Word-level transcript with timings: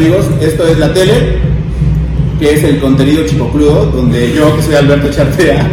amigos? 0.00 0.30
Esto 0.40 0.66
es 0.66 0.78
la 0.78 0.94
tele, 0.94 1.36
que 2.38 2.54
es 2.54 2.64
el 2.64 2.80
contenido 2.80 3.26
chipocludo, 3.26 3.84
donde 3.84 4.32
yo, 4.34 4.56
que 4.56 4.62
soy 4.62 4.74
Alberto 4.76 5.10
Chartea, 5.10 5.68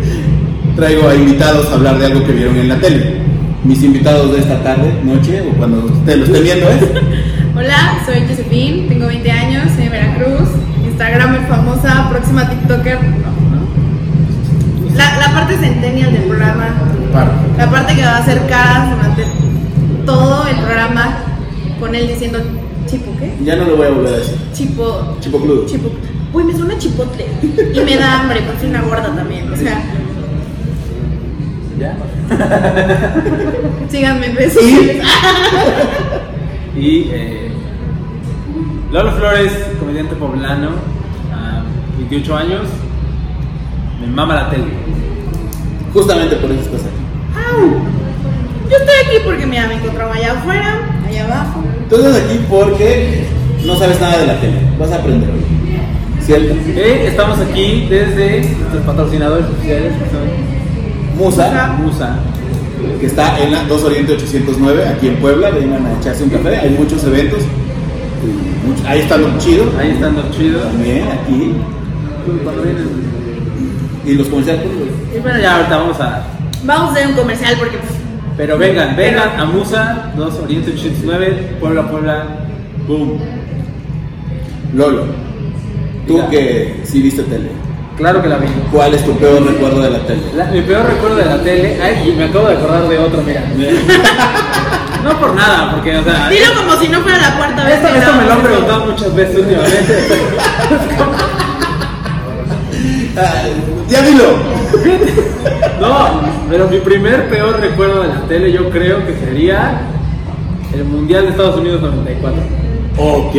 traigo 0.76 1.08
a 1.08 1.14
invitados 1.16 1.66
a 1.66 1.74
hablar 1.74 1.98
de 1.98 2.06
algo 2.06 2.24
que 2.24 2.32
vieron 2.34 2.56
en 2.56 2.68
la 2.68 2.78
tele. 2.78 3.20
Mis 3.64 3.82
invitados 3.82 4.32
de 4.32 4.38
esta 4.38 4.62
tarde, 4.62 4.94
noche, 5.02 5.42
o 5.42 5.56
cuando 5.56 5.86
ustedes 5.86 6.18
lo 6.18 6.24
estén 6.26 6.42
viendo 6.44 6.68
es... 6.68 6.82
Hola, 7.56 7.98
soy 8.06 8.20
Josephine, 8.28 8.86
tengo 8.88 9.08
20 9.08 9.28
años, 9.32 9.72
soy 9.74 9.84
de 9.84 9.90
Veracruz, 9.90 10.48
Instagramer 10.86 11.40
famosa, 11.48 12.08
próxima 12.10 12.48
TikToker. 12.48 13.02
No, 13.02 13.08
no. 13.08 14.96
La, 14.96 15.18
la 15.18 15.32
parte 15.34 15.56
centennial 15.56 16.12
del 16.12 16.22
programa, 16.22 16.68
la 17.56 17.68
parte 17.68 17.96
que 17.96 18.02
va 18.02 18.18
a 18.18 18.18
hacer 18.18 18.46
caras 18.46 18.96
durante 18.96 19.24
todo 20.06 20.46
el 20.46 20.56
programa 20.58 21.24
con 21.80 21.96
él 21.96 22.06
diciendo 22.06 22.38
chipo, 22.88 23.12
¿qué? 23.18 23.32
Ya 23.44 23.56
no 23.56 23.64
lo 23.64 23.76
voy 23.76 23.86
a 23.86 23.90
volver 23.90 24.14
a 24.14 24.16
decir. 24.18 24.36
Chipo, 24.52 25.16
Chipocludo. 25.20 25.66
chipo. 25.66 25.90
Uy, 26.32 26.44
me 26.44 26.52
suena 26.54 26.76
chipotle 26.78 27.26
y 27.74 27.80
me 27.80 27.96
da 27.96 28.20
hambre, 28.20 28.42
porque 28.42 28.60
soy 28.60 28.68
una 28.70 28.82
gorda 28.82 29.14
también, 29.14 29.50
o 29.52 29.56
sea, 29.56 29.82
¿Ya? 31.78 31.96
síganme 33.88 34.26
en 34.26 34.36
redes 34.36 34.56
¿Y? 34.56 34.70
sociales. 34.70 35.06
Y 36.76 37.08
eh, 37.10 37.50
Lolo 38.92 39.12
Flores, 39.12 39.52
comediante 39.80 40.14
poblano, 40.16 40.68
a 41.32 41.62
28 41.98 42.36
años, 42.36 42.62
me 44.00 44.06
mama 44.08 44.34
la 44.34 44.50
tele. 44.50 44.64
Justamente 45.94 46.36
por 46.36 46.50
eso 46.50 46.60
estás 46.60 46.82
aquí. 46.82 46.92
Au. 47.34 47.70
Yo 48.70 48.76
estoy 48.76 48.94
aquí 49.06 49.24
porque 49.24 49.46
mira, 49.46 49.66
me 49.66 49.74
encontraba 49.74 50.14
allá 50.14 50.32
afuera, 50.32 50.97
abajo. 51.18 51.62
Tú 51.88 51.96
estás 51.96 52.16
aquí 52.16 52.40
porque 52.48 53.24
no 53.64 53.76
sabes 53.76 54.00
nada 54.00 54.18
de 54.18 54.26
la 54.26 54.40
tele. 54.40 54.58
Vas 54.78 54.90
a 54.92 54.96
aprender 54.96 55.28
hoy. 55.30 55.40
¿Cierto? 56.24 56.54
Eh, 56.76 57.06
estamos 57.08 57.38
aquí 57.40 57.86
desde 57.88 58.40
nuestros 58.58 58.82
patrocinadores 58.84 59.46
oficiales, 59.46 59.92
que 59.94 60.10
son 60.10 61.18
Musa, 61.18 61.76
Musa. 61.82 62.16
que 63.00 63.06
está 63.06 63.38
en 63.42 63.52
la 63.52 63.64
2 63.64 63.82
Oriente 63.84 64.12
809, 64.12 64.86
aquí 64.88 65.08
en 65.08 65.16
Puebla. 65.16 65.50
Vengan 65.50 65.86
a 65.86 65.98
echarse 66.00 66.22
un 66.24 66.30
café. 66.30 66.56
Hay 66.56 66.70
muchos 66.70 67.02
eventos. 67.04 67.40
mucho- 68.66 68.86
ahí 68.86 69.00
está 69.00 69.16
lo 69.16 69.38
chido. 69.38 69.64
Ahí 69.80 69.90
están 69.92 70.14
los 70.16 70.30
chidos. 70.36 70.62
También 70.64 71.04
aquí. 71.08 71.54
Y 74.06 74.14
los 74.14 74.26
comerciales. 74.28 74.62
pues, 74.64 75.16
Y 75.16 75.20
bueno, 75.22 75.38
ya 75.40 75.56
ahorita 75.56 75.76
vamos 75.78 76.00
a. 76.00 76.22
Vamos 76.64 76.90
a 76.90 76.92
hacer 76.92 77.06
un 77.08 77.14
comercial 77.14 77.54
porque 77.58 77.78
pues, 77.78 77.92
Pero 78.38 78.56
vengan, 78.56 78.94
vengan 78.96 79.38
a 79.38 79.44
Musa, 79.46 80.12
2 80.16 80.34
Oriente 80.44 80.70
809, 80.70 81.56
Puebla, 81.60 81.88
Puebla, 81.90 82.24
boom. 82.86 83.18
Lolo, 84.74 85.04
tú 86.06 86.14
Diga. 86.14 86.28
que 86.30 86.80
sí 86.84 87.02
viste 87.02 87.22
tele, 87.24 87.50
Claro 87.96 88.22
que 88.22 88.28
la 88.28 88.36
vi. 88.38 88.46
¿cuál 88.70 88.94
es 88.94 89.04
tu 89.04 89.12
peor 89.18 89.44
recuerdo 89.44 89.82
de 89.82 89.90
la 89.90 89.98
tele? 90.06 90.22
La- 90.36 90.44
mi 90.46 90.60
peor 90.62 90.86
recuerdo 90.86 91.16
de 91.16 91.24
la 91.24 91.38
tele, 91.42 91.78
ay, 91.82 92.10
y 92.10 92.12
me 92.16 92.24
acabo 92.24 92.46
de 92.48 92.54
acordar 92.56 92.88
de 92.88 92.98
otro, 92.98 93.22
mira. 93.22 93.42
No 95.04 95.16
por 95.18 95.32
nada, 95.34 95.70
porque, 95.74 95.96
o 95.96 96.02
sea, 96.04 96.28
dilo 96.28 96.46
como 96.56 96.76
si 96.76 96.88
no 96.88 97.00
fuera 97.00 97.18
la 97.18 97.36
cuarta 97.36 97.64
vez. 97.64 97.74
esto, 97.76 97.88
que 97.92 97.98
esto 97.98 98.12
me 98.14 98.24
lo 98.24 98.32
han 98.32 98.42
preguntado 98.42 98.86
muchas 98.86 99.14
veces 99.14 99.38
últimamente. 99.38 100.08
Ya 103.88 104.02
dilo. 104.02 104.57
No, 105.80 106.22
pero 106.50 106.68
mi 106.68 106.78
primer 106.78 107.28
peor 107.28 107.60
recuerdo 107.60 108.02
de 108.02 108.08
la 108.08 108.20
tele, 108.22 108.50
yo 108.52 108.68
creo 108.70 109.06
que 109.06 109.14
sería 109.24 109.80
el 110.74 110.84
Mundial 110.84 111.24
de 111.24 111.30
Estados 111.30 111.56
Unidos 111.60 111.80
94. 111.82 112.42
Ok, 113.00 113.32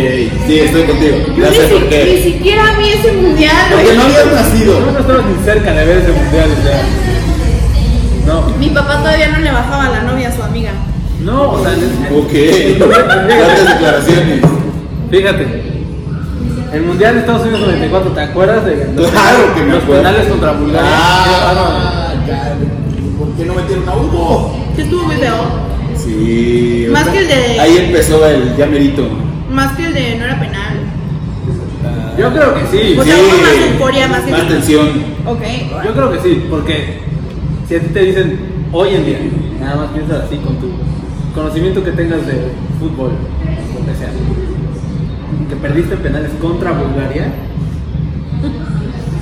sí, 0.47 0.59
estoy 0.59 0.83
contigo. 0.83 1.17
Ya 1.37 1.49
Ni, 1.49 1.55
sé 1.57 2.23
siquiera 2.23 2.63
vi 2.79 2.89
ese 2.89 3.11
mundial, 3.11 3.55
Porque 3.71 3.93
no 3.93 4.03
habías 4.03 4.25
nacido. 4.33 4.79
No 4.79 4.99
estaba 4.99 5.19
ni 5.21 5.43
cerca 5.43 5.71
de 5.73 5.85
ver 5.85 5.97
ese 5.97 6.11
Mundial, 6.13 6.47
o 6.57 6.63
sea. 6.63 6.81
No, 8.25 8.49
Mi 8.57 8.69
papá 8.69 8.99
todavía 8.99 9.27
no 9.29 9.39
le 9.39 9.51
bajaba 9.51 9.89
la 9.89 10.03
novia 10.03 10.29
a 10.29 10.31
su 10.35 10.41
amiga. 10.43 10.71
no, 11.23 11.51
o 11.51 11.59
sea, 11.61 11.71
Ok. 12.15 12.31
Grandes 12.87 13.67
declaraciones. 13.69 14.41
Fíjate, 15.11 15.68
el 16.73 16.81
Mundial 16.83 17.13
de 17.15 17.19
Estados 17.21 17.41
Unidos 17.43 17.61
94, 17.61 18.11
¿te 18.11 18.21
acuerdas 18.21 18.65
de 18.65 18.91
los, 18.95 19.09
Claro 19.11 19.55
que 19.55 19.61
me 19.63 19.73
los 19.73 19.83
acuerdo. 19.83 20.03
penales 20.03 20.27
contra 20.27 20.51
Bulgaria? 20.53 20.89
Ah, 20.93 22.13
ya. 22.27 22.53
¿Por 23.17 23.29
qué 23.35 23.45
no 23.45 23.53
metieron 23.55 23.89
a 23.89 23.95
Hugo? 23.95 24.55
Que 24.75 24.81
estuvo 24.83 25.03
muy 25.03 25.15
feo. 25.15 25.33
Sí. 25.95 26.87
Más 26.91 27.07
que 27.09 27.17
el 27.19 27.27
de- 27.27 27.59
Ahí 27.59 27.77
empezó 27.77 28.25
el 28.27 28.55
ya 28.55 28.65
merito. 28.67 29.07
Más 29.51 29.75
que 29.75 29.85
el 29.85 29.93
de 29.93 30.15
no 30.17 30.25
era 30.25 30.39
penal. 30.39 30.79
Yo 32.17 32.31
creo 32.33 32.53
que 32.55 32.61
sí. 32.67 32.97
O 32.99 33.03
sea, 33.03 33.15
hubo 33.15 33.41
más 33.41 33.71
euforia, 33.71 34.07
más 34.07 34.29
Más 34.29 34.41
que- 34.41 34.47
tensión. 34.53 34.87
Ok. 35.25 35.41
Yo 35.85 35.93
creo 35.93 36.11
que 36.11 36.19
sí, 36.19 36.43
porque 36.49 36.99
si 37.67 37.75
a 37.75 37.79
ti 37.79 37.87
te 37.87 37.99
dicen 38.01 38.39
hoy 38.71 38.89
en 38.95 39.05
día, 39.05 39.19
nada 39.61 39.75
más 39.77 39.87
piensas 39.91 40.23
así 40.25 40.37
con 40.37 40.55
tu 40.57 40.69
conocimiento 41.33 41.83
que 41.83 41.91
tengas 41.91 42.25
de 42.27 42.51
fútbol, 42.79 43.11
que 43.68 43.68
que 45.49 45.55
perdiste 45.55 45.95
penales 45.97 46.31
contra 46.41 46.71
Bulgaria. 46.71 47.27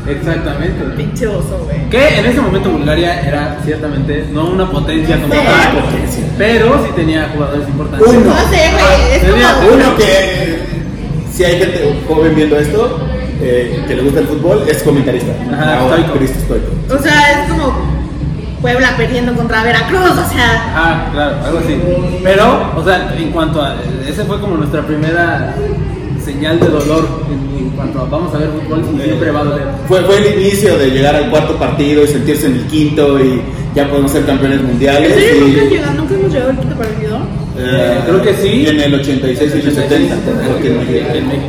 Exactamente. 0.07 0.83
Pinche 0.95 1.27
oso, 1.27 1.59
güey. 1.65 1.89
Que 1.89 2.19
en 2.19 2.25
ese 2.27 2.39
momento 2.39 2.69
Bulgaria 2.71 3.21
era 3.27 3.57
ciertamente 3.65 4.25
no 4.31 4.45
una 4.47 4.69
potencia 4.69 5.19
como 5.19 5.33
tal, 5.33 5.81
Potencia. 5.81 6.23
pero 6.37 6.85
sí 6.85 6.91
tenía 6.95 7.29
jugadores 7.33 7.67
importantes. 7.67 8.07
Uno. 8.07 8.19
No 8.25 8.35
sé, 8.49 8.71
güey. 8.71 9.15
Es 9.15 9.21
Tenía 9.21 9.53
como. 9.55 9.67
Uno 9.73 9.95
que, 9.97 10.59
si 11.33 11.43
hay 11.43 11.59
gente 11.59 12.01
joven 12.07 12.35
viendo 12.35 12.57
esto, 12.57 12.99
eh, 13.41 13.83
que 13.85 13.95
le 13.95 14.03
gusta 14.03 14.21
el 14.21 14.27
fútbol, 14.27 14.63
es 14.69 14.81
comentarista. 14.83 15.33
Ajá, 15.51 15.79
Ahora, 15.79 15.95
estoico. 15.97 16.17
Cristo 16.19 16.37
estoico. 16.39 16.67
O 16.97 17.03
sea, 17.03 17.31
es 17.43 17.49
como 17.51 17.73
Puebla 18.61 18.95
perdiendo 18.95 19.33
contra 19.35 19.61
Veracruz. 19.63 20.11
O 20.11 20.29
sea, 20.33 20.71
Ah, 20.73 21.09
claro, 21.11 21.35
algo 21.45 21.59
así. 21.59 21.77
Pero, 22.23 22.71
o 22.77 22.83
sea, 22.83 23.13
en 23.17 23.31
cuanto 23.31 23.61
a. 23.61 23.75
Ese 24.07 24.23
fue 24.23 24.39
como 24.39 24.55
nuestra 24.55 24.83
primera 24.83 25.53
señal 26.27 26.59
de 26.59 26.67
dolor 26.67 27.07
en, 27.31 27.69
cuanto 27.71 28.01
a 28.01 28.05
vamos 28.05 28.33
a 28.33 28.37
ver 28.39 28.49
fútbol 28.49 28.83
y 28.99 29.01
siempre 29.03 29.31
va 29.31 29.39
a 29.41 29.43
doler. 29.45 29.67
Fue, 29.87 30.01
fue 30.01 30.17
el 30.17 30.39
inicio 30.41 30.77
de 30.77 30.89
llegar 30.91 31.15
al 31.15 31.29
cuarto 31.29 31.55
partido 31.57 32.03
y 32.03 32.07
sentirse 32.07 32.47
en 32.47 32.53
el 32.55 32.65
quinto 32.65 33.19
y 33.23 33.41
ya 33.75 33.87
podemos 33.89 34.11
ser 34.11 34.25
campeones 34.25 34.61
mundiales. 34.61 35.11
¿en 35.11 35.19
serio 35.19 35.47
y- 35.47 35.51
nunca, 35.51 35.63
llegado, 35.65 35.93
nunca 35.93 36.13
hemos 36.15 36.31
llegado 36.33 36.49
al 36.51 36.59
quinto 36.59 36.75
partido? 36.75 37.17
Eh, 37.59 37.99
Creo 38.05 38.21
que 38.21 38.33
sí. 38.35 38.65
En 38.67 38.79
el 38.81 38.93
86 38.95 39.51
y 39.55 39.67
el 39.67 39.73
70. 39.75 40.15
creo 40.15 40.59
que 40.61 40.67
en 40.67 40.77
México. 40.79 41.05
En 41.13 41.27
México. 41.27 41.47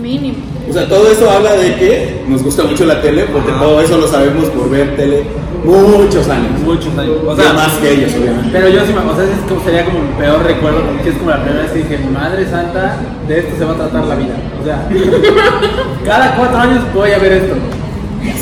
Mínimo. 0.00 0.36
O 0.72 0.74
sea, 0.74 0.88
todo 0.88 1.06
eso 1.12 1.30
habla 1.30 1.52
de 1.52 1.74
que 1.74 2.24
nos 2.28 2.42
gusta 2.42 2.62
mucho 2.64 2.86
la 2.86 3.02
tele, 3.02 3.24
porque 3.30 3.52
todo 3.52 3.78
eso 3.82 3.98
lo 3.98 4.08
sabemos 4.08 4.46
por 4.46 4.70
ver 4.70 4.96
tele 4.96 5.22
muchos 5.64 6.26
años. 6.30 6.58
Muchos 6.64 6.96
años. 6.96 7.16
O 7.26 7.36
sea, 7.36 7.52
más 7.52 7.72
que 7.74 7.92
ellos, 7.92 8.10
obviamente. 8.18 8.48
Pero 8.50 8.68
yo 8.70 8.80
sí, 8.86 8.92
me- 8.94 9.00
o 9.12 9.14
sea, 9.14 9.24
es 9.24 9.30
como, 9.46 9.62
sería 9.64 9.84
como 9.84 9.98
mi 9.98 10.12
peor 10.18 10.42
recuerdo, 10.42 10.80
porque 10.80 11.10
es 11.10 11.16
como 11.18 11.28
la 11.28 11.42
primera 11.42 11.62
vez 11.64 11.72
que 11.72 11.78
dije, 11.80 11.98
madre 12.10 12.48
santa, 12.48 12.96
de 13.28 13.38
esto 13.38 13.50
se 13.58 13.64
va 13.66 13.72
a 13.72 13.76
tratar 13.76 14.04
la 14.06 14.14
vida. 14.14 14.34
O 14.62 14.64
sea, 14.64 14.88
cada 16.06 16.36
cuatro 16.36 16.56
años 16.58 16.80
voy 16.94 17.10
a 17.10 17.18
ver 17.18 17.32
esto. 17.32 17.54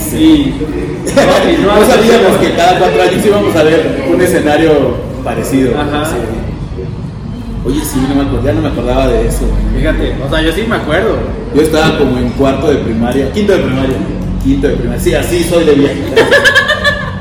Sí. 0.09 0.55
No, 1.11 1.85
sabíamos 1.85 2.37
que 2.41 2.53
cada 2.55 2.79
cuatro 2.79 3.03
años 3.03 3.27
íbamos 3.27 3.57
a 3.57 3.63
ver 3.65 4.05
un 4.13 4.21
escenario 4.21 4.71
parecido. 5.25 5.73
Ajá. 5.77 6.05
Sí. 6.05 6.17
Oye, 7.67 7.81
sí, 7.81 7.99
no 8.09 8.15
me 8.15 8.23
acordaba, 8.23 8.45
ya 8.47 8.53
no 8.53 8.61
me 8.63 8.69
acordaba 8.69 9.09
de 9.09 9.27
eso. 9.27 9.45
Fíjate, 9.77 10.15
o 10.25 10.31
sea, 10.31 10.43
yo 10.43 10.53
sí 10.53 10.65
me 10.69 10.77
acuerdo. 10.77 11.17
Yo 11.55 11.63
estaba 11.63 11.99
como 11.99 12.19
en 12.19 12.31
cuarto 12.31 12.71
de 12.71 12.77
primaria, 12.77 13.31
quinto 13.33 13.53
de 13.53 13.59
primaria, 13.59 13.97
quinto 14.43 14.69
de 14.69 14.77
primaria. 14.77 15.03
Sí, 15.03 15.15
así 15.15 15.45
soy 15.45 15.65
de 15.65 15.73
viejo. 15.73 15.95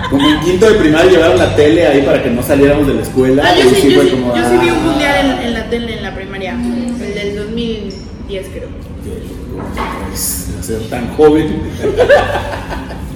Como 0.09 0.27
en 0.27 0.39
quinto 0.39 0.65
de 0.67 0.73
primaria 0.75 1.11
llevaron 1.11 1.37
la 1.37 1.55
tele 1.55 1.85
ahí 1.85 2.01
para 2.01 2.23
que 2.23 2.29
no 2.31 2.41
saliéramos 2.41 2.87
de 2.87 2.95
la 2.95 3.01
escuela. 3.01 3.43
Ah, 3.45 3.55
yo 3.55 3.69
sí, 3.69 3.89
yo 3.89 4.01
fue 4.01 4.09
sí, 4.09 4.11
como, 4.15 4.35
yo 4.35 4.43
sí 4.43 4.57
vi 4.59 4.69
un 4.71 4.77
ah, 4.77 4.83
mundial 4.89 5.15
en, 5.25 5.47
en 5.47 5.53
la 5.53 5.69
tele 5.69 5.97
en 5.97 6.03
la 6.03 6.15
primaria. 6.15 6.53
El 6.53 7.13
del 7.13 7.35
2010, 7.35 8.47
creo. 8.47 8.69
pues, 10.07 10.49
ser 10.61 10.81
tan 10.89 11.09
joven. 11.15 11.61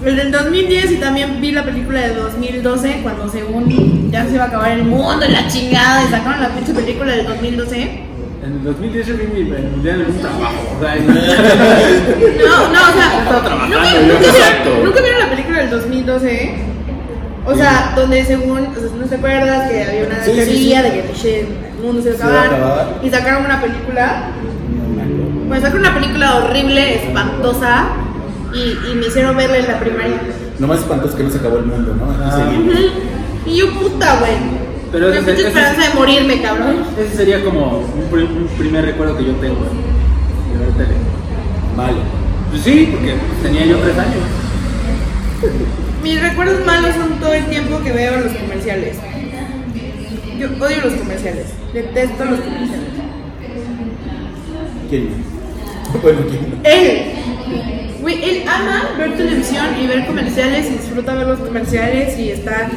El 0.05 0.17
del 0.17 0.31
2010 0.31 0.91
y 0.91 0.95
también 0.97 1.39
vi 1.39 1.51
la 1.51 1.63
película 1.63 2.01
de 2.01 2.13
2012 2.13 2.99
cuando 3.03 3.29
según 3.29 4.11
ya 4.11 4.25
se 4.27 4.35
iba 4.35 4.43
a 4.43 4.47
acabar 4.47 4.71
el 4.71 4.83
mundo 4.83 5.25
y 5.25 5.31
la 5.31 5.47
chingada 5.47 6.03
y 6.03 6.11
sacaron 6.11 6.41
la 6.41 6.49
pinche 6.49 6.73
película 6.73 7.15
del 7.15 7.25
2012. 7.25 8.01
En 8.45 8.51
el 8.53 8.63
2010 8.63 9.07
yo 9.07 9.13
vi 9.17 9.27
mi 9.27 9.39
el 9.55 9.63
mundial 9.71 10.01
en 10.01 10.07
un 10.07 10.17
trabajo. 10.19 10.75
O 10.77 10.79
sea, 10.83 10.95
en- 10.97 11.07
No, 11.07 12.57
no, 12.73 12.89
o 12.89 12.93
sea, 12.93 13.19
Estaba 13.19 13.41
trabajando, 13.43 13.77
¿nunca, 13.77 13.93
yo. 13.93 14.01
nunca 14.01 14.27
Exacto. 14.27 14.63
vieron, 14.69 14.83
¿nunca 14.85 15.01
vieron 15.01 15.19
la 15.21 15.29
película 15.29 15.57
del 15.59 15.69
2012? 15.69 16.53
O 17.45 17.55
sea, 17.55 17.93
donde 17.95 18.25
según, 18.25 18.59
o 18.67 18.73
sea, 18.73 18.89
¿no 18.99 19.05
te 19.05 19.15
acuerdas 19.15 19.69
que 19.69 19.83
había 19.83 20.05
una 20.07 20.23
Sí, 20.23 20.31
sí, 20.31 20.37
teoría 20.37 20.81
sí. 20.81 20.89
de 20.89 21.01
que 21.01 21.39
el 21.41 21.47
mundo 21.83 22.01
se 22.01 22.09
iba 22.09 22.15
a 22.17 22.19
Se 22.19 22.47
acabar? 22.47 22.99
Y 23.03 23.09
sacaron 23.09 23.45
una 23.45 23.61
película, 23.61 24.23
No 24.69 24.95
me 24.95 25.03
acuerdo. 25.03 25.47
pues 25.49 25.61
sacaron 25.61 25.79
una 25.85 25.93
película 25.93 26.35
horrible, 26.37 26.95
espantosa, 27.05 27.85
y, 28.53 28.91
y 28.91 28.95
me 28.95 29.07
hicieron 29.07 29.35
verla 29.37 29.57
en 29.57 29.67
la 29.67 29.79
primaria. 29.79 30.17
Lo 30.59 30.67
más 30.67 30.79
espantoso 30.79 31.09
es 31.11 31.15
que 31.15 31.23
no 31.23 31.29
se 31.31 31.37
acabó 31.39 31.57
el 31.57 31.65
mundo, 31.65 31.95
¿no? 31.95 32.05
Ah. 32.23 32.49
Y 33.45 33.57
yo, 33.57 33.71
puta, 33.73 34.19
güey. 34.19 34.62
Pero 34.93 35.11
ese, 35.11 35.31
ese- 35.31 35.47
esperanza 35.47 35.89
de 35.89 35.95
morirme, 35.95 36.41
cabrón. 36.41 36.85
ese 36.97 37.17
sería 37.17 37.43
como 37.43 37.79
un 37.79 38.47
primer 38.57 38.85
recuerdo 38.85 39.17
que 39.17 39.25
yo 39.25 39.33
tengo 39.33 39.55
de 39.55 40.59
ver 40.59 40.69
tele. 40.77 40.97
Vale. 41.75 41.97
Pues 42.51 42.61
sí, 42.61 42.87
porque 42.91 43.15
tenía 43.41 43.65
yo 43.65 43.77
tres 43.79 43.97
años. 43.97 44.23
Mis 46.03 46.21
recuerdos 46.21 46.65
malos 46.65 46.95
son 46.95 47.19
todo 47.19 47.33
el 47.33 47.45
tiempo 47.47 47.81
que 47.83 47.91
veo 47.91 48.19
los 48.21 48.33
comerciales. 48.33 48.97
Yo 50.39 50.47
odio 50.63 50.77
los 50.83 50.93
comerciales. 50.93 51.47
Detesto 51.73 52.25
los 52.25 52.39
comerciales. 52.39 52.89
¿Quién? 54.89 55.09
Bueno, 56.01 56.19
¿quién? 56.29 56.59
Él. 56.63 57.01
Güey, 58.03 58.21
él 58.21 58.43
ama 58.45 58.89
ver 58.97 59.15
televisión 59.15 59.65
y 59.81 59.87
ver 59.87 60.05
comerciales 60.05 60.65
y 60.67 60.73
disfruta 60.73 61.15
ver 61.15 61.25
los 61.25 61.39
comerciales 61.39 62.19
y 62.19 62.31
está. 62.31 62.69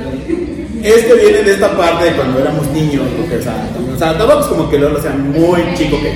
Es 0.85 1.05
que 1.05 1.15
viene 1.15 1.43
de 1.43 1.53
esta 1.53 1.77
parte 1.77 2.05
de 2.05 2.13
cuando 2.13 2.39
éramos 2.39 2.65
niños, 2.71 3.03
porque, 3.17 3.39
o 3.39 3.43
sea, 3.43 3.69
o 3.93 3.99
sea, 3.99 4.17
tampoco 4.17 4.41
es 4.41 4.47
como 4.47 4.71
que 4.71 4.79
Lolo 4.79 5.03
sea 5.03 5.11
muy 5.15 5.63
chico 5.75 5.99
que 6.01 6.15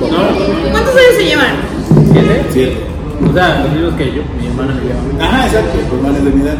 No, 0.00 0.08
no, 0.08 0.70
¿Cuántos 0.70 0.96
años 0.96 1.14
se 1.18 1.24
llevan? 1.26 1.56
¿Siete? 2.10 2.42
Siete. 2.50 2.76
O 3.28 3.34
sea, 3.34 3.64
los 3.64 3.72
mismos 3.72 3.94
que 3.98 4.06
yo, 4.06 4.22
mi 4.40 4.46
hermana 4.46 4.74
me 4.76 4.80
lleva. 4.80 5.28
Ajá, 5.28 5.46
exacto, 5.46 5.70
pues 5.72 5.92
hermanos 5.92 6.24
de 6.24 6.30
mi 6.30 6.42
edad. 6.42 6.56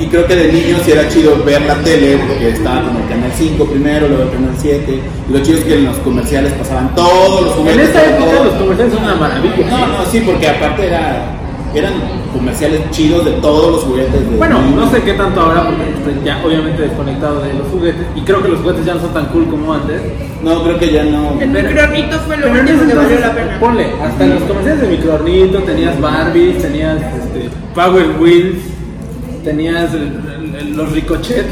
Y 0.00 0.06
creo 0.06 0.26
que 0.26 0.34
de 0.34 0.52
niño 0.52 0.78
sí 0.84 0.92
era 0.92 1.06
chido 1.08 1.42
ver 1.44 1.60
la 1.62 1.74
tele, 1.82 2.18
porque 2.26 2.48
estaba 2.50 2.82
como 2.84 3.00
el 3.00 3.08
canal 3.08 3.30
5 3.36 3.64
primero, 3.66 4.08
luego 4.08 4.22
el 4.24 4.30
canal 4.30 4.54
7. 4.58 5.00
Y 5.28 5.32
lo 5.32 5.38
chido 5.40 5.58
es 5.58 5.64
que 5.64 5.74
en 5.74 5.84
los 5.84 5.96
comerciales 5.98 6.52
pasaban 6.54 6.94
todos 6.94 7.42
los 7.42 7.50
En 7.52 7.58
juguetes. 7.58 7.88
esta 7.88 8.04
época 8.06 8.30
todos. 8.30 8.46
los 8.46 8.54
comerciales 8.54 8.94
son 8.94 9.04
una 9.04 9.14
maravilla. 9.16 9.54
No, 9.68 9.86
no, 9.86 10.06
sí, 10.10 10.22
porque 10.24 10.48
aparte 10.48 10.86
era, 10.86 11.36
eran 11.74 11.92
comerciales 12.32 12.80
chidos 12.92 13.26
de 13.26 13.32
todos 13.32 13.72
los 13.72 13.82
juguetes. 13.84 14.30
de 14.30 14.36
Bueno, 14.38 14.62
niños. 14.62 14.86
no 14.86 14.90
sé 14.90 15.02
qué 15.02 15.12
tanto 15.12 15.38
ahora, 15.40 15.66
porque 15.66 15.82
estoy 15.90 16.24
ya 16.24 16.40
obviamente 16.44 16.80
desconectado 16.82 17.42
de 17.42 17.52
los 17.54 17.68
juguetes. 17.68 18.06
Y 18.16 18.20
creo 18.22 18.42
que 18.42 18.48
los 18.48 18.60
juguetes 18.60 18.86
ya 18.86 18.94
no 18.94 19.00
son 19.02 19.12
tan 19.12 19.26
cool 19.26 19.48
como 19.50 19.74
antes. 19.74 20.00
No, 20.42 20.62
creo 20.64 20.78
que 20.78 20.90
ya 20.92 21.04
no. 21.04 21.38
El 21.38 21.50
microornito 21.50 22.18
fue 22.20 22.38
lo 22.38 22.46
en 22.56 22.66
ese 22.68 22.86
que 22.86 22.94
valió 22.94 23.20
la 23.20 23.32
pena. 23.34 23.58
ponle, 23.60 23.86
hasta 24.02 24.24
en 24.24 24.30
los 24.30 24.42
comerciales 24.44 24.80
de 24.80 24.88
microornito 24.88 25.58
tenías 25.58 26.00
Barbies, 26.00 26.62
tenías 26.62 26.96
este, 26.96 27.50
Power 27.74 28.06
Wheels, 28.18 28.56
tenías 29.44 29.90
el- 29.94 30.76
los 30.76 30.92
ricochets, 30.92 31.46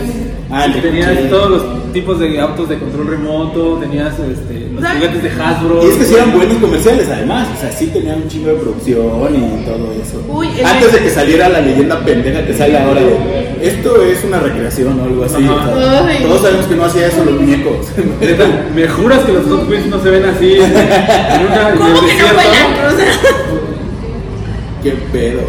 Ah, 0.51 0.65
el 0.67 0.81
tenías 0.81 1.09
ricochet. 1.11 1.31
todos 1.31 1.51
los 1.51 1.93
tipos 1.93 2.19
de 2.21 2.41
autos 2.41 2.69
de 2.69 2.79
control 2.79 3.07
remoto, 3.09 3.79
tenías 3.81 4.13
este, 4.19 4.69
los 4.75 4.85
juguetes 4.87 5.23
de 5.23 5.31
Hasbro. 5.31 5.83
Y 5.85 5.89
es 5.91 5.97
que 5.97 6.05
sí 6.05 6.15
eran 6.15 6.33
buenos 6.33 6.57
comerciales, 6.59 7.09
además. 7.11 7.49
O 7.57 7.61
sea, 7.61 7.73
sí 7.73 7.87
tenían 7.87 8.23
un 8.23 8.29
chingo 8.29 8.49
de 8.51 8.55
producción 8.57 9.05
y 9.35 9.65
todo 9.65 9.93
eso. 9.93 10.23
Uy, 10.29 10.49
el- 10.59 10.65
Antes 10.67 10.93
de 10.93 10.99
que 11.01 11.11
saliera 11.11 11.49
la 11.49 11.61
leyenda 11.61 12.01
pendeja 12.05 12.45
que 12.47 12.55
sale 12.55 12.79
ahora 12.79 13.01
de 13.01 13.59
esto 13.63 14.03
es 14.05 14.23
una 14.25 14.39
recreación 14.39 15.01
o 15.01 15.05
algo 15.05 15.25
así. 15.25 15.37
O 15.37 15.65
sea, 15.65 16.19
todos 16.23 16.43
sabemos 16.43 16.67
que 16.67 16.77
no 16.77 16.85
hacía 16.85 17.07
eso 17.09 17.25
los 17.25 17.35
muñecos. 17.41 17.89
¿Me 18.75 18.87
juras 18.89 19.21
que 19.21 19.33
los 19.33 19.45
Hot 19.47 19.69
Wheels 19.69 19.87
no 19.87 20.01
se 20.03 20.11
ven 20.11 20.25
así 20.27 20.53
en, 20.55 20.61
en 20.65 21.47
una, 21.47 21.71
¿Cómo 21.77 22.01
que 22.07 22.15
no 22.15 23.39
Qué 24.83 24.93
pedo. 25.13 25.41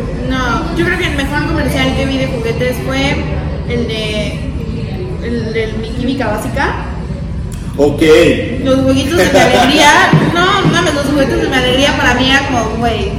Mejor 1.39 1.47
comercial 1.55 1.95
que 1.95 2.05
vi 2.05 2.17
de 2.17 2.27
juguetes 2.27 2.77
fue 2.85 3.15
el 3.69 3.87
de. 3.87 4.39
El 5.23 5.53
del 5.53 5.77
mi 5.77 5.89
química 5.89 6.27
básica. 6.27 6.85
Ok. 7.77 8.01
Los 8.63 8.81
juguetos 8.81 9.17
de 9.17 9.23
mi 9.33 9.39
alegría. 9.39 9.91
No, 10.33 10.61
no 10.61 10.67
mames, 10.71 10.93
los 10.93 11.05
juguetes 11.07 11.41
de 11.41 11.47
mi 11.49 11.55
alegría 11.55 11.97
para 11.97 12.13
mí 12.13 12.29
era 12.29 12.47
como, 12.47 12.77
güey, 12.77 13.11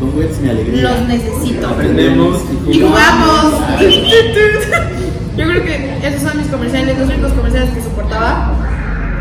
Tú 0.00 0.10
juguetes 0.10 0.38
mi 0.40 0.48
alegría. 0.50 0.82
los 0.82 1.08
necesito. 1.08 1.68
Aprendemos 1.68 2.40
Y 2.68 2.80
jugamos. 2.80 3.52
Yo 5.36 5.44
creo 5.46 5.64
que 5.64 5.98
esos 6.02 6.22
son 6.22 6.38
mis 6.38 6.46
comerciales, 6.48 6.98
los 6.98 7.08
únicos 7.08 7.32
comerciales 7.32 7.70
que 7.70 7.82
soportaba. 7.82 8.52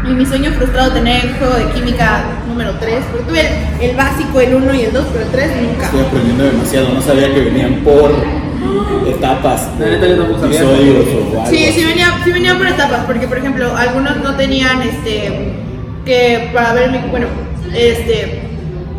Y 0.07 0.13
mi 0.13 0.25
sueño 0.25 0.52
frustrado 0.52 0.92
tener 0.92 1.25
el 1.25 1.34
juego 1.36 1.56
de 1.56 1.66
química 1.72 2.24
número 2.48 2.72
3. 2.80 3.04
Porque 3.12 3.25
tuve 3.28 3.42
el, 3.81 3.90
el 3.90 3.96
básico, 3.96 4.40
el 4.40 4.56
1 4.56 4.74
y 4.75 4.81
el 4.81 4.94
2, 4.94 5.06
pero 5.12 5.25
el 5.25 5.31
3 5.31 5.52
nunca. 5.63 5.86
Estoy 5.86 6.02
aprendiendo 6.02 6.44
demasiado. 6.44 6.90
No 6.94 7.02
sabía 7.02 7.34
que 7.34 7.42
venían 7.42 7.75
por 7.84 8.12
etapas. 9.07 9.68
Episodios 9.80 11.06
o 11.07 11.42
algo. 11.42 11.50
Sí, 11.50 11.72
sí 11.74 11.84
venía, 11.84 12.19
sí 12.24 12.31
venía 12.31 12.57
por 12.57 12.68
etapas, 12.68 13.06
porque 13.06 13.28
por 13.28 13.38
ejemplo, 13.38 13.75
algunos 13.75 14.18
no 14.18 14.36
tenían 14.36 14.81
este 14.81 15.54
que 16.06 16.51
para 16.54 16.74
ver 16.74 16.92
mi, 16.92 17.00
bueno, 17.10 17.28
este 17.74 18.42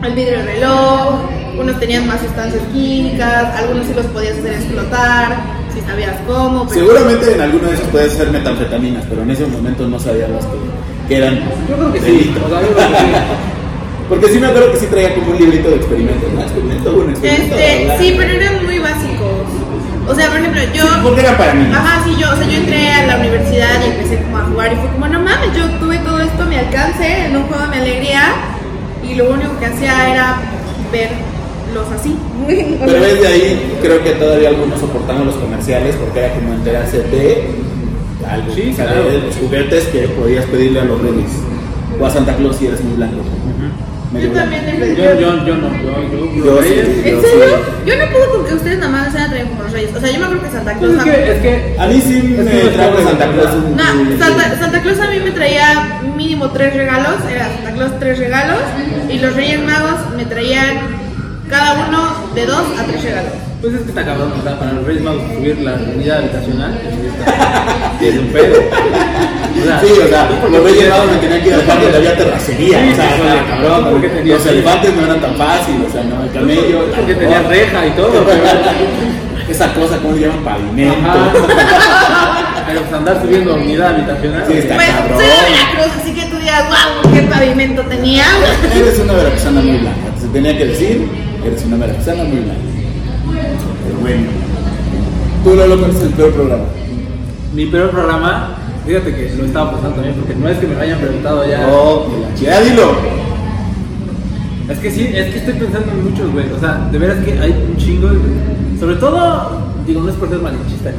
el 0.03 0.13
vidrio 0.13 0.39
del 0.39 0.47
reloj, 0.47 1.21
unos 1.59 1.81
tenían 1.81 2.07
más 2.07 2.21
sustancias 2.21 2.63
químicas, 2.73 3.55
algunos 3.57 3.87
sí 3.87 3.95
los 3.95 4.07
podías 4.07 4.39
hacer 4.39 4.55
explotar, 4.55 5.37
si 5.73 5.81
sabías 5.81 6.17
cómo, 6.27 6.67
pero 6.69 6.87
Seguramente 6.87 7.33
en 7.33 7.41
alguno 7.41 7.69
de 7.69 7.75
esos 7.75 7.89
puede 7.89 8.11
ser 8.11 8.31
metanfetaminas, 8.31 9.05
pero 9.09 9.23
en 9.23 9.31
ese 9.31 9.47
momento 9.47 9.89
no 9.89 9.99
sabía 9.99 10.29
las 10.29 10.45
que, 10.45 10.57
que 11.09 11.17
eran. 11.17 11.41
Yo 11.69 11.77
creo 11.77 11.93
que 11.93 12.01
sí. 12.01 12.35
O 12.45 12.49
sea, 12.49 12.61
yo 12.61 12.69
creo 12.69 12.89
que 12.89 12.97
sí. 12.97 13.07
Porque 14.09 14.29
sí 14.29 14.39
me 14.39 14.47
acuerdo 14.47 14.73
que 14.73 14.79
sí 14.79 14.87
traía 14.87 15.15
como 15.15 15.33
un 15.33 15.39
librito 15.39 15.69
de 15.69 15.77
experimentos. 15.77 16.33
¿no? 16.33 16.41
Experimento 16.41 16.95
uno, 16.95 17.11
experimento 17.11 17.57
este, 17.57 17.99
sí, 17.99 18.15
pero 18.17 18.33
eran 18.33 18.65
muy 18.65 18.79
básicos. 18.79 19.47
O 20.09 20.15
sea, 20.15 20.29
por 20.29 20.39
ejemplo, 20.39 20.61
yo 20.73 20.85
Porque 21.03 21.21
era 21.21 21.37
para 21.37 21.55
mí. 21.55 21.69
Ajá, 21.73 22.05
sí, 22.05 22.15
yo, 22.17 22.33
o 22.33 22.37
sea, 22.37 22.47
yo 22.47 22.59
entré 22.59 22.93
a 22.93 23.07
la 23.07 23.17
universidad 23.17 23.83
y 23.85 23.91
empecé 23.91 24.23
como 24.23 24.39
a 24.39 24.43
jugar 24.43 24.73
y 24.73 24.77
fue 24.77 24.91
como, 24.91 25.09
no 25.09 25.21
mames, 25.21 25.51
yo 25.57 25.69
tuve 25.81 25.99
todo 25.99 26.21
esto 26.21 26.45
a 26.45 26.47
mi 26.47 26.55
alcance 26.55 27.27
en 27.27 27.37
un 27.37 27.43
juego 27.45 27.65
de 27.65 27.69
mi 27.71 27.77
alegría 27.79 28.23
y 29.03 29.15
lo 29.15 29.31
único 29.31 29.59
que 29.59 29.67
hacía 29.67 30.13
era 30.13 30.37
verlos 30.93 31.91
así. 31.93 32.17
Pero 32.47 32.93
desde 33.01 33.27
ahí 33.27 33.79
creo 33.83 34.05
que 34.05 34.11
todavía 34.11 34.51
algunos 34.51 34.79
soportaban 34.79 35.27
los 35.27 35.35
comerciales 35.35 35.97
porque 35.97 36.21
era 36.21 36.35
como 36.35 36.53
enterarse 36.53 36.99
de 37.03 37.66
algo. 38.29 38.55
Sí, 38.55 38.71
o 38.73 38.77
sea, 38.77 38.85
claro. 38.87 39.11
de 39.11 39.19
los 39.23 39.37
juguetes 39.37 39.85
que 39.87 40.09
podías 40.09 40.45
pedirle 40.47 40.81
a 40.81 40.85
los 40.85 41.01
reyes. 41.01 41.31
O 42.01 42.07
a 42.07 42.11
Santa 42.11 42.37
Claus 42.37 42.57
si 42.57 42.67
eres 42.67 42.83
muy 42.83 42.97
blanco. 42.97 43.17
Me 44.13 44.23
Yo 44.23 44.31
también 44.31 44.65
le 44.67 44.73
pedí. 44.73 44.97
Yo, 44.97 45.05
yo, 45.19 45.47
yo 45.47 45.57
no, 45.57 45.69
yo, 45.83 46.35
yo, 46.37 46.45
Yo 46.45 46.63
sí. 46.63 46.69
reyes. 46.69 46.89
¿En 47.07 47.15
Yo 47.17 47.21
serio? 47.23 47.45
sí. 47.57 47.91
Yo 47.91 47.97
no 47.97 48.13
puedo 48.13 48.33
porque 48.37 48.55
ustedes 48.55 48.79
nada 48.79 48.93
más 48.93 49.13
se 49.13 49.19
han 49.19 49.31
traído 49.31 49.49
como 49.49 49.63
los 49.65 49.73
reyes. 49.73 49.91
O 49.97 50.01
sea, 50.01 50.11
yo 50.11 50.19
me 50.21 50.25
acuerdo 50.27 50.43
que 50.45 50.51
Santa 50.51 50.75
Claus. 50.75 50.95
Pues 50.95 51.07
es 51.07 51.13
que, 51.15 51.33
es 51.33 51.39
que 51.41 51.77
A 51.81 51.87
mí 51.89 52.01
sí 52.05 52.37
Es 52.39 52.45
me 52.45 52.61
trajo 52.73 53.03
Santa 53.03 53.33
Claus. 53.33 53.55
un- 53.55 53.77
No, 53.77 54.19
Santa, 54.25 54.59
Santa 54.59 54.81
Claus 54.83 55.01
a 55.01 55.11
mí 55.11 55.17
me 55.25 55.31
traía 55.33 56.01
mínimo 56.17 56.51
tres 56.51 56.75
regalos, 56.75 57.15
era 57.33 57.49
Santa 57.53 57.73
Claus 57.73 57.93
tres 57.99 58.19
regalos, 58.19 58.59
y 59.11 59.19
los 59.19 59.35
Reyes 59.35 59.61
Magos 59.65 59.99
me 60.17 60.25
traían 60.25 60.77
cada 61.51 61.89
uno 61.89 62.33
de 62.35 62.47
dos 62.47 62.63
a 62.79 62.85
tres 62.85 63.03
regalos. 63.03 63.33
Pues 63.67 63.75
es 63.81 63.83
que 63.83 63.89
está 63.89 64.05
cabrón, 64.05 64.33
o 64.39 64.43
sea, 64.45 64.57
para 64.61 64.73
los 64.75 64.85
Reyes 64.87 65.03
Magos 65.03 65.23
subir 65.35 65.59
la 65.61 65.73
unidad 65.75 66.19
habitacional 66.19 66.79
sí 67.99 68.07
es 68.07 68.15
un 68.19 68.27
pedo. 68.29 68.55
O 68.61 69.65
sea, 69.65 69.81
Sí, 69.81 69.87
o 69.91 70.09
sea, 70.09 70.29
los 70.51 70.63
reyes 70.63 70.89
magos 70.89 71.11
me 71.11 71.17
tenían 71.19 71.41
que 71.43 71.49
ir 71.49 71.55
al 71.55 71.61
parque 71.63 71.83
donde 71.85 71.99
había 71.99 72.17
terracería. 72.17 72.79
Sí, 72.79 72.93
o 72.93 72.95
sea, 72.95 73.11
sí. 73.17 73.23
cabrón. 73.51 73.89
Porque 73.91 74.09
tenía- 74.11 74.35
los 74.35 74.47
elefantes 74.47 74.95
no 74.95 75.05
eran 75.05 75.21
tan 75.21 75.35
fáciles, 75.35 75.89
o 75.89 75.93
sea, 75.93 76.05
no, 76.05 76.23
el 76.23 76.31
camello. 76.31 76.85
porque 76.95 77.15
tenía 77.17 77.43
reja 77.43 77.87
y 77.87 77.91
todo, 77.93 78.25
pero, 78.25 78.43
Esa 79.49 79.73
cosa, 79.75 79.97
¿cómo 79.99 80.15
se 80.15 80.21
llama? 80.23 80.45
Pavimento. 80.45 81.09
Pero 82.67 82.81
pues 82.83 82.93
andar 82.93 83.23
subiendo 83.23 83.55
unidad 83.55 83.95
habitacional. 83.95 84.45
Sí, 84.47 84.59
está 84.59 84.75
Pues 84.75 84.89
cabrón. 84.91 85.19
soy 85.19 85.27
de 85.27 85.35
Veracruz, 85.51 86.03
así 86.03 86.13
que 86.15 86.27
tú 86.27 86.37
digas, 86.39 86.65
wow, 86.69 87.13
qué 87.13 87.23
pavimento 87.23 87.83
tenía. 87.83 88.25
Eres 88.77 88.99
una 88.99 89.13
veracruzana 89.15 89.61
muy 89.61 89.79
blanca. 89.79 89.99
Se 90.21 90.27
tenía 90.29 90.57
que 90.59 90.65
decir, 90.67 91.09
eres 91.45 91.65
una 91.65 91.77
veracruzana 91.77 92.25
muy 92.25 92.39
blanca. 92.39 92.61
Bueno. 94.07 94.23
Tú, 95.43 95.55
Lolo, 95.57 95.79
¿cuál 95.81 95.91
es 95.91 96.01
el 96.03 96.11
peor 96.11 96.33
programa? 96.33 96.65
Mi 97.53 97.67
peor 97.67 97.91
programa, 97.91 98.51
fíjate 98.87 99.13
que 99.17 99.35
lo 99.37 99.47
estaba 99.47 99.71
pensando 99.73 99.97
también, 99.97 100.15
porque 100.15 100.35
no 100.37 100.49
es 100.49 100.59
que 100.59 100.67
me 100.69 100.75
lo 100.77 100.81
hayan 100.81 100.99
preguntado 101.01 101.45
ya. 101.49 101.67
Oh, 101.69 102.07
mira, 102.39 102.55
ya 102.55 102.61
dilo. 102.61 102.93
Es 104.69 104.79
que 104.79 104.91
sí, 104.93 105.11
es 105.13 105.33
que 105.33 105.39
estoy 105.39 105.55
pensando 105.55 105.91
en 105.91 106.05
muchos, 106.11 106.31
güey. 106.33 106.47
O 106.53 106.61
sea, 106.61 106.89
de 106.93 106.99
veras 106.99 107.19
que 107.25 107.33
hay 107.33 107.51
un 107.69 107.77
chingo. 107.77 108.09
de- 108.09 108.79
Sobre 108.79 108.95
todo, 108.97 109.59
digo, 109.87 110.03
no 110.03 110.09
es 110.11 110.15
por 110.15 110.29
ser 110.29 110.39
malinchista 110.39 110.91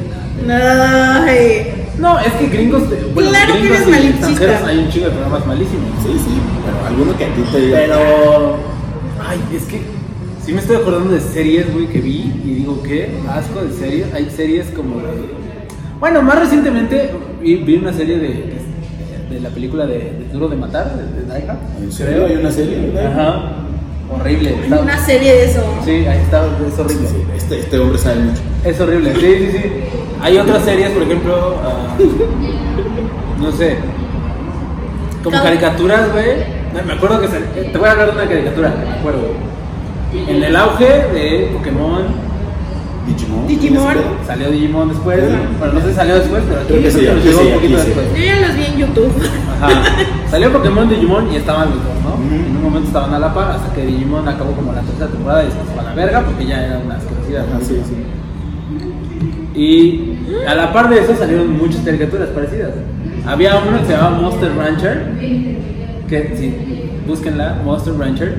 ni 0.42 0.48
nada. 0.48 1.24
Ay. 1.24 1.86
No, 2.00 2.20
es 2.20 2.34
que 2.34 2.48
gringos, 2.48 2.90
de- 2.90 3.10
bueno, 3.14 3.30
Claro 3.30 3.54
que 3.54 3.60
gringos 3.60 3.78
eres 3.78 3.88
y 3.88 3.92
malinchista. 3.92 4.68
hay 4.68 4.78
un 4.80 4.90
chingo 4.90 5.06
de 5.06 5.12
programas 5.12 5.46
malísimos. 5.48 5.90
Sí, 6.04 6.12
sí, 6.14 6.38
pero 6.66 6.88
alguno 6.88 7.18
que 7.18 7.24
a 7.24 7.28
ti 7.30 7.42
te 7.54 7.60
diga. 7.62 7.78
Pero, 7.78 8.56
ay, 9.30 9.40
es 9.56 9.64
que 9.64 9.82
sí 10.48 10.54
me 10.54 10.62
estoy 10.62 10.78
acordando 10.78 11.12
de 11.14 11.20
series, 11.20 11.74
güey, 11.74 11.88
que 11.88 12.00
vi 12.00 12.32
y 12.46 12.54
digo, 12.60 12.82
¿qué? 12.82 13.10
Asco 13.30 13.62
de 13.62 13.74
series. 13.74 14.14
Hay 14.14 14.30
series 14.34 14.68
como 14.68 14.96
de... 15.00 15.30
Bueno, 16.00 16.22
más 16.22 16.40
recientemente 16.40 17.12
vi, 17.42 17.56
vi 17.56 17.76
una 17.76 17.92
serie 17.92 18.18
de, 18.18 18.28
de, 18.30 18.56
de 19.30 19.40
la 19.42 19.50
película 19.50 19.86
de, 19.86 19.96
de 19.98 20.30
Duro 20.32 20.48
de 20.48 20.56
Matar, 20.56 20.96
de, 20.96 21.04
de 21.04 21.26
Die 21.40 21.50
Hard, 21.50 21.58
¿En 21.84 21.92
serio? 21.92 22.26
Hay 22.28 22.36
una 22.38 22.50
serie, 22.52 22.80
¿verdad? 22.94 23.12
Ajá. 23.12 23.52
Horrible. 24.10 24.50
Hay 24.56 24.64
está- 24.64 24.80
una 24.80 25.06
serie 25.06 25.34
de 25.34 25.46
eso. 25.52 25.62
Sí, 25.84 25.92
ahí 25.92 26.20
está, 26.20 26.46
es 26.66 26.80
horrible. 26.80 27.08
Sí, 27.10 27.18
este, 27.36 27.60
este 27.60 27.80
hombre 27.80 27.98
sabe 27.98 28.20
mucho. 28.22 28.42
Es 28.64 28.80
horrible, 28.80 29.14
sí, 29.16 29.20
sí, 29.20 29.50
sí. 29.52 29.62
Hay 30.22 30.38
otras 30.38 30.64
series, 30.64 30.92
por 30.92 31.04
ejemplo, 31.04 31.56
ah, 31.62 31.98
no 33.42 33.52
sé, 33.52 33.76
como 35.24 35.42
caricaturas, 35.44 36.10
güey. 36.14 36.56
Me 36.86 36.94
acuerdo 36.94 37.20
que 37.20 37.28
te 37.28 37.78
voy 37.78 37.88
a 37.90 37.92
hablar 37.92 38.12
de 38.12 38.14
una 38.22 38.30
caricatura, 38.30 38.74
me 38.88 38.94
acuerdo. 39.00 39.47
En 40.14 40.44
el 40.44 40.56
auge 40.56 40.86
de 40.86 41.50
Pokémon, 41.54 42.04
Digimon. 43.08 43.48
Digimon. 43.48 43.96
Salió 44.26 44.52
Digimon 44.52 44.90
después. 44.90 45.20
Ajá. 45.24 45.42
Bueno, 45.60 45.74
no 45.74 45.82
sé 45.82 45.90
si 45.90 45.94
salió 45.96 46.16
después, 46.16 46.44
pero 46.48 46.62
aquí 46.62 46.68
Creo 46.68 46.82
que 46.84 46.92
sí, 46.92 47.06
nos 47.06 47.16
aquí 47.18 47.28
llegó 47.28 47.40
sí, 47.42 47.48
un 47.48 47.54
poquito 47.54 47.80
sí. 47.80 47.86
después. 47.86 48.08
Yo 48.16 48.24
ya 48.24 48.48
los 48.48 48.56
vi 48.56 48.64
en 48.66 48.78
YouTube. 48.78 49.14
Ajá. 49.62 49.84
Salió 50.30 50.54
Pokémon 50.54 50.90
Digimon 50.90 51.32
y 51.32 51.36
estaban 51.38 51.70
los 51.70 51.78
dos, 51.84 51.94
¿no? 52.04 52.36
En 52.36 52.58
un 52.58 52.64
momento 52.64 52.88
estaban 52.88 53.14
a 53.14 53.20
la 53.20 53.34
par 53.34 53.52
hasta 53.52 53.74
que 53.74 53.86
Digimon 53.86 54.28
acabó 54.28 54.52
como 54.52 54.74
la 54.74 54.82
tercera 54.82 55.08
temporada 55.08 55.44
y 55.44 55.46
después 55.48 55.68
fue 55.74 55.80
a 55.82 55.84
la 55.84 55.94
verga 55.94 56.22
porque 56.22 56.46
ya 56.46 56.66
eran 56.66 56.86
unas 56.86 57.04
crecidas. 57.04 57.46
Ah, 57.54 57.60
sí, 57.62 57.82
sí. 57.86 59.60
Y 59.60 60.46
a 60.46 60.54
la 60.54 60.72
par 60.72 60.90
de 60.90 61.00
eso 61.00 61.16
salieron 61.16 61.58
muchas 61.58 61.82
caricaturas 61.82 62.30
parecidas. 62.30 62.72
Había 63.26 63.58
uno 63.58 63.80
que 63.80 63.86
se 63.88 63.94
llamaba 63.94 64.22
Monster 64.22 64.56
Rancher, 64.56 65.12
que 66.08 66.36
sí, 66.38 66.54
búsquenla, 67.08 67.62
Monster 67.66 67.98
Rancher, 67.98 68.36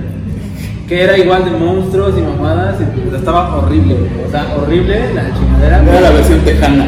que 0.89 1.03
era 1.03 1.19
igual 1.19 1.45
de 1.45 1.51
monstruos 1.51 2.15
y 2.17 2.23
mamadas, 2.23 2.77
y 2.81 3.01
pues, 3.01 3.17
estaba 3.21 3.57
horrible, 3.57 3.95
o 4.27 4.31
sea, 4.31 4.47
horrible 4.57 5.13
la 5.15 5.25
chingadera. 5.35 5.83
Era 5.83 6.01
la 6.01 6.11
versión 6.11 6.41
tejana. 6.41 6.87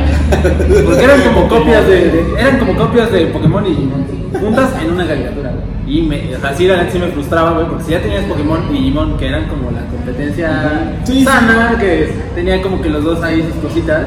Porque 0.87 1.04
eran 1.04 1.21
como 1.23 1.49
copias 1.49 1.87
de, 1.87 2.11
de- 2.11 2.25
eran 2.40 2.59
como 2.59 2.76
copias 2.76 3.12
de 3.12 3.26
Pokémon 3.26 3.66
y 3.66 3.71
Digimon 3.71 4.04
juntas 4.40 4.71
en 4.83 4.92
una 4.92 5.07
caricatura. 5.07 5.52
Y 5.87 6.02
me, 6.02 6.35
o 6.35 6.40
sea, 6.40 6.54
sí, 6.54 6.66
la 6.66 6.88
sí 6.90 6.99
me 6.99 7.09
frustraba, 7.09 7.52
güey, 7.52 7.66
porque 7.66 7.85
si 7.85 7.90
ya 7.90 8.00
tenías 8.00 8.25
Pokémon 8.25 8.61
y 8.71 8.75
Digimon, 8.78 9.19
que 9.19 9.26
eran 9.28 9.49
como 9.49 9.71
la 9.71 9.85
competencia 9.87 10.95
Sí, 11.04 11.19
sí. 11.19 11.25
sana, 11.25 11.76
que 11.78 12.11
tenían 12.35 12.62
como 12.62 12.80
que 12.80 12.88
los 12.88 13.04
dos 13.04 13.23
ahí 13.23 13.42
sus 13.42 13.62
cositas, 13.71 14.07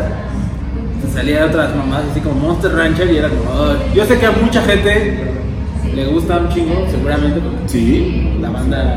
te 1.03 1.07
salían 1.13 1.43
otras 1.49 1.75
mamás 1.75 2.01
así 2.09 2.19
como 2.21 2.35
Monster 2.39 2.73
Rancher 2.73 3.11
y 3.11 3.17
era 3.17 3.29
como, 3.29 3.73
yo 3.93 4.05
sé 4.05 4.17
que 4.17 4.25
a 4.25 4.31
mucha 4.31 4.61
gente 4.63 5.33
le 5.93 6.05
gusta 6.07 6.37
un 6.37 6.49
chingo, 6.49 6.87
seguramente, 6.89 7.39
porque 7.41 7.57
Sí. 7.69 8.31
la 8.41 8.49
banda, 8.49 8.95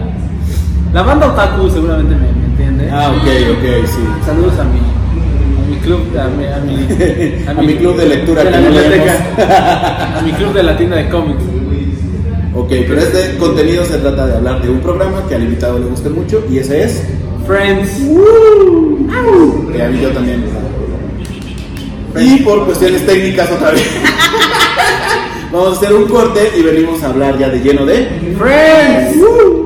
la 0.93 1.03
banda 1.03 1.27
otaku 1.29 1.69
seguramente 1.71 2.15
me, 2.15 2.33
me 2.33 2.47
entiende. 2.47 2.91
Ah, 2.91 3.11
ok, 3.11 3.27
ok, 3.59 3.87
sí. 3.87 4.01
Saludos 4.25 4.55
a 4.59 4.65
mi, 4.65 4.79
a 4.79 5.69
mi 5.69 5.77
club, 5.77 6.01
a 6.19 6.29
mi, 6.29 6.47
a 6.47 6.59
mi, 6.59 7.49
A 7.61 7.63
mi 7.63 7.75
club 7.77 7.97
de 7.97 8.07
lectura 8.07 8.45
de 8.45 8.51
que 8.51 8.57
no 8.59 8.71
biblioteca, 8.71 10.19
a 10.19 10.23
mi 10.23 10.33
club 10.33 10.53
de 10.55 10.63
la 10.63 10.77
tienda 10.77 10.97
de 10.97 11.09
cómics. 11.09 11.43
Ok, 12.55 12.69
pero 12.89 12.99
este 12.99 13.37
contenido 13.37 13.85
se 13.85 13.99
trata 13.99 14.27
de 14.27 14.37
hablar 14.37 14.63
de 14.63 14.71
un 14.71 14.81
programa 14.81 15.23
que 15.29 15.35
al 15.35 15.43
invitado 15.43 15.79
le 15.79 15.87
gusta 15.87 16.09
mucho 16.09 16.43
y 16.51 16.59
ese 16.59 16.85
es. 16.85 17.03
Friends. 17.47 18.01
Que 19.73 19.83
a 19.83 19.89
mí 19.89 20.01
yo 20.01 20.09
también. 20.11 20.45
Y 22.19 22.39
por 22.39 22.65
cuestiones 22.65 23.05
técnicas 23.05 23.51
otra 23.53 23.73
vez. 23.73 23.87
Vamos 25.53 25.69
a 25.69 25.81
hacer 25.81 25.93
un 25.93 26.07
corte 26.07 26.51
y 26.59 26.63
venimos 26.63 27.03
a 27.03 27.11
hablar 27.11 27.39
ya 27.39 27.51
de 27.51 27.61
lleno 27.61 27.85
de. 27.85 28.09
Friends. 28.39 29.66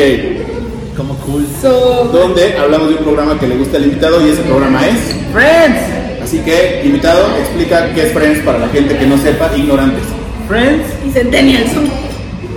Ok. 0.00 0.96
como 0.96 1.14
cool. 1.16 1.46
So. 1.60 2.04
Donde 2.10 2.56
hablamos 2.56 2.88
de 2.88 2.94
un 2.96 3.04
programa 3.04 3.38
que 3.38 3.46
le 3.46 3.56
gusta 3.56 3.76
al 3.76 3.84
invitado 3.84 4.26
y 4.26 4.30
ese 4.30 4.42
programa 4.42 4.86
es. 4.86 4.96
Friends. 5.32 6.22
Así 6.22 6.38
que, 6.38 6.82
invitado, 6.84 7.36
explica 7.38 7.92
qué 7.92 8.06
es 8.06 8.12
Friends 8.12 8.40
para 8.40 8.58
la 8.60 8.68
gente 8.68 8.96
que 8.96 9.06
no 9.06 9.18
sepa, 9.18 9.50
ignorantes. 9.54 10.04
Friends. 10.48 10.86
Y 11.06 11.10
Centennials. 11.10 11.72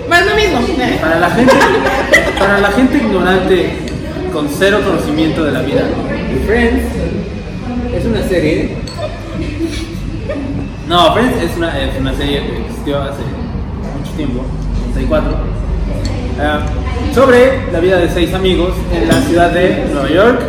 Más 0.09 0.25
lo 0.25 0.35
mismo. 0.35 0.59
¿eh? 0.83 0.97
Para 1.01 1.19
la 1.19 1.29
gente, 1.31 1.53
para 2.39 2.59
la 2.59 2.71
gente 2.71 2.97
ignorante 2.97 3.69
con 4.31 4.47
cero 4.57 4.79
conocimiento 4.85 5.43
de 5.43 5.51
la 5.51 5.61
vida. 5.63 5.81
Friends 6.45 6.83
es 7.93 8.05
una 8.05 8.23
serie. 8.23 8.77
No, 10.87 11.13
Friends 11.13 11.43
es 11.43 11.57
una, 11.57 11.77
es 11.81 11.99
una 11.99 12.15
serie 12.15 12.41
que 12.41 12.61
existió 12.61 13.01
hace 13.01 13.21
mucho 13.99 14.11
tiempo, 14.15 14.45
64, 14.93 15.52
ah, 16.39 16.59
sobre 17.13 17.71
la 17.71 17.79
vida 17.79 17.97
de 17.97 18.09
seis 18.09 18.33
amigos 18.33 18.73
en 18.93 19.07
la 19.07 19.21
ciudad 19.21 19.51
de 19.51 19.85
Nueva 19.91 20.09
York. 20.09 20.39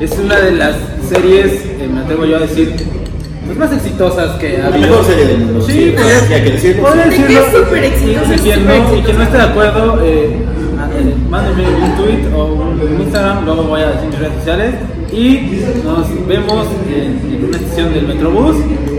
Es 0.00 0.12
una 0.18 0.36
de 0.40 0.52
las 0.52 0.74
series, 1.08 1.52
eh, 1.52 1.88
me 1.92 2.00
atrevo 2.00 2.24
yo 2.24 2.36
a 2.36 2.40
decir, 2.40 2.74
pues 3.46 3.58
más 3.58 3.72
exitosas 3.72 4.32
que 4.38 4.60
ha 4.60 4.66
habido. 4.66 4.88
mejor 4.88 5.04
serie 5.04 5.26
del 5.26 5.38
mundo. 5.38 5.60
Sí, 5.66 5.72
Sí, 5.72 5.94
pues, 5.96 6.30
hay 6.30 6.42
que 6.44 6.50
decirlo. 6.52 6.88
súper 6.88 7.84
exitosa, 7.84 8.34
Y 8.34 8.38
quien, 8.38 8.66
no, 8.66 8.74
y 8.74 8.78
quien 8.78 8.94
no 8.96 9.02
exitosa. 9.02 9.22
esté 9.24 9.36
de 9.36 9.42
acuerdo, 9.44 10.00
eh, 10.02 10.30
eh, 10.96 11.14
mándeme 11.28 11.64
un 11.68 11.96
tweet 11.96 12.34
o 12.34 12.44
un 12.54 13.00
Instagram, 13.02 13.44
luego 13.44 13.62
voy 13.64 13.82
a 13.82 13.90
decir 13.90 14.08
mis 14.08 14.18
redes 14.18 14.34
sociales 14.38 14.74
y 15.12 15.60
nos 15.84 16.26
vemos 16.26 16.66
en, 16.88 17.34
en 17.34 17.44
una 17.48 17.56
estación 17.56 17.92
del 17.94 18.08
Metrobús 18.08 18.56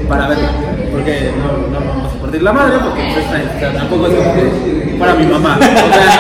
para 0.08 0.28
verla. 0.30 0.52
Porque 0.92 1.32
no, 1.38 1.78
no 1.80 1.86
vamos 1.86 2.14
a 2.14 2.22
partir 2.22 2.42
la 2.42 2.54
madre, 2.54 2.78
porque 2.82 3.02
pues, 3.14 3.26
o 3.26 3.60
sea, 3.60 3.74
tampoco 3.74 4.08
es 4.08 4.14
como 4.14 4.34
que 4.34 4.85
fuera 4.98 5.14
mi 5.16 5.26
mamá. 5.26 5.58
O 5.60 5.64
sea, 5.64 6.20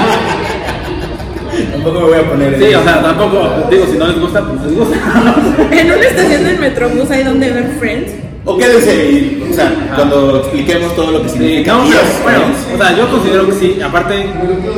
Tampoco 1.71 1.99
me 2.01 2.05
voy 2.07 2.17
a 2.19 2.29
poner. 2.29 2.57
sí, 2.59 2.73
o 2.75 2.83
sea, 2.83 3.01
tampoco, 3.01 3.67
digo, 3.71 3.85
si 3.89 3.97
no 3.97 4.07
les 4.07 4.19
gusta, 4.19 4.43
pues 4.45 4.61
les 4.63 4.75
gusta. 4.77 4.97
En 5.71 5.91
una 5.91 6.01
estación 6.05 6.43
del 6.43 6.59
Metrobús 6.59 7.09
hay 7.11 7.23
donde 7.23 7.51
ver 7.51 7.75
Friends. 7.79 8.11
O 8.47 8.57
quédense 8.57 9.09
y, 9.11 9.47
o 9.51 9.53
sea, 9.55 9.73
cuando 9.95 10.37
expliquemos 10.37 10.95
todo 10.95 11.11
lo 11.11 11.23
que 11.23 11.29
Sí, 11.29 11.37
significa. 11.37 11.73
no, 11.73 11.85
y 11.87 11.89
pero, 11.89 12.01
es 12.01 12.23
bueno, 12.23 12.39
o 12.73 12.77
sea, 12.77 12.95
yo 12.95 13.09
considero 13.09 13.45
que 13.47 13.53
sí. 13.53 13.79
Aparte, 13.83 14.27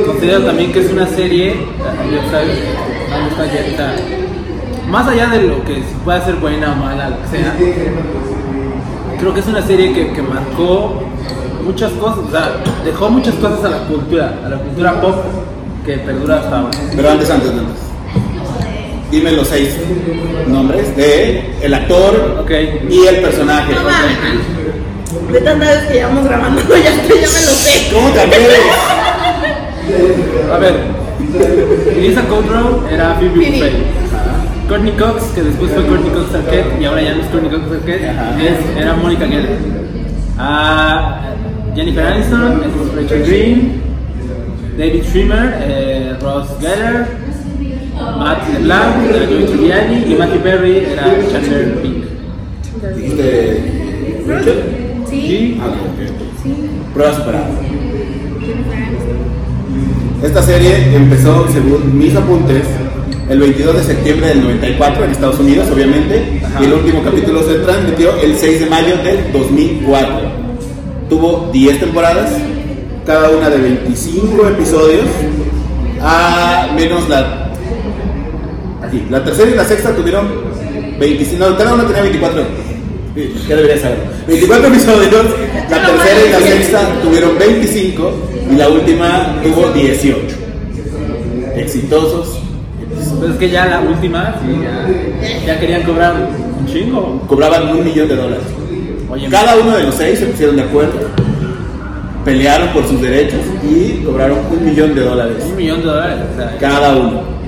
considero 0.06 0.40
también 0.42 0.72
que 0.72 0.80
es 0.80 0.90
una 0.92 1.06
serie, 1.06 1.54
sabes, 2.30 2.58
más 4.88 5.06
allá 5.06 5.26
de 5.26 5.42
lo 5.42 5.62
que 5.64 5.82
pueda 6.04 6.24
ser 6.24 6.36
buena 6.36 6.72
o 6.72 6.76
mala, 6.76 7.10
lo 7.10 7.16
que 7.22 7.28
sea, 7.36 7.54
creo 9.18 9.34
que 9.34 9.40
es 9.40 9.46
una 9.46 9.62
serie 9.66 9.92
que, 9.92 10.12
que 10.12 10.22
marcó 10.22 11.02
muchas 11.64 11.92
cosas, 11.92 12.18
o 12.18 12.30
sea, 12.30 12.62
dejó 12.84 13.10
muchas 13.10 13.34
cosas 13.34 13.64
a 13.64 13.68
la 13.68 13.78
cultura, 13.86 14.38
a 14.44 14.48
la 14.48 14.56
cultura 14.58 15.00
pop 15.00 15.16
que 15.84 15.98
perdura 15.98 16.36
hasta 16.36 16.60
ahora. 16.60 16.78
Pero 16.94 17.10
antes, 17.10 17.30
antes, 17.30 17.50
antes. 17.50 17.88
Dime 19.10 19.32
los 19.32 19.48
seis 19.48 19.74
nombres 20.46 20.94
de 20.96 21.54
el 21.62 21.74
actor 21.74 22.44
y 22.90 23.06
el 23.06 23.16
personaje. 23.20 23.72
No. 23.74 25.32
De 25.32 25.40
tantas 25.40 25.68
veces 25.68 25.88
que 25.88 25.94
llevamos 25.94 26.24
grabando, 26.24 26.60
ya, 26.68 26.90
ya 26.90 26.94
me 26.96 27.18
lo 27.18 27.26
sé. 27.26 27.90
¿Cómo 27.92 28.10
te 28.10 28.20
atreves? 28.20 28.60
A 30.52 30.58
ver, 30.58 30.74
Lisa 31.98 32.22
Kudrow 32.22 32.86
era 32.90 33.14
Phoebe 33.14 33.58
Phoebe. 33.58 34.07
Courtney 34.68 34.92
Cox, 34.92 35.22
que 35.34 35.42
después 35.42 35.70
fue 35.72 35.86
Courtney 35.86 36.10
Cox 36.10 36.34
Arquette 36.34 36.80
y 36.80 36.84
ahora 36.84 37.02
ya 37.02 37.14
no 37.14 37.22
es 37.22 37.26
Courtney 37.28 37.50
Cox 37.50 37.72
Arquette, 37.72 38.02
es, 38.02 38.76
era 38.82 38.94
Mónica 38.96 39.26
Geller. 39.26 39.58
Ah, 40.38 41.34
Jennifer 41.74 42.06
Aniston, 42.06 42.62
es 42.62 42.94
Rachel 42.94 43.26
Green, 43.26 43.80
David 44.76 45.02
Schwimmer, 45.04 45.54
eh, 45.62 46.16
Ross 46.20 46.48
Geller, 46.60 47.06
Matt 48.18 48.48
LeBlanc, 48.52 48.96
era 49.08 49.26
Joey 49.26 49.46
Tribbiani 49.46 50.12
y 50.12 50.16
Matthew 50.18 50.40
Perry 50.42 50.86
era 50.92 51.02
Chandler 51.32 51.78
Bing. 51.82 52.04
Dijiste. 52.94 53.62
Rachel. 54.26 54.62
Sí. 55.08 55.16
Y 55.16 55.60
Ah, 55.60 55.66
ok, 55.66 55.74
ok. 55.74 56.92
Prueba 56.94 57.14
superada. 57.14 57.48
Esta 60.22 60.42
serie 60.42 60.94
empezó, 60.94 61.46
según 61.48 61.98
mis 61.98 62.14
apuntes, 62.14 62.64
el 63.28 63.38
22 63.38 63.76
de 63.76 63.84
septiembre 63.84 64.28
del 64.28 64.42
94 64.42 65.04
en 65.04 65.10
Estados 65.10 65.38
Unidos, 65.38 65.68
obviamente, 65.72 66.40
Ajá. 66.44 66.62
y 66.62 66.64
el 66.64 66.72
último 66.72 67.02
capítulo 67.02 67.42
se 67.42 67.54
transmitió 67.56 68.16
el 68.22 68.36
6 68.36 68.60
de 68.60 68.66
mayo 68.66 68.96
del 69.04 69.32
2004. 69.32 70.16
Tuvo 71.10 71.50
10 71.52 71.80
temporadas, 71.80 72.30
cada 73.04 73.28
una 73.30 73.50
de 73.50 73.58
25 73.58 74.48
episodios, 74.48 75.04
a 76.00 76.68
menos 76.74 77.08
la... 77.08 77.52
Aquí, 78.82 79.02
la 79.10 79.22
tercera 79.22 79.50
y 79.50 79.54
la 79.54 79.64
sexta 79.64 79.94
tuvieron 79.94 80.26
25, 80.98 81.44
no, 81.44 81.56
cada 81.56 81.74
una 81.74 81.86
tenía 81.86 82.02
24. 82.02 82.42
Sí, 83.14 83.34
Ya 83.48 83.56
debería 83.56 83.78
saberlo. 83.78 84.04
24 84.26 84.68
episodios, 84.68 85.24
la 85.70 85.86
tercera 85.86 86.26
y 86.26 86.30
la 86.32 86.38
sexta 86.40 86.80
tuvieron 87.02 87.38
25 87.38 88.12
y 88.52 88.56
la 88.56 88.68
última 88.68 89.36
tuvo 89.42 89.68
18. 89.72 90.18
Exitosos. 91.56 92.37
Pues 93.18 93.32
es 93.32 93.36
que 93.36 93.50
ya 93.50 93.66
la 93.66 93.80
última, 93.80 94.34
sí, 94.42 94.60
ya, 94.62 95.46
ya 95.46 95.60
querían 95.60 95.82
cobrar 95.82 96.14
un 96.58 96.66
chingo. 96.66 97.20
Cobraban 97.26 97.68
un 97.68 97.84
millón 97.84 98.08
de 98.08 98.16
dólares. 98.16 98.44
Oye, 99.10 99.28
Cada 99.28 99.56
uno 99.56 99.76
de 99.76 99.84
los 99.84 99.94
seis 99.94 100.18
se 100.18 100.26
pusieron 100.26 100.56
de 100.56 100.62
acuerdo, 100.62 100.98
pelearon 102.24 102.68
por 102.68 102.86
sus 102.86 103.00
derechos 103.00 103.40
y 103.62 104.02
cobraron 104.04 104.38
un 104.50 104.64
millón 104.64 104.94
de 104.94 105.00
dólares 105.02 105.36
Un 105.48 105.56
millón 105.56 105.80
de 105.80 105.86
dólares. 105.86 106.18
O 106.32 106.36
sea, 106.36 106.56
cada 106.58 106.94
uno 106.94 107.38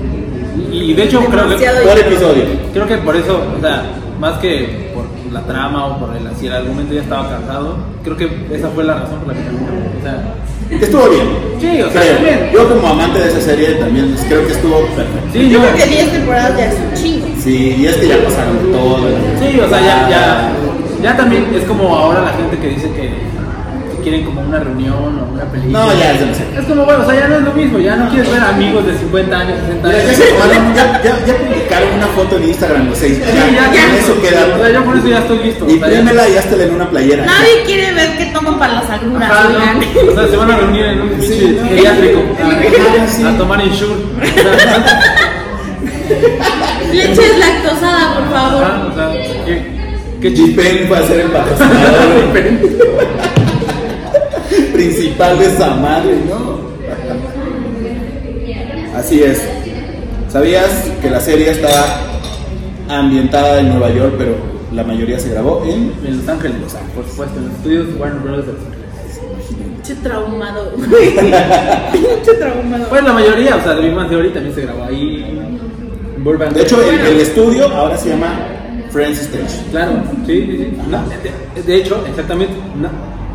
y, 0.71 0.91
y 0.91 0.93
de 0.93 1.03
hecho 1.03 1.19
creo 1.25 1.47
que, 1.57 1.65
por 1.65 1.99
episodio. 1.99 2.43
creo 2.73 2.87
que 2.87 2.97
por 2.97 3.15
eso, 3.15 3.41
o 3.57 3.61
sea, 3.61 3.83
más 4.19 4.37
que 4.39 4.91
por 4.93 5.05
la 5.31 5.41
trama 5.41 5.87
o 5.87 5.99
por 5.99 6.15
el, 6.15 6.23
si 6.37 6.47
el 6.47 6.53
argumento 6.53 6.93
ya 6.93 7.01
estaba 7.01 7.29
cansado, 7.29 7.77
creo 8.03 8.17
que 8.17 8.29
esa 8.51 8.69
fue 8.69 8.83
la 8.83 8.95
razón 8.95 9.19
por 9.19 9.27
la 9.29 9.33
que 9.33 9.41
terminó. 9.41 9.71
O 9.99 10.01
sea, 10.01 10.35
Estuvo 10.79 11.09
bien. 11.09 11.27
Sí, 11.59 11.81
o 11.81 11.91
sea, 11.91 12.01
Creo. 12.01 12.19
bien. 12.21 12.49
Yo 12.53 12.69
como 12.69 12.87
amante 12.87 13.19
de 13.19 13.27
esa 13.29 13.41
serie 13.41 13.71
también 13.75 14.15
creo 14.27 14.45
que 14.47 14.53
estuvo 14.53 14.79
perfecto. 14.87 15.29
sí, 15.33 15.49
Yo 15.49 15.59
creo 15.59 15.75
que 15.75 15.85
10 15.85 16.11
temporadas 16.11 16.57
ya 16.57 16.65
es 16.65 16.75
un 16.79 16.93
chingo. 17.03 17.27
Sí, 17.43 17.75
y 17.79 17.85
es 17.87 17.95
que 17.97 18.07
ya 18.07 18.23
pasaron 18.23 18.57
todo. 18.71 18.97
sí, 19.39 19.59
o 19.59 19.69
sea, 19.69 19.79
ya, 19.81 20.09
ya, 20.09 20.51
ya 21.03 21.17
también 21.17 21.47
es 21.55 21.63
como 21.65 21.95
ahora 21.95 22.21
la 22.21 22.33
gente 22.33 22.57
que 22.57 22.67
dice 22.69 22.89
que 22.91 23.09
quieren 24.01 24.23
como 24.25 24.41
una 24.41 24.59
reunión 24.59 24.93
o 25.19 25.33
una 25.33 25.43
película. 25.45 25.79
No, 25.85 25.93
ya 25.99 26.11
es 26.13 26.19
demasiado. 26.19 26.59
Es 26.59 26.65
como, 26.65 26.85
bueno, 26.85 27.03
o 27.03 27.05
sea, 27.09 27.19
ya 27.19 27.27
no 27.27 27.35
es 27.37 27.41
lo 27.43 27.53
mismo, 27.53 27.79
ya 27.79 27.95
no 27.95 28.09
quieres 28.09 28.31
ver 28.31 28.41
amigos 28.41 28.85
de 28.85 28.97
50 28.97 29.39
años, 29.39 29.57
60 29.59 29.87
Mira, 29.87 29.99
años. 29.99 30.75
ya, 30.75 31.01
ya, 31.01 31.01
ya, 31.03 31.25
ya 31.25 31.35
publicaron 31.37 31.89
una 31.93 32.07
foto 32.07 32.37
en 32.37 32.43
Instagram 32.49 32.89
los 32.89 32.97
seis. 32.97 33.17
Sí, 33.23 33.55
Ya, 33.55 33.97
eso 33.97 34.13
O 34.13 34.21
queda. 34.21 34.57
sea, 34.57 34.69
yo 34.71 34.83
por 34.83 34.97
eso 34.97 35.07
ya 35.07 35.19
estoy 35.19 35.37
listo. 35.39 35.65
o 35.65 35.67
ya- 35.67 35.73
Imprímela 35.75 36.29
y 36.29 36.37
háztela 36.37 36.63
en 36.63 36.75
una 36.75 36.89
playera. 36.89 37.25
Nadie 37.25 37.63
quiere 37.65 37.93
ver 37.93 38.17
que 38.17 38.25
toman 38.27 38.59
para 38.59 38.73
las 38.73 38.89
agruras, 38.89 39.31
Ajá, 39.31 39.47
oigan. 39.47 39.79
no. 40.05 40.11
O 40.11 40.15
sea, 40.15 40.27
se 40.27 40.37
van 40.37 40.51
a 40.51 40.57
reunir 40.57 40.85
en 40.85 41.01
un 41.01 41.21
Sí, 41.21 41.57
no. 41.61 41.67
geriátrico 41.69 42.19
sí. 43.07 43.23
a, 43.23 43.37
tomar 43.37 43.61
insure. 43.65 43.95
Leche 46.93 47.21
deslactosada, 47.21 48.15
por 48.15 48.29
favor. 48.31 48.63
Ajá, 48.63 48.87
o 48.91 48.93
sea, 48.95 49.11
qué, 49.45 49.71
qué 50.21 50.35
ser 51.07 51.19
el 51.21 51.31
patrocinador 51.31 52.33
principal 54.91 55.39
de 55.39 55.45
esa 55.45 55.75
madre, 55.75 56.17
¿no? 56.27 56.59
Así 58.97 59.23
es. 59.23 59.41
¿Sabías 60.29 60.69
que 61.01 61.09
la 61.09 61.19
serie 61.19 61.51
está 61.51 61.69
ambientada 62.89 63.59
en 63.59 63.69
Nueva 63.69 63.89
York, 63.89 64.15
pero 64.17 64.35
la 64.73 64.83
mayoría 64.83 65.19
se 65.19 65.29
grabó 65.29 65.63
en 65.65 65.93
En 66.05 66.17
Los 66.17 66.27
Ángeles, 66.27 66.57
por 66.95 67.05
supuesto, 67.05 67.37
en 67.39 67.47
los 67.47 67.55
estudios 67.55 67.87
Warner 67.99 68.21
Brothers 68.21 68.47
de 68.47 68.53
Los 68.53 68.61
Ángeles. 68.63 68.81
Pinche 69.57 69.95
traumado. 69.95 70.71
Pinche 71.91 72.33
traumado. 72.37 72.85
Pues 72.89 73.03
la 73.03 73.13
mayoría, 73.13 73.55
o 73.55 73.63
sea, 73.63 73.73
de 73.73 73.89
Big 73.89 74.09
Theory 74.09 74.29
también 74.29 74.55
se 74.55 74.61
grabó 74.61 74.83
ahí. 74.83 75.57
Burbank. 76.17 76.51
De 76.51 76.61
hecho, 76.61 76.81
el, 76.83 76.99
el 76.99 77.19
estudio 77.19 77.67
ahora 77.69 77.97
se 77.97 78.09
llama 78.09 78.33
Friends 78.91 79.21
Stage. 79.21 79.71
Claro, 79.71 80.03
sí, 80.27 80.45
sí, 80.45 80.57
sí. 80.57 80.77
No, 80.87 81.01
de, 81.55 81.63
de 81.63 81.75
hecho, 81.75 82.03
exactamente, 82.07 82.53
no, 82.79 82.89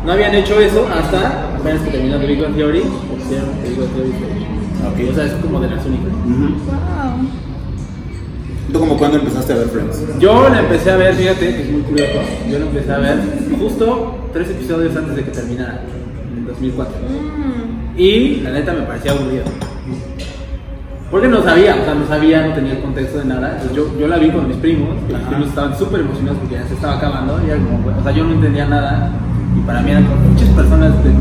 no 0.05 0.13
habían 0.13 0.33
hecho 0.35 0.59
eso 0.61 0.87
hasta 0.87 1.46
apenas 1.59 1.81
que 1.81 1.91
terminó 1.91 2.17
The 2.19 2.27
Big 2.27 2.41
Bang 2.41 2.55
Theory, 2.55 2.83
hicieron 3.19 3.49
The 3.63 3.69
Big 3.69 3.79
Bang 3.79 3.89
Theory. 3.95 5.09
O 5.09 5.13
sea, 5.13 5.25
es 5.25 5.33
como 5.33 5.59
de 5.59 5.69
las 5.69 5.85
únicas. 5.85 6.11
Wow. 6.13 7.27
¿Tú 8.71 8.79
como 8.79 8.97
cuándo 8.97 9.17
empezaste 9.17 9.53
a 9.53 9.57
ver 9.57 9.67
Friends? 9.67 10.19
Yo 10.19 10.49
la 10.49 10.59
empecé 10.59 10.91
a 10.91 10.97
ver, 10.97 11.15
fíjate, 11.15 11.55
que 11.55 11.61
es 11.61 11.71
muy 11.71 11.81
curioso. 11.81 12.19
Yo 12.49 12.59
la 12.59 12.65
empecé 12.65 12.91
a 12.91 12.97
ver 12.97 13.19
justo 13.59 14.29
tres 14.33 14.49
episodios 14.49 14.95
antes 14.95 15.15
de 15.15 15.23
que 15.23 15.31
terminara, 15.31 15.83
en 16.31 16.39
el 16.39 16.45
2004. 16.47 16.93
Mm. 16.97 17.99
Y 17.99 18.35
la 18.41 18.51
neta 18.51 18.73
me 18.73 18.81
parecía 18.81 19.11
aburrido. 19.11 19.43
Porque 21.09 21.29
no 21.29 21.41
sabía, 21.41 21.75
o 21.75 21.85
sea, 21.85 21.93
no 21.95 22.05
sabía, 22.07 22.45
no 22.45 22.53
tenía 22.53 22.73
el 22.73 22.81
contexto 22.81 23.19
de 23.19 23.25
nada. 23.25 23.51
Entonces 23.53 23.77
yo, 23.77 23.97
yo 23.97 24.07
la 24.07 24.17
vi 24.17 24.29
con 24.29 24.47
mis 24.47 24.57
primos, 24.57 24.89
y 25.07 25.13
mis 25.13 25.15
Ajá. 25.15 25.29
primos 25.29 25.47
estaban 25.47 25.77
súper 25.77 26.01
emocionados 26.01 26.39
porque 26.39 26.55
ya 26.55 26.67
se 26.67 26.73
estaba 26.73 26.97
acabando. 26.97 27.39
Y 27.47 27.49
era 27.49 27.63
como, 27.63 27.77
bueno, 27.79 27.99
o 27.99 28.03
sea, 28.03 28.11
yo 28.11 28.25
no 28.25 28.33
entendía 28.33 28.65
nada. 28.65 29.11
Y 29.55 29.61
para 29.61 29.81
mí 29.81 29.91
eran 29.91 30.03
como 30.05 30.19
muchas 30.19 30.49
personas 30.49 31.03
de 31.05 31.11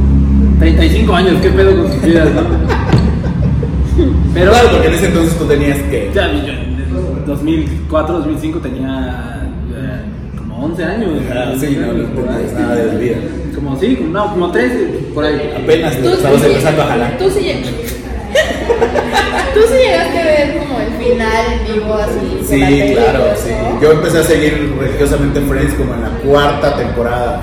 35 0.59 1.15
años, 1.15 1.35
¿qué 1.43 1.51
pedo 1.51 1.77
con 1.83 1.93
sus 1.93 2.03
vidas, 2.03 2.29
no? 2.35 2.43
Pero, 4.35 4.51
claro, 4.51 4.69
porque 4.73 4.89
en 4.89 4.95
ese 4.95 5.07
entonces 5.07 5.39
tú 5.39 5.45
tenías 5.47 5.79
que. 5.91 6.11
ya, 6.15 6.31
yo 6.33 6.39
en 6.53 6.77
el 6.77 7.27
2004, 7.27 8.15
2005 8.19 8.59
tenía 8.61 9.43
eh, 9.75 10.37
como 10.39 10.65
11 10.67 10.85
años. 10.85 11.11
Ah, 11.33 11.53
sí, 11.59 11.77
no, 11.81 11.93
no 11.93 12.03
entendías 12.05 12.53
nada 12.53 12.75
de 12.77 12.87
la 12.87 12.95
vida. 12.99 13.17
Como 13.55 13.79
sí, 13.79 13.97
como- 13.97 14.11
no, 14.11 14.31
como 14.33 14.51
13, 14.53 14.77
por 15.15 15.25
ahí. 15.25 15.55
Apenas 15.63 15.97
Tú 15.99 16.09
estabas 16.11 16.41
sí- 16.41 16.47
empezando 16.49 16.83
a 16.83 16.87
jalar. 16.87 17.19
Tú 17.19 17.31
sí 17.31 17.41
llegaste. 17.41 17.71
Tú 19.55 19.61
sí 19.69 19.75
llegaste 19.87 20.19
a 20.21 20.25
ver 20.25 20.59
como 20.59 20.79
el 20.81 20.93
final 21.03 21.45
en 21.67 21.75
vivo 21.75 21.95
así. 21.95 22.41
Sí, 22.47 22.93
claro, 22.95 23.25
sí. 23.43 23.51
Yo 23.81 23.93
empecé 23.93 24.19
a 24.19 24.23
seguir 24.25 24.75
religiosamente 24.79 25.41
Friends 25.41 25.75
como 25.75 25.95
en 25.95 26.03
la 26.03 26.09
cuarta 26.23 26.77
temporada. 26.77 27.41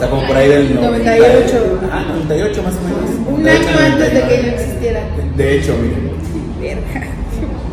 Sea, 0.00 0.08
como 0.08 0.26
por 0.26 0.34
ahí 0.34 0.48
del 0.48 0.74
98. 0.74 1.80
Ah, 1.92 2.04
98 2.08 2.62
más 2.62 2.72
o 2.72 2.80
menos. 2.80 3.00
Un 3.28 3.42
98, 3.42 3.68
año 3.68 3.92
antes 3.92 4.14
de 4.14 4.20
que 4.20 4.24
99. 4.24 4.42
yo 4.42 4.50
existiera. 4.56 5.00
De 5.36 5.56
hecho, 5.58 5.76
miren. 5.76 6.10
Verga. 6.58 7.06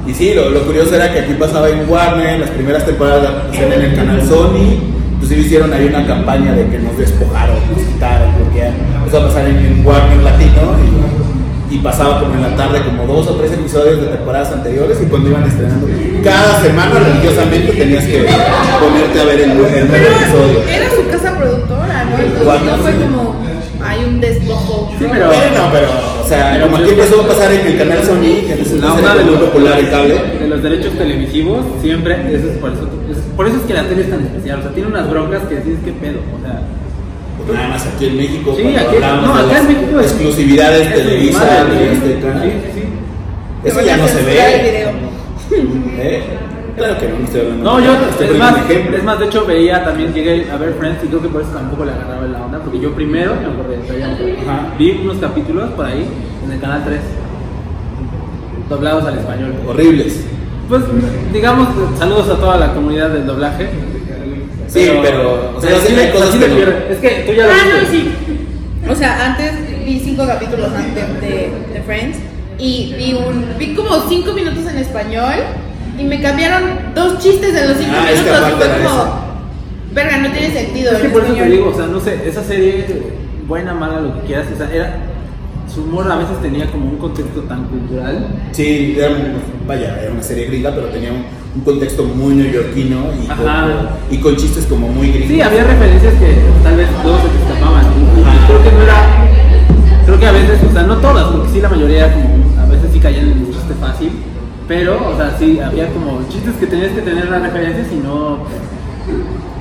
Y 0.06 0.14
sí, 0.14 0.34
lo, 0.34 0.50
lo 0.50 0.62
curioso 0.66 0.94
era 0.96 1.14
que 1.14 1.20
aquí 1.20 1.34
pasaba 1.40 1.70
en 1.70 1.90
Warner, 1.90 2.40
las 2.42 2.50
primeras 2.50 2.86
temporadas 2.86 3.32
en 3.54 3.72
el 3.72 3.96
canal 3.96 4.22
Sony, 4.28 4.76
inclusive 5.14 5.42
hicieron 5.42 5.72
ahí 5.72 5.86
una 5.86 6.06
campaña 6.06 6.52
de 6.54 6.68
que 6.68 6.80
nos 6.80 6.98
despojaron, 6.98 7.56
nos 7.72 7.80
quitaron, 7.94 8.34
porque 8.44 8.72
empezó 8.98 9.18
a 9.20 9.28
pasar 9.28 9.48
en, 9.48 9.58
en 9.58 9.86
Warner 9.86 10.18
Latino 10.18 10.76
y, 11.72 11.76
y 11.76 11.78
pasaba 11.80 12.20
como 12.20 12.34
en 12.36 12.42
la 12.42 12.56
tarde 12.58 12.82
como 12.84 13.06
dos 13.06 13.28
o 13.28 13.36
tres 13.36 13.54
episodios 13.54 14.02
de 14.02 14.08
temporadas 14.08 14.52
anteriores 14.52 14.98
y 15.02 15.06
cuando 15.06 15.30
iban 15.30 15.44
estrenando, 15.44 15.88
cada 16.24 16.62
semana 16.62 17.00
religiosamente 17.00 17.72
tenías 17.72 18.04
que 18.04 18.26
ponerte 18.80 19.20
a 19.22 19.24
ver 19.24 19.42
el, 19.42 19.52
el 19.52 19.58
nuevo 19.58 20.08
episodio. 20.08 21.07
¿No? 22.46 22.72
No 22.78 22.78
fue 22.84 22.92
sí. 22.92 22.98
como 23.00 23.36
hay 23.84 24.04
un 24.06 24.20
despojo. 24.20 24.92
Sí, 24.98 25.04
¿no? 25.06 25.12
pero- 25.12 25.28
Bueno, 25.28 25.62
pero, 25.72 25.88
o 26.24 26.28
sea, 26.28 26.52
Pero 26.54 26.66
como 26.66 26.78
aquí 26.78 26.90
empezó 26.92 27.22
a 27.22 27.28
pasar 27.28 27.52
en 27.54 27.68
el 27.68 27.78
canal 27.78 28.04
Sony, 28.04 28.22
que 28.48 28.56
de 28.56 29.24
muy 29.24 29.32
los, 29.34 29.42
popular 29.50 29.80
el 29.80 29.90
cable. 29.90 30.16
de 30.40 30.48
los 30.48 30.64
derechos 30.64 30.94
televisivos 30.98 31.66
siempre, 31.82 32.14
eso 32.36 32.50
es 32.52 32.58
por, 32.58 32.72
eso, 32.74 32.90
es- 33.12 33.18
por 33.36 33.48
eso 33.48 33.58
es 33.58 33.64
que 33.64 33.74
la 33.74 33.84
tele 33.84 34.02
es 34.02 34.10
tan 34.10 34.22
especial, 34.26 34.60
o 34.60 34.62
sea, 34.64 34.72
tiene 34.72 34.90
unas 34.90 35.10
broncas 35.10 35.44
que 35.48 35.56
dices 35.56 35.80
que 35.86 35.92
pedo, 35.94 36.20
o 36.38 36.42
sea, 36.42 36.62
Pues 37.46 37.60
nada 37.60 37.70
más 37.70 37.86
aquí 37.86 38.08
en 38.08 38.18
México, 38.18 38.54
Sí, 38.58 38.64
aquí- 38.76 38.96
no, 39.00 39.00
de 39.00 39.06
acá 39.06 39.46
las 39.54 39.62
en 39.62 39.68
México 39.68 40.00
es- 40.02 40.06
exclusividades 40.08 40.88
es 40.88 40.94
Televisa 40.96 41.40
madre, 41.40 41.76
y 41.86 41.96
sí, 41.96 42.02
este 42.04 42.20
canal. 42.28 42.44
sí, 42.44 42.50
sí, 42.74 42.82
sí. 42.82 42.84
Eso 43.70 43.82
ya 43.82 43.98
no 43.98 44.08
se 44.08 44.22
ve. 44.24 44.34
video. 44.64 44.90
¿Eh? 46.00 46.24
Claro 46.78 46.98
que 47.00 47.08
no, 47.10 47.18
no 47.20 47.26
estoy 47.26 47.42
hablando. 47.42 47.64
No, 47.64 47.80
yo, 47.80 47.92
estoy 48.10 48.28
es 48.28 48.38
más, 48.38 48.56
es 48.70 49.04
más, 49.04 49.20
de 49.20 49.26
hecho 49.26 49.46
veía 49.46 49.84
también, 49.84 50.14
llegué 50.14 50.50
a 50.52 50.58
ver 50.58 50.76
Friends 50.80 51.04
y 51.04 51.08
creo 51.08 51.22
que 51.24 51.28
por 51.30 51.42
eso 51.42 51.52
tampoco 51.52 51.84
le 51.86 51.92
agarraba 51.92 52.28
la 52.28 52.46
onda, 52.46 52.60
porque 52.60 52.80
yo 52.80 52.92
primero, 52.94 53.34
me 53.34 54.78
vi 54.78 54.92
unos 55.02 55.18
capítulos 55.18 55.72
por 55.72 55.86
ahí 55.86 56.06
en 56.46 56.52
el 56.52 56.60
canal 56.60 56.84
3, 56.86 57.00
doblados 58.70 59.06
al 59.06 59.18
español. 59.18 59.54
Horribles. 59.68 60.26
Pues, 60.70 60.84
digamos, 61.34 61.68
saludos 61.98 62.30
a 62.30 62.36
toda 62.36 62.58
la 62.58 62.74
comunidad 62.74 63.10
del 63.10 63.26
doblaje. 63.26 63.70
Sí, 64.68 64.90
pero, 65.02 65.54
o 65.58 65.62
sea, 65.62 65.80
sí 65.80 65.94
le- 65.96 66.02
hay 66.08 66.12
cosas 66.12 66.30
sí 66.34 66.40
que 66.40 66.48
no. 66.50 66.56
Es 66.92 66.98
que 67.00 67.24
tú 67.26 67.34
ya 67.34 67.46
lo 67.48 67.52
Ah, 67.54 67.56
no, 67.74 67.80
viste. 67.80 67.96
sí. 67.98 68.12
O 68.90 68.96
sea, 68.96 69.26
antes 69.32 69.86
vi 69.86 70.00
cinco 70.00 70.28
capítulos 70.28 70.70
antes 70.76 71.22
de, 71.22 71.50
de 71.74 71.82
Friends 71.86 72.18
y 72.60 72.94
vi, 72.98 73.14
un, 73.14 73.46
vi 73.58 73.74
como 73.76 73.98
cinco 74.10 74.34
minutos 74.34 74.66
en 74.70 74.78
español 74.78 75.36
y 75.98 76.04
me 76.04 76.22
cambiaron 76.22 76.64
dos 76.96 77.20
chistes 77.20 77.56
en 77.56 77.68
los 77.70 77.78
cinco 77.78 77.92
Ah, 77.96 78.12
es 78.12 78.20
que 78.22 78.30
minutos. 78.30 78.50
y 78.50 78.56
fue 78.58 78.84
como, 78.84 79.06
verga, 79.94 80.18
no 80.18 80.32
tiene 80.32 80.52
sentido. 80.54 80.92
Es 80.94 80.98
que 81.00 81.10
por 81.10 81.24
eso 81.24 81.34
te 81.34 81.46
digo, 81.46 81.70
o 81.70 81.76
sea, 81.76 81.88
no 81.88 82.00
sé, 82.00 82.22
esa 82.28 82.44
serie, 82.44 82.86
buena, 83.48 83.74
mala, 83.74 84.02
lo 84.02 84.14
que 84.22 84.28
quieras, 84.28 84.48
o 84.54 84.58
sea, 84.58 84.70
era, 84.74 84.96
su 85.74 85.82
humor 85.84 86.10
a 86.12 86.16
veces 86.18 86.42
tenía 86.42 86.66
como 86.72 86.86
un 86.90 86.98
contexto 86.98 87.42
tan 87.42 87.66
cultural. 87.66 88.28
Sí, 88.52 88.96
era, 88.98 89.10
vaya, 89.68 90.00
era 90.02 90.12
una 90.12 90.24
serie 90.24 90.46
gringa, 90.48 90.72
pero 90.74 90.88
tenía 90.88 91.12
un, 91.12 91.24
un 91.56 91.62
contexto 91.62 92.04
muy 92.04 92.36
neoyorquino 92.36 92.98
y 93.24 93.28
con, 93.28 93.48
Ajá. 93.48 93.68
y 94.10 94.18
con 94.18 94.36
chistes 94.36 94.66
como 94.66 94.88
muy 94.88 95.10
gringos. 95.10 95.30
Sí, 95.30 95.42
había 95.42 95.64
referencias 95.64 96.14
que 96.16 96.36
tal 96.64 96.78
vez 96.78 96.88
todos 97.04 97.20
pero, 104.68 105.10
o 105.10 105.16
sea, 105.18 105.36
sí, 105.40 105.60
había 105.60 105.88
como 105.90 106.20
chistes 106.30 106.56
que 106.60 106.68
tenías 106.68 106.92
que 106.92 107.02
tener 107.02 107.30
las 107.30 107.42
referencias 107.42 107.88
y 107.92 107.96
no 107.98 108.40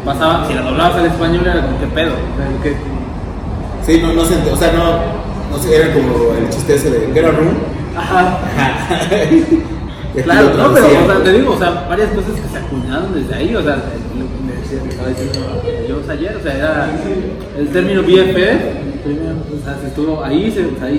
pasaba, 0.05 0.47
si 0.47 0.55
la 0.55 0.63
doblabas 0.63 0.97
al 0.97 1.07
español 1.07 1.43
era 1.45 1.63
como, 1.63 1.79
¿qué 1.79 1.87
pedo? 1.87 2.13
O 2.13 2.37
sea, 2.37 2.63
¿qué- 2.63 2.77
Sí, 3.85 4.01
no, 4.03 4.13
no 4.15 4.25
se 4.25 4.35
o 4.51 4.57
sea, 4.57 4.73
no, 4.73 5.57
no 5.57 5.63
sé, 5.63 5.77
era 5.77 5.93
como 5.95 6.35
el 6.37 6.49
chiste 6.51 6.75
ese 6.75 6.91
de 6.91 7.13
Get 7.15 7.25
a 7.25 7.31
Room. 7.31 7.55
Ajá. 7.97 8.39
Claro, 10.25 10.49
no, 10.57 10.73
pero 10.73 10.87
o 10.87 11.07
sea, 11.07 11.23
te 11.23 11.33
digo, 11.35 11.53
o 11.53 11.59
sea, 11.59 11.85
varias 11.91 12.09
cosas 12.09 12.31
que 12.41 12.49
se 12.49 12.57
acuñaron 12.57 13.13
desde 13.13 13.35
ahí, 13.35 13.55
o 13.55 13.63
sea, 13.63 13.77
lo 13.77 14.25
que 14.25 14.43
me 14.47 14.53
decía, 14.63 14.81
me 14.83 14.89
estaba 14.89 15.09
diciendo 15.11 15.63
yo 15.87 16.11
ayer, 16.11 16.37
o 16.37 16.43
sea, 16.43 16.55
era 16.57 16.89
el 17.59 17.69
término 17.69 18.01
BFF, 18.03 18.39
o 19.61 19.63
sea, 19.65 19.77
se 19.79 19.87
estuvo 19.89 20.25
ahí, 20.25 20.51
se, 20.51 20.85
ahí 20.85 20.99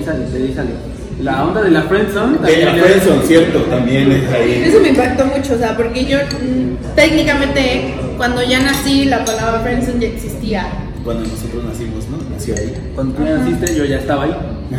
salió. 0.54 0.74
La 1.20 1.44
onda 1.44 1.62
de 1.62 1.70
la 1.72 1.82
friendzone 1.82 2.38
De 2.38 2.64
la 2.64 2.74
Friendzone, 2.74 3.22
cierto, 3.26 3.58
también 3.62 4.12
es 4.12 4.30
ahí. 4.32 4.62
Eso 4.66 4.80
me 4.80 4.90
impactó 4.90 5.24
mucho, 5.26 5.54
o 5.54 5.58
sea, 5.58 5.76
porque 5.76 6.04
yo 6.04 6.18
mm, 6.18 6.94
técnicamente 6.94 7.94
cuando 8.16 8.42
ya 8.42 8.60
nací 8.60 9.04
la 9.06 9.24
palabra 9.24 9.60
friendzone 9.60 10.00
ya 10.00 10.08
existía. 10.08 10.66
Cuando 11.02 11.24
nosotros 11.24 11.64
nacimos, 11.64 12.06
¿no? 12.08 12.18
Nació 12.30 12.54
ahí. 12.54 12.72
Cuando 12.94 13.14
tú 13.14 13.24
naciste, 13.24 13.74
yo 13.74 13.84
ya 13.84 13.98
estaba 13.98 14.24
ahí. 14.24 14.34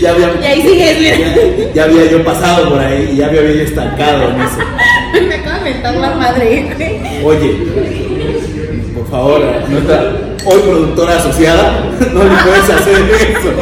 Ya 0.00 0.12
había, 0.12 0.30
Y 0.40 0.44
ahí 0.44 0.62
sigues, 0.62 0.98
mira. 1.00 1.16
ya, 1.18 1.72
ya 1.74 1.84
había 1.84 2.08
yo 2.08 2.24
pasado 2.24 2.68
por 2.70 2.78
ahí 2.78 3.10
y 3.12 3.16
ya 3.16 3.28
me 3.28 3.38
había 3.40 3.62
estancado 3.62 4.30
en 4.30 4.40
eso. 4.40 4.58
Me 5.28 5.34
acaba 5.34 5.58
de 5.58 5.64
mentar 5.72 5.94
la 5.96 6.14
madre. 6.14 7.20
Oye, 7.24 7.56
por 8.94 9.08
favor, 9.10 9.42
nuestra 9.68 10.12
hoy 10.46 10.60
productora 10.60 11.16
asociada, 11.16 11.80
no 12.12 12.24
le 12.24 12.30
puedes 12.44 12.70
hacer 12.70 12.96
eso. 13.10 13.52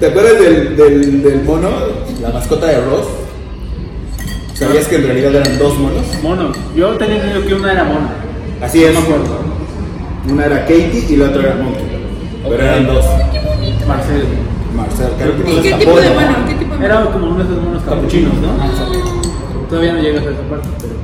¿Te 0.00 0.06
acuerdas 0.06 0.40
del, 0.40 0.76
del, 0.76 1.22
del 1.22 1.44
mono, 1.44 1.68
la 2.20 2.30
mascota 2.30 2.66
de 2.66 2.80
Ross? 2.80 3.06
¿Sabías 4.54 4.86
que 4.86 4.96
en 4.96 5.04
realidad 5.04 5.34
eran 5.34 5.58
dos 5.58 5.78
monos? 5.78 6.02
Mono. 6.22 6.52
Yo 6.76 6.90
tenía 6.96 7.16
entendido 7.16 7.46
que 7.46 7.54
una 7.54 7.72
era 7.72 7.84
mono. 7.84 8.08
Así 8.60 8.84
es. 8.84 8.94
No 8.94 9.00
me 9.00 9.06
acuerdo. 9.06 9.38
Una 10.28 10.46
era 10.46 10.60
Katie 10.60 11.04
y 11.08 11.16
la 11.16 11.26
otra 11.26 11.42
era 11.42 11.54
Monkey. 11.56 11.84
Pero 12.48 12.62
eran 12.62 12.86
dos. 12.86 13.04
Marcel. 13.88 14.24
Marcel, 14.76 15.08
creo 15.18 15.36
que 15.44 15.50
¿Y 15.52 15.62
qué 15.62 15.72
tipo 15.74 16.00
de 16.00 16.08
¿no? 16.08 16.14
mono? 16.14 16.46
¿Qué 16.48 16.54
tipo 16.54 16.74
de 16.74 16.80
mono? 16.80 16.84
Era 16.84 17.04
como 17.10 17.26
uno 17.26 17.38
de 17.38 17.44
esos 17.44 17.64
monos 17.64 17.82
capuchinos, 17.82 18.34
¿no? 18.34 18.48
Ah. 18.60 18.70
Todavía 19.68 19.92
no 19.94 20.00
llegas 20.02 20.26
a 20.26 20.30
esa 20.30 20.42
parte, 20.42 20.68
pero. 20.80 20.94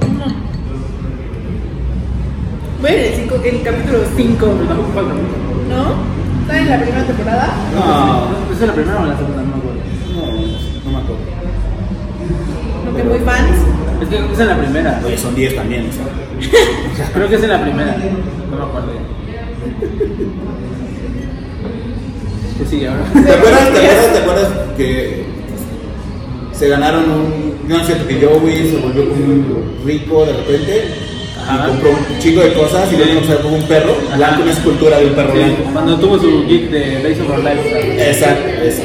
Voy 2.80 2.90
en 2.92 2.98
el, 3.00 3.14
cinco- 3.14 3.40
el 3.44 3.62
capítulo 3.62 3.98
5, 4.16 4.38
pero 4.56 4.68
tampoco 4.68 4.92
falta 4.94 5.14
mucho. 5.14 5.36
¿no? 5.68 5.94
¿Está 6.42 6.58
en 6.60 6.70
la 6.70 6.80
primera 6.80 7.04
temporada? 7.04 7.54
No, 7.74 8.52
¿Esa 8.54 8.62
es 8.62 8.68
la 8.68 8.74
primera 8.74 9.00
o 9.02 9.06
la 9.06 9.16
segunda? 9.16 9.42
No 9.42 9.48
me 9.48 9.58
acuerdo. 9.58 9.80
no, 10.14 10.20
no 10.84 10.90
me 10.90 10.98
acuerdo. 10.98 11.22
No 12.86 12.96
que 12.96 13.02
muy 13.04 13.18
fans. 13.20 13.56
Es 14.02 14.08
que 14.08 14.32
es 14.32 14.38
en 14.40 14.46
la 14.46 14.56
primera. 14.58 15.00
Oye, 15.04 15.18
son 15.18 15.34
10 15.34 15.56
también, 15.56 15.88
o 15.88 15.92
sea. 15.92 17.08
Creo 17.14 17.28
que 17.28 17.34
es 17.34 17.42
en 17.42 17.50
la 17.50 17.62
primera. 17.62 17.96
No 18.50 18.56
me 18.56 18.62
acuerdo. 18.62 18.88
¿Qué 22.58 22.66
sigue 22.66 22.88
ahora? 22.88 23.04
¿Te 23.12 23.18
acuerdas, 23.32 23.72
te 23.72 23.78
acuerdas, 23.78 24.12
te 24.12 24.18
acuerdas 24.18 24.48
que 24.76 25.24
se 26.52 26.68
ganaron 26.68 27.10
un. 27.10 27.58
No 27.68 27.76
es 27.76 27.86
cierto 27.86 28.06
que 28.06 28.14
Joey 28.24 28.70
se 28.70 28.78
volvió 28.78 29.08
como 29.08 29.24
un 29.24 29.78
rico 29.84 30.24
de 30.24 30.32
repente 30.32 30.84
Ajá. 31.48 31.64
y 31.66 31.68
compró 31.70 31.90
un 31.90 32.18
chico 32.18 32.40
de 32.40 32.52
cosas 32.54 32.92
y 32.92 32.96
le 32.96 33.04
dio 33.06 33.40
como 33.42 33.56
un 33.56 33.62
perro 33.66 33.96
Ajá. 34.08 34.16
blanco, 34.16 34.42
una 34.42 34.52
escultura 34.52 34.98
de 34.98 35.06
un 35.06 35.14
perro 35.14 35.32
Sí, 35.32 35.38
blanco. 35.38 35.62
cuando 35.72 35.96
tuvo 35.98 36.18
su 36.18 36.46
geek 36.46 36.70
de 36.70 37.02
Days 37.02 37.20
of 37.20 37.30
Our 37.30 37.38
Lives. 37.38 37.64
¿sabes? 37.70 38.16
Exacto, 38.16 38.48
eso. 38.62 38.82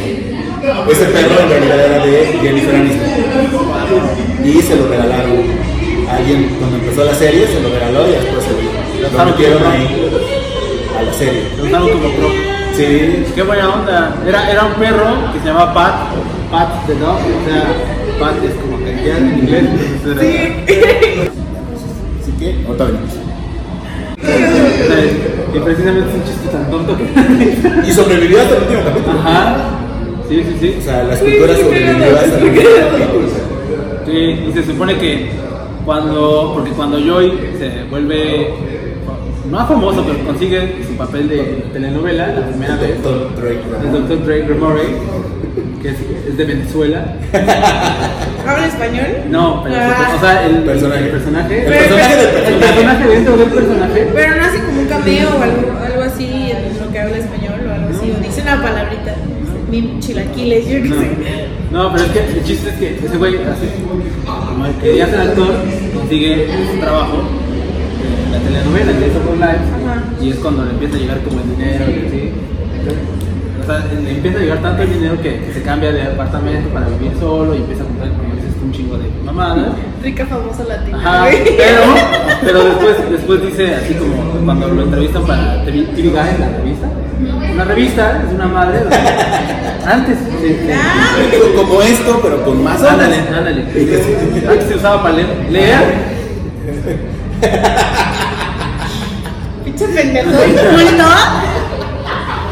Ese 0.92 1.06
perro 1.06 1.40
en 1.44 1.50
realidad 1.50 1.86
era 1.86 2.06
de 2.06 2.38
Jennifer 2.42 2.76
Aniston 2.76 4.46
y 4.46 4.62
se 4.62 4.76
lo 4.76 4.88
regalaron. 4.88 5.64
Alguien 6.10 6.56
cuando 6.60 6.78
empezó 6.78 7.04
la 7.06 7.14
serie 7.16 7.48
se 7.48 7.60
lo 7.60 7.70
regaló 7.70 8.08
y 8.08 8.12
después 8.12 8.44
se 8.44 8.52
lo, 9.12 9.18
lo 9.18 9.26
metieron 9.26 9.64
ahí 9.66 10.10
a 10.98 11.02
la 11.04 11.14
serie. 11.14 11.42
Lo 11.58 11.64
usaron 11.66 11.90
como 11.90 12.10
pro. 12.16 12.30
Sí, 12.78 13.24
Qué 13.36 13.44
buena 13.44 13.70
onda. 13.74 14.16
Era, 14.28 14.52
era 14.52 14.66
un 14.66 14.74
perro 14.74 15.32
que 15.34 15.40
se 15.40 15.46
llamaba 15.48 15.74
Pat. 15.74 15.94
Pat 16.52 16.86
the 16.88 16.94
dog. 16.96 17.18
O 17.18 17.50
sea, 17.50 17.64
Pat 18.20 18.44
es 18.44 18.54
como 18.56 18.78
cambiar 18.84 19.18
en 19.18 19.40
inglés. 19.40 19.64
Era, 20.06 20.22
así 22.24 22.32
que 22.34 22.66
otra 22.70 22.86
vez. 22.88 23.00
y 25.54 25.60
precisamente 25.60 26.10
es 26.10 26.16
un 26.16 26.24
chiste 26.24 26.48
tan 26.50 26.72
tonto 26.72 26.98
que. 26.98 27.04
Y 27.88 27.92
sobrevivió 27.92 28.42
hasta 28.42 28.56
el 28.56 28.62
último 28.64 28.82
capítulo. 28.86 29.20
Ajá. 29.20 29.56
Sí, 30.30 30.44
sí, 30.44 30.58
sí. 30.60 30.76
O 30.80 30.82
sea, 30.82 31.04
la 31.04 31.14
escultura 31.14 31.56
sobrevivió 31.56 32.18
hasta 32.18 32.38
el 32.38 32.44
último 32.44 32.70
capítulo. 32.90 33.28
Sí, 34.06 34.46
y 34.48 34.52
se 34.54 34.66
supone 34.66 34.98
que 34.98 35.32
cuando, 35.86 36.52
porque 36.54 36.72
cuando 36.72 36.98
Joy 37.00 37.34
se 37.58 37.84
vuelve, 37.90 38.54
no 39.50 39.68
famoso, 39.68 40.06
pero 40.06 40.26
consigue 40.26 40.84
su 40.88 40.96
papel 40.96 41.28
de 41.28 41.44
telenovela, 41.74 42.28
la 42.28 42.48
primera 42.48 42.76
vez, 42.78 43.04
Doctor 43.04 43.36
Drake. 43.36 43.62
el 43.84 43.92
Dr. 43.92 44.26
Drake 44.26 44.46
Remore, 44.48 44.84
que 45.84 45.90
es, 45.90 45.96
es 46.30 46.38
de 46.38 46.46
Venezuela. 46.46 47.06
¿Habla 48.48 48.68
español? 48.68 49.06
No, 49.30 49.62
pero 49.64 49.76
Ah. 49.78 50.14
o 50.16 50.20
sea, 50.20 50.46
el 50.48 50.56
Personaje. 50.64 51.06
el 51.06 51.12
personaje, 51.12 51.58
El 51.60 51.66
personaje 51.74 52.16
del 52.16 52.26
el 52.26 52.34
personaje. 52.34 52.74
personaje 52.74 53.08
dentro 53.10 53.38
del 53.38 53.50
personaje. 53.50 54.08
Pero 54.16 54.36
no 54.36 54.44
hace 54.46 54.60
como 54.64 54.80
un 54.82 54.88
cameo 54.88 55.30
o 55.30 55.42
algo, 55.44 55.80
algo 55.86 56.02
así 56.02 56.52
en 56.52 56.80
lo 56.84 56.92
que 56.92 57.00
habla 57.00 57.18
español 57.18 57.60
o 57.68 57.72
algo 57.74 57.90
así. 57.90 58.12
O 58.12 58.24
dice 58.24 58.42
una 58.42 58.62
palabrita. 58.64 59.16
Mi 59.70 60.00
chilaquiles, 60.00 60.66
yo 60.68 60.82
qué 60.84 60.90
No, 60.90 60.96
sé. 60.96 61.08
no, 61.72 61.92
pero 61.94 62.04
es 62.06 62.12
que 62.12 62.20
el 62.20 62.44
chiste 62.44 62.70
es 62.70 62.76
que 62.76 63.06
ese 63.06 63.18
güey 63.18 63.36
hace, 63.38 63.68
como 64.26 64.66
el 64.68 64.74
que 64.76 64.98
ya 64.98 65.08
ser 65.08 65.20
actor, 65.22 65.50
consigue 65.96 66.48
su 66.72 66.80
trabajo 66.80 67.24
en 68.26 68.32
la 68.32 68.38
telenovela, 68.40 68.92
en 68.92 69.28
Our 69.28 69.36
Lives, 69.38 69.70
Ajá. 69.74 70.04
y 70.22 70.30
es 70.30 70.36
cuando 70.38 70.64
le 70.66 70.72
empieza 70.72 70.96
a 70.96 71.00
llegar 71.00 71.20
como 71.22 71.40
el 71.42 71.50
dinero 71.56 71.86
y 71.90 72.08
así. 72.08 72.32
O 73.64 73.66
sea, 73.66 73.80
le 73.80 74.12
empieza 74.12 74.38
a 74.38 74.42
llegar 74.42 74.62
tanto 74.62 74.84
el 74.84 74.94
dinero 74.94 75.22
que, 75.22 75.40
que 75.40 75.54
se 75.54 75.62
cambia 75.62 75.94
de 75.94 76.04
apartamento 76.04 76.68
para 76.70 76.88
vivir 76.90 77.14
solo 77.18 77.56
y 77.56 77.60
empieza 77.60 77.84
a 77.84 77.86
comprar, 77.86 78.10
como 78.10 78.36
dices, 78.36 78.52
un 78.62 78.72
chingo 78.74 78.98
de 78.98 79.10
mamadas. 79.24 79.74
Rica 80.04 80.26
famosa 80.26 80.64
latina. 80.66 80.98
Ajá, 80.98 81.28
pero, 81.58 81.82
pero 82.42 82.64
después, 82.66 83.10
después 83.10 83.42
dice 83.42 83.76
así 83.76 83.94
como 83.94 84.16
cuando 84.46 84.68
lo 84.68 84.84
entrevistan 84.84 85.24
para 85.26 85.64
TV 85.64 85.84
TV 85.96 86.10
Guide, 86.10 86.40
la 86.40 86.50
revista. 86.58 86.88
Una 87.54 87.64
revista 87.64 88.24
es 88.28 88.34
una 88.34 88.48
madre 88.48 88.80
antes 89.86 90.18
Como 91.56 91.82
esto, 91.82 92.20
pero 92.22 92.44
con 92.44 92.64
más 92.64 92.82
Ándale, 92.84 93.18
ándale. 93.34 93.62
Antes 93.62 94.68
se 94.68 94.76
usaba 94.76 95.04
para 95.04 95.16
leer. 95.16 95.28
leer. 95.50 95.80
pinche 99.64 99.88
pendejo. 99.88 100.32
¿No? 100.98 101.53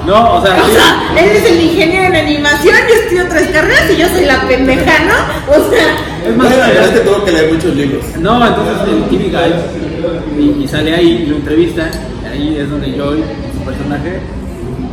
No, 0.06 0.36
o 0.36 0.42
sea, 0.46 0.56
O 0.64 0.66
sí. 0.68 0.72
sea, 0.74 1.24
él 1.24 1.30
es 1.38 1.46
el 1.52 1.62
ingeniero 1.62 2.06
en 2.08 2.16
animación, 2.16 2.76
yo 2.90 2.96
estudio 2.96 3.26
tres 3.30 3.48
carreras 3.50 3.90
y 3.92 3.98
yo 4.02 4.08
soy 4.10 4.26
la 4.26 4.42
pendeja, 4.48 4.94
¿no? 5.06 5.52
O 5.54 5.70
sea, 5.70 5.96
es 6.28 6.36
más, 6.36 6.48
Bueno, 6.48 6.58
la 6.64 6.68
verdad 6.70 6.96
es 6.96 7.24
que 7.26 7.32
leer 7.32 7.54
muchos 7.54 7.76
libros. 7.76 8.04
No, 8.20 8.46
entonces 8.48 8.76
el 8.88 9.04
TV 9.10 9.24
Guide 9.30 10.40
y, 10.40 10.64
y 10.64 10.68
sale 10.68 10.96
ahí 10.96 11.24
y 11.24 11.30
lo 11.30 11.36
entrevista. 11.38 11.90
y 12.24 12.28
ahí 12.28 12.58
es 12.60 12.70
donde 12.70 12.88
Joy, 12.98 13.24
su 13.58 13.64
personaje, 13.66 14.20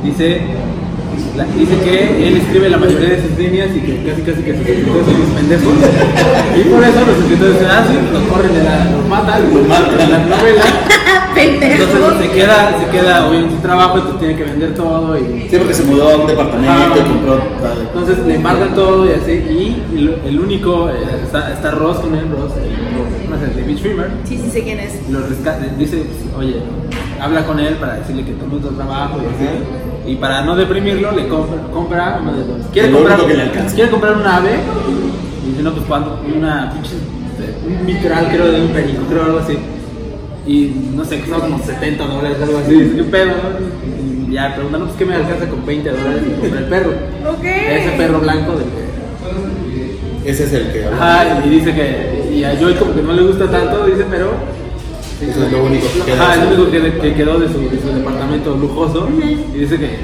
dice, 0.05 0.41
la- 1.37 1.45
dice 1.45 1.75
que 1.85 2.29
él 2.29 2.37
escribe 2.37 2.69
la 2.69 2.77
mayoría 2.79 3.09
de 3.11 3.23
sus 3.23 3.39
líneas 3.39 3.69
y 3.75 3.81
que 3.81 4.03
casi 4.05 4.23
casi 4.23 4.43
que 4.43 4.53
sus 4.59 4.67
escritores 4.67 5.05
son 5.07 5.15
unos 5.17 5.31
pendejos. 5.37 5.75
Y 6.57 6.61
por 6.69 6.83
eso 6.85 7.01
los 7.07 7.17
escritores 7.19 7.57
ah, 7.71 7.85
sí, 7.89 7.95
los 8.13 8.23
corren 8.25 8.53
de 8.55 8.63
la, 8.65 8.85
los 8.93 9.09
matan, 9.09 9.43
los 9.55 9.67
matan 9.67 10.01
en 10.01 10.11
la 10.11 10.19
novela. 10.37 10.63
Pendejo. 11.35 11.83
Entonces 11.83 12.27
se 12.31 12.33
queda, 12.37 12.79
se 12.79 12.91
queda 12.91 13.27
obviamente 13.27 13.53
sin 13.55 13.63
trabajo, 13.63 13.97
entonces 13.99 14.21
tiene 14.21 14.37
que 14.37 14.45
vender 14.45 14.75
todo 14.75 15.19
y 15.19 15.47
Sí, 15.51 15.57
porque 15.59 15.75
se 15.75 15.85
mudó 15.85 16.09
a 16.11 16.17
un 16.17 16.27
departamento 16.27 16.73
Ah. 16.73 16.95
y 16.97 17.09
compró. 17.09 17.41
entonces 17.81 18.19
le 18.27 18.35
embargan 18.37 18.75
todo 18.75 19.07
y 19.07 19.13
así, 19.13 19.33
y 19.33 19.83
el, 19.97 20.21
el 20.27 20.41
único, 20.41 20.89
eh, 20.91 20.95
está, 21.25 21.53
está 21.53 21.71
Ross 21.73 21.99
con 21.99 22.15
él, 22.15 22.27
Ross, 22.31 22.53
el, 22.57 23.31
no 23.31 23.37
sé, 23.39 23.61
David 23.61 23.77
Schwimmer, 23.79 24.11
Sí, 24.25 24.39
sí 24.43 24.51
sé 24.51 24.63
quién 24.63 24.81
es. 24.81 25.09
lo 25.11 25.21
rescata, 25.27 25.65
dice, 25.79 26.05
oye, 26.39 26.57
habla 27.21 27.45
con 27.47 27.59
él 27.61 27.75
para 27.75 27.95
decirle 27.95 28.25
que 28.25 28.33
tome 28.33 28.57
otro 28.57 28.71
trabajo 28.71 29.19
y 29.23 29.27
así, 29.35 30.13
y 30.13 30.17
para 30.17 30.43
no 30.43 30.57
deprimirlo, 30.57 31.13
le 31.13 31.29
compra, 31.29 31.61
compra 31.73 32.19
uno 32.23 32.33
de 32.33 32.39
los, 32.47 32.67
quiere 32.73 32.91
comprar, 32.91 33.21
que 33.27 33.35
le 33.35 33.43
alcanza. 33.43 33.75
quiere 33.75 33.91
comprar 33.91 34.17
un 34.17 34.27
ave, 34.27 34.51
y 35.47 35.51
dice, 35.51 35.63
no, 35.63 35.73
pues 35.73 35.85
cuando, 35.87 36.21
una 36.37 36.71
pinche, 36.73 36.95
un 37.67 37.87
mitral 37.87 38.29
creo 38.31 38.51
de 38.53 38.61
un 38.63 38.69
perico, 38.69 39.03
creo 39.09 39.25
algo 39.25 39.39
así, 39.41 39.59
y 40.49 40.75
no 40.95 41.05
sé, 41.05 41.21
costaba 41.21 41.43
como 41.43 41.63
70 41.63 42.07
dólares, 42.07 42.39
algo 42.43 42.59
así, 42.59 42.75
dice, 42.75 42.97
¿qué 42.97 43.05
pedo? 43.05 43.27
no? 43.27 44.29
Y 44.29 44.33
ya 44.33 44.55
preguntan, 44.55 44.81
no, 44.81 44.87
pues 44.87 44.99
¿qué 44.99 45.05
me 45.05 45.15
alcanza 45.15 45.47
con 45.47 45.67
20 45.67 45.91
dólares 45.91 46.23
y 46.27 46.41
compré 46.41 46.59
el 46.59 46.65
perro? 46.65 46.91
Ok. 47.29 47.45
Ese 47.45 47.91
perro 47.99 48.21
blanco 48.21 48.53
del 48.53 48.65
que. 48.65 50.31
Ese 50.31 50.45
es 50.45 50.53
el 50.55 50.73
que 50.73 50.87
habla. 50.87 50.97
Ajá, 50.97 51.43
y 51.45 51.51
dice 51.51 51.75
que. 51.75 52.35
Y 52.35 52.45
a 52.45 52.59
Joy 52.59 52.75
como 52.75 52.95
que 52.95 53.03
no 53.03 53.13
le 53.13 53.23
gusta 53.23 53.51
tanto, 53.51 53.85
dice, 53.87 54.07
pero. 54.11 54.33
Eso 55.21 55.45
es 55.45 55.53
lo 55.53 55.65
único 55.65 55.87
que 55.93 56.01
queda. 56.13 56.23
Ajá, 56.23 56.35
es 56.35 56.41
lo 56.43 56.65
único 56.65 56.71
que, 56.71 56.99
que 57.01 57.15
quedó 57.15 57.39
de 57.41 57.49
su, 57.49 57.69
de 57.69 57.81
su 57.81 57.89
departamento 57.89 58.55
lujoso. 58.57 59.09
Y 59.19 59.59
dice 59.59 59.79
que. 59.79 59.99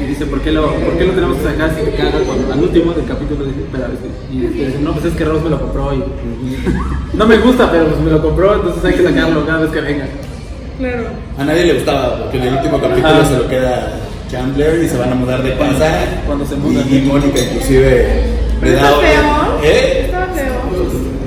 Y 0.00 0.06
dice, 0.06 0.26
¿por 0.26 0.40
qué 0.40 0.52
lo, 0.52 0.72
por 0.72 0.96
qué 0.98 1.04
lo 1.04 1.12
tenemos 1.14 1.36
que 1.38 1.44
sacar 1.44 1.74
si 1.76 1.84
te 1.84 1.96
cagas? 1.96 2.22
Cuando 2.22 2.52
al 2.52 2.60
último 2.62 2.92
del 2.92 3.06
capítulo 3.06 3.44
dice, 3.44 3.60
espera, 3.60 3.88
dice, 3.88 4.08
y 4.30 4.40
dice, 4.64 4.78
no, 4.80 4.92
pues 4.92 5.06
es 5.06 5.14
que 5.14 5.24
Ross 5.24 5.42
me 5.42 5.50
lo 5.50 5.60
compró 5.60 5.92
y. 5.94 6.02
no 7.16 7.26
me 7.26 7.38
gusta, 7.38 7.70
pero 7.70 7.86
pues 7.86 8.00
me 8.00 8.10
lo 8.10 8.22
compró, 8.22 8.54
entonces 8.54 8.84
hay 8.84 8.94
que 8.94 9.02
sacarlo 9.02 9.46
cada 9.46 9.60
vez 9.62 9.70
que 9.70 9.80
venga. 9.80 10.06
Claro. 10.78 11.04
A 11.38 11.44
nadie 11.44 11.64
le 11.64 11.74
gustaba, 11.74 12.18
porque 12.22 12.36
en 12.38 12.44
el 12.44 12.54
último 12.54 12.80
capítulo 12.80 13.08
Ajá. 13.08 13.24
se 13.24 13.38
lo 13.38 13.48
queda 13.48 13.98
Chandler 14.30 14.82
y 14.82 14.88
se 14.88 14.96
van 14.98 15.12
a 15.12 15.14
mudar 15.14 15.42
de 15.42 15.56
casa. 15.56 16.04
Cuando 16.26 16.44
se 16.46 16.56
mudan. 16.56 16.84
Y, 16.90 16.96
y 16.96 17.00
Mónica, 17.02 17.40
inclusive, 17.40 18.22
le 18.62 18.74
¿Está 18.74 18.90
da. 18.90 18.96
feo? 18.98 19.60
¿Eh? 19.64 20.02
Estaba 20.06 20.26
feo. 20.26 20.44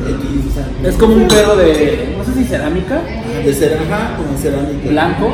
X, 0.08 0.52
o 0.52 0.54
sea, 0.54 0.68
Es 0.84 0.96
como 0.96 1.14
un 1.16 1.28
perro 1.28 1.56
de. 1.58 2.16
No 2.18 2.24
sé 2.24 2.34
si 2.40 2.46
cerámica, 2.46 3.02
De 3.46 3.54
cerámica, 3.54 4.16
como 4.16 4.38
cerámica. 4.38 4.90
blanco, 4.90 5.30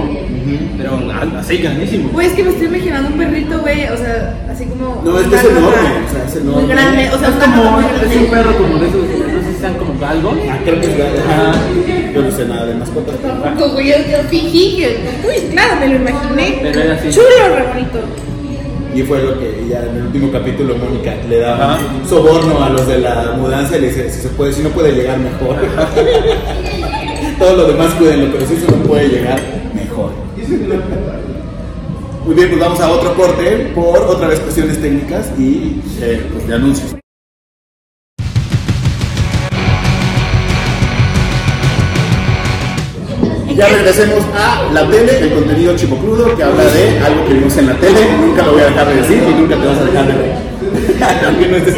pero 0.77 0.99
así 1.39 1.57
grandísimo. 1.57 2.09
Güey, 2.13 2.27
es 2.27 2.33
que 2.33 2.43
me 2.43 2.49
estoy 2.49 2.67
imaginando 2.67 3.09
un 3.09 3.17
perrito, 3.17 3.59
güey, 3.59 3.85
o 3.87 3.97
sea, 3.97 4.33
así 4.51 4.65
como. 4.65 5.01
No, 5.05 5.19
es 5.19 5.27
que 5.27 5.35
es 5.35 5.43
enorme, 5.43 5.67
o 5.69 6.11
sea, 6.11 6.25
es 6.27 6.35
Muy 6.43 6.49
enorme. 6.53 6.73
grande, 6.73 7.09
o 7.13 7.19
sea, 7.19 7.29
es 7.29 7.35
como 7.35 7.71
muy 7.71 7.83
es 7.85 8.17
un 8.17 8.25
perro 8.27 8.57
como 8.57 8.77
de 8.79 8.87
esos, 8.87 9.07
de 9.07 9.15
esos 9.15 9.53
si 9.53 9.59
sean 9.61 9.73
como 9.75 9.99
galgos. 9.99 10.35
Ah, 10.49 10.57
creo 10.63 10.81
que 10.81 10.87
es 10.87 10.97
la- 10.97 11.05
Ajá. 11.05 11.53
Yo 12.13 12.21
no 12.21 12.31
sé 12.31 12.45
nada 12.45 12.65
de 12.65 12.75
mascotas. 12.75 13.15
Tampoco, 13.21 13.73
güey, 13.73 13.87
yo, 13.89 13.95
yo 13.97 14.17
fingí 14.29 14.77
que. 14.77 14.97
Uy, 15.27 15.51
claro, 15.51 15.75
me 15.79 15.87
lo 15.89 15.95
imaginé. 15.95 16.59
Pero 16.63 16.79
era 16.79 16.95
así. 16.95 17.09
Chulo, 17.11 17.55
re 17.55 17.63
bonito. 17.67 17.99
Y 18.95 19.03
fue 19.03 19.21
lo 19.21 19.37
que 19.37 19.67
ya 19.69 19.83
en 19.83 19.97
el 19.97 20.03
último 20.03 20.31
capítulo 20.31 20.77
Mónica 20.77 21.13
le 21.27 21.39
daba 21.39 21.77
soborno 22.07 22.63
a 22.63 22.69
los 22.69 22.87
de 22.87 22.99
la 22.99 23.33
mudanza 23.37 23.77
y 23.77 23.81
le 23.81 23.87
dice, 23.87 24.09
si 24.09 24.21
se 24.21 24.29
puede, 24.29 24.53
si 24.53 24.63
no 24.63 24.69
puede 24.69 24.93
llegar 24.93 25.19
mejor. 25.19 25.57
Todo 27.37 27.57
lo 27.57 27.67
demás 27.67 27.93
cuídenlo, 27.95 28.31
pero 28.31 28.47
si 28.47 28.53
eso 28.53 28.71
no 28.71 28.83
puede 28.83 29.09
llegar, 29.09 29.41
mejor. 29.73 30.11
Muy 32.25 32.35
bien, 32.35 32.47
pues 32.47 32.59
vamos 32.61 32.79
a 32.79 32.89
otro 32.89 33.13
corte 33.15 33.71
por 33.75 33.99
otra 33.99 34.29
vez 34.29 34.39
cuestiones 34.39 34.81
técnicas 34.81 35.29
y 35.37 35.81
eh, 35.99 36.25
pues, 36.31 36.47
de 36.47 36.55
anuncios. 36.55 37.04
Ya 43.55 43.67
regresemos 43.67 44.19
a 44.35 44.63
la 44.73 44.87
tele, 44.89 45.17
el 45.19 45.33
contenido 45.33 45.75
chipocludo 45.77 46.35
que 46.35 46.43
habla 46.43 46.63
de 46.65 46.99
algo 46.99 47.25
que 47.25 47.33
vimos 47.35 47.55
en 47.57 47.67
la 47.67 47.73
tele. 47.75 47.99
Nunca 48.19 48.43
lo 48.43 48.51
voy 48.53 48.61
a 48.61 48.65
dejar 48.65 48.87
de 48.89 48.95
decir 48.95 49.23
y 49.29 49.33
nunca 49.41 49.55
te 49.55 49.65
vas 49.67 49.77
a 49.77 49.83
dejar 49.85 50.07
de 50.07 50.13
ver. 50.13 50.45
Aunque 51.25 51.47
no 51.47 51.57
estés 51.57 51.73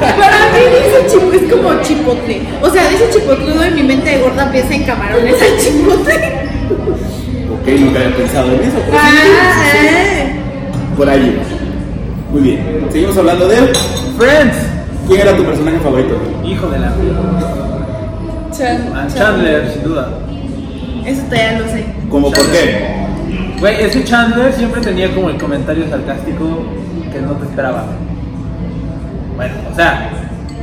Para 0.00 0.38
mí 0.52 0.60
ese 0.86 1.06
chipo 1.10 1.32
es 1.32 1.52
como 1.52 1.82
chipotle. 1.82 2.42
O 2.62 2.70
sea, 2.70 2.90
ese 2.92 3.10
chipotludo 3.18 3.64
en 3.64 3.74
mi 3.74 3.82
mente 3.82 4.10
de 4.10 4.18
gorda 4.22 4.50
piensa 4.52 4.74
en 4.74 4.84
camarones 4.84 5.34
al 5.42 5.58
chipotle. 5.58 6.14
Ok, 6.14 7.68
nunca 7.80 8.00
había 8.00 8.16
pensado 8.16 8.48
en 8.52 8.60
eso. 8.60 8.76
pero 8.86 8.98
sí, 8.98 9.02
Ah, 9.02 9.62
sí, 9.64 9.78
sí. 9.78 9.86
eh. 9.86 10.36
Por 10.96 11.08
ahí. 11.08 11.38
Muy 12.30 12.40
bien. 12.42 12.86
Seguimos 12.92 13.16
hablando 13.16 13.48
de 13.48 13.56
Friends. 14.18 14.56
quién 15.08 15.20
era 15.20 15.36
tu 15.36 15.44
personaje 15.44 15.78
favorito. 15.82 16.16
Hijo 16.44 16.68
de 16.68 16.78
la. 16.78 16.92
Chan- 18.56 19.08
Chandler, 19.12 19.72
sin 19.72 19.82
duda. 19.82 20.08
Eso 21.06 21.22
todavía 21.22 21.58
lo 21.60 21.68
sé. 21.68 21.84
¿Cómo 22.10 22.30
por 22.32 22.46
qué? 22.50 23.04
Güey, 23.60 23.82
ese 23.84 24.04
Chandler 24.04 24.52
siempre 24.52 24.80
tenía 24.80 25.12
como 25.14 25.30
el 25.30 25.36
comentario 25.38 25.88
sarcástico 25.88 26.64
que 27.12 27.20
no 27.20 27.32
te 27.32 27.46
esperaba. 27.46 27.84
Bueno, 29.36 29.54
o 29.72 29.74
sea, 29.76 30.10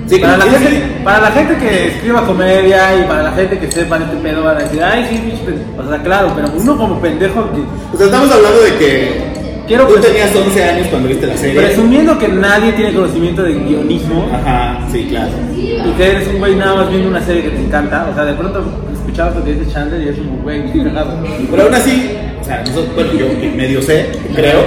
Sí, 0.08 0.18
para, 0.20 0.36
la 0.36 0.44
gente, 0.46 0.70
sí. 0.70 0.82
para 1.06 1.22
la 1.22 1.32
gente 1.32 1.56
que 1.58 1.88
escriba 1.88 2.26
comedia 2.26 2.98
y 3.00 3.04
para 3.08 3.24
la 3.24 3.32
gente 3.32 3.58
que 3.60 3.72
sepa 3.72 3.98
de 3.98 4.06
este 4.06 4.18
pedo 4.18 4.44
van 4.44 4.58
a 4.58 4.60
decir, 4.62 4.84
ay, 4.84 5.06
sí, 5.10 5.18
pinche 5.20 5.44
pendejo". 5.46 5.82
O 5.82 5.88
sea, 5.90 6.02
claro, 6.04 6.32
pero 6.36 6.50
uno 6.58 6.78
como 6.78 7.00
pendejo, 7.00 7.50
que- 7.52 7.96
O 7.96 7.98
sea, 7.98 8.08
estamos 8.08 8.30
hablando 8.32 8.62
de 8.62 8.76
que 8.78 9.32
Quiero 9.68 9.88
tú 9.88 9.94
tenías 10.02 10.36
11 10.36 10.64
años 10.66 10.88
cuando 10.88 11.08
viste 11.08 11.28
la 11.28 11.38
serie. 11.38 11.62
presumiendo 11.62 12.18
que 12.18 12.28
nadie 12.28 12.74
tiene 12.74 12.94
conocimiento 12.94 13.42
de 13.44 13.54
guionismo 13.54 14.28
Ajá, 14.34 14.80
sí, 14.92 15.06
claro. 15.10 15.32
y 15.56 15.92
que 15.96 16.12
eres 16.12 16.28
un 16.28 16.40
güey 16.40 16.56
nada 16.56 16.76
más 16.76 16.90
viendo 16.90 17.08
una 17.08 17.22
serie 17.22 17.44
que 17.44 17.50
te 17.52 17.60
encanta, 17.62 18.08
o 18.12 18.14
sea, 18.14 18.26
de 18.26 18.34
pronto 18.34 18.66
escuchabas 19.02 19.36
lo 19.36 19.44
que 19.44 19.54
dice 19.54 19.72
Chandler 19.72 20.02
y 20.02 20.10
es 20.10 20.18
un 20.18 20.42
güey, 20.42 20.72
cagado. 20.84 21.14
Pero 21.52 21.64
aún 21.64 21.74
así, 21.74 22.12
o 22.40 22.44
sea, 22.44 22.62
nosotros, 22.62 22.96
bueno, 22.96 23.14
yo 23.14 23.26
medio 23.56 23.82
sé, 23.82 24.12
creo. 24.36 24.62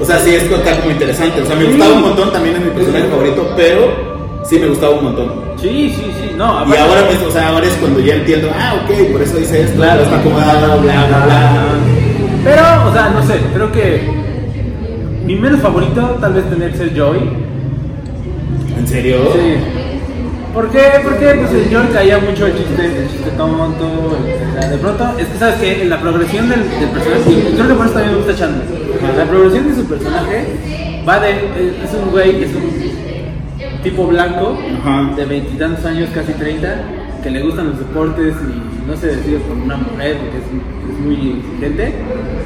O 0.00 0.04
sea, 0.04 0.18
sí 0.18 0.34
es 0.34 0.42
está 0.42 0.76
como 0.78 0.90
interesante. 0.90 1.42
O 1.42 1.46
sea, 1.46 1.56
me 1.56 1.64
gustaba 1.64 1.94
un 1.94 2.02
montón, 2.02 2.32
también 2.32 2.56
es 2.56 2.62
mi 2.62 2.70
personaje 2.70 3.06
favorito, 3.08 3.50
pero 3.56 4.42
sí 4.44 4.58
me 4.58 4.66
gustaba 4.68 4.94
un 4.94 5.04
montón. 5.04 5.32
Sí, 5.56 5.94
sí, 5.96 6.04
sí, 6.20 6.34
no, 6.36 6.66
Y 6.66 6.76
ahora, 6.76 7.06
pues, 7.06 7.22
o 7.22 7.30
sea, 7.30 7.48
ahora 7.48 7.66
es 7.66 7.72
cuando 7.74 8.00
ya 8.00 8.14
entiendo, 8.14 8.50
ah, 8.54 8.74
ok, 8.84 9.12
por 9.12 9.22
eso 9.22 9.38
dice 9.38 9.62
esto, 9.62 9.76
Claro, 9.76 10.02
está 10.02 10.20
acomodado, 10.20 10.82
bla, 10.82 11.06
bla, 11.06 11.24
bla. 11.24 11.66
Pero, 12.44 12.62
o 12.88 12.92
sea, 12.92 13.08
no 13.08 13.22
sé, 13.22 13.40
creo 13.54 13.72
que 13.72 14.02
mi 15.24 15.34
menos 15.34 15.60
favorito 15.60 16.02
tal 16.20 16.34
vez 16.34 16.48
tener 16.50 16.72
que 16.72 16.78
ser 16.78 16.94
Joy. 16.94 17.18
¿En 18.78 18.86
serio? 18.86 19.16
Sí. 19.32 19.85
¿Por 20.56 20.70
qué? 20.70 20.84
Porque 21.04 21.34
pues 21.34 21.52
el 21.52 21.68
Joy 21.70 21.86
caía 21.92 22.18
mucho 22.18 22.46
el 22.46 22.56
chiste, 22.56 22.86
el 22.86 23.08
chiste 23.10 23.30
tonto. 23.36 24.16
el- 24.62 24.70
de 24.70 24.78
pronto, 24.78 25.04
es 25.18 25.26
que 25.26 25.38
sabes 25.38 25.56
que 25.56 25.82
en 25.82 25.90
la 25.90 26.00
progresión 26.00 26.48
del, 26.48 26.60
del 26.80 26.88
personaje, 26.88 27.30
y 27.30 27.54
creo 27.54 27.68
que 27.68 27.74
por 27.74 27.84
eso 27.84 27.94
también 27.94 28.12
me 28.12 28.24
gusta 28.24 28.34
Chandler. 28.36 28.66
La 29.18 29.24
progresión 29.26 29.68
de 29.68 29.74
su 29.74 29.84
personaje 29.84 30.44
va 31.06 31.20
de. 31.20 31.30
Es 31.84 31.92
un 32.02 32.10
güey 32.10 32.38
que 32.38 32.44
es 32.46 32.54
un 32.54 33.82
tipo 33.82 34.06
blanco, 34.06 34.58
Ajá. 34.80 35.14
de 35.14 35.24
veintitantos 35.26 35.84
años, 35.84 36.08
casi 36.14 36.32
30, 36.32 36.74
que 37.22 37.30
le 37.30 37.42
gustan 37.42 37.68
los 37.68 37.78
deportes 37.78 38.34
y 38.40 38.88
no 38.90 38.96
se 38.96 39.08
decide 39.08 39.38
con 39.46 39.60
una 39.60 39.76
mujer 39.76 40.16
porque 40.16 40.38
es, 40.38 40.44
es 40.94 40.98
muy 41.04 41.38
exigente, 41.44 41.94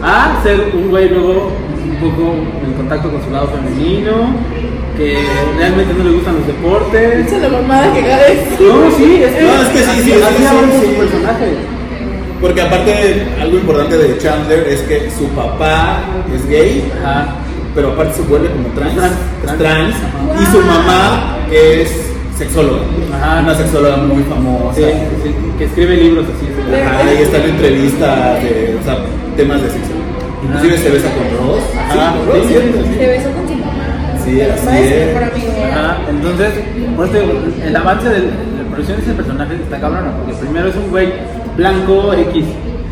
a 0.02 0.40
ser 0.42 0.72
un 0.74 0.90
güey 0.90 1.08
luego 1.10 1.52
un 1.88 1.96
poco 2.10 2.34
en 2.66 2.72
contacto 2.74 3.08
con 3.10 3.22
su 3.22 3.30
lado 3.30 3.48
femenino, 3.48 4.34
que 5.00 5.16
realmente 5.56 5.94
no 5.94 6.04
le 6.04 6.10
gustan 6.10 6.34
los 6.36 6.46
deportes. 6.46 7.26
Esa 7.26 7.36
es 7.36 7.42
la 7.42 7.48
mamada 7.48 7.92
que. 7.94 8.02
No, 8.02 8.90
sí, 8.98 9.22
es 9.24 9.32
que, 9.32 9.42
No, 9.42 9.62
es 9.62 9.68
que 9.68 9.78
sí, 9.78 10.02
sí, 10.04 10.12
así 10.12 10.80
sí, 10.80 10.94
personaje. 10.98 11.46
Porque 12.40 12.60
aparte, 12.62 13.26
algo 13.40 13.56
importante 13.58 13.96
de 13.96 14.18
Chandler 14.18 14.66
es 14.68 14.80
que 14.82 15.10
su 15.10 15.26
papá 15.28 16.00
es 16.34 16.46
gay, 16.48 16.90
Ajá. 17.02 17.34
pero 17.74 17.92
aparte 17.92 18.14
se 18.14 18.22
vuelve 18.22 18.48
como 18.50 18.68
trans, 18.74 18.94
Trans. 19.58 19.94
y 20.40 20.46
su 20.52 20.58
mamá 20.60 21.36
es 21.50 21.90
sexóloga, 22.38 22.80
Ajá. 23.14 23.40
una 23.40 23.54
sexóloga 23.54 23.96
muy 23.98 24.22
famosa. 24.24 24.74
Sí, 24.76 24.82
sí, 25.22 25.34
que 25.58 25.64
escribe 25.64 25.96
libros 25.96 26.24
así. 26.36 26.46
sí. 26.46 26.80
Ajá, 26.80 27.12
y 27.12 27.22
está 27.22 27.38
en 27.38 27.50
entrevistas 27.50 28.42
de 28.42 28.76
o 28.80 28.84
sea, 28.84 28.98
temas 29.36 29.62
de 29.62 29.70
sexo. 29.70 29.90
Inclusive 30.42 30.78
se 30.78 30.90
besa 30.90 31.08
con 31.12 31.46
Ross. 31.46 31.62
Ajá, 31.76 32.12
Sí, 32.12 32.18
con 32.18 32.26
Ross, 32.26 32.42
sí, 32.42 32.48
¿cierto? 32.48 32.78
sí, 32.88 32.94
Se 32.98 33.06
besó 33.06 33.24
con 33.24 33.32
su 33.32 33.36
mamá. 33.36 33.39
Sí, 34.24 34.40
así 34.40 34.52
es 34.52 34.60
su 34.60 34.68
es. 34.70 35.06
mejor 35.06 35.22
amigo. 35.24 35.52
Ajá, 35.72 35.98
entonces, 36.08 36.52
por 36.96 37.06
eso 37.06 37.18
el 37.64 37.76
avance 37.76 38.08
de 38.08 38.18
la 38.18 38.70
producción 38.70 38.96
de 38.98 39.02
ese 39.04 39.12
personaje 39.14 39.54
está 39.54 39.80
cabrón, 39.80 40.12
porque 40.18 40.34
primero 40.40 40.68
es 40.68 40.76
un 40.76 40.90
güey 40.90 41.12
blanco 41.56 42.12
X. 42.14 42.44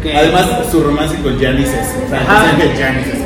Que, 0.03 0.17
Además, 0.17 0.47
su 0.71 0.81
romance 0.83 1.17
con 1.23 1.39
Janice 1.41 1.81
es. 1.81 2.05
O 2.07 2.09
sea, 2.09 2.21
Ajá. 2.21 2.53
dicen 2.57 2.73
que 2.73 2.83
Janice 2.83 3.11
es. 3.11 3.19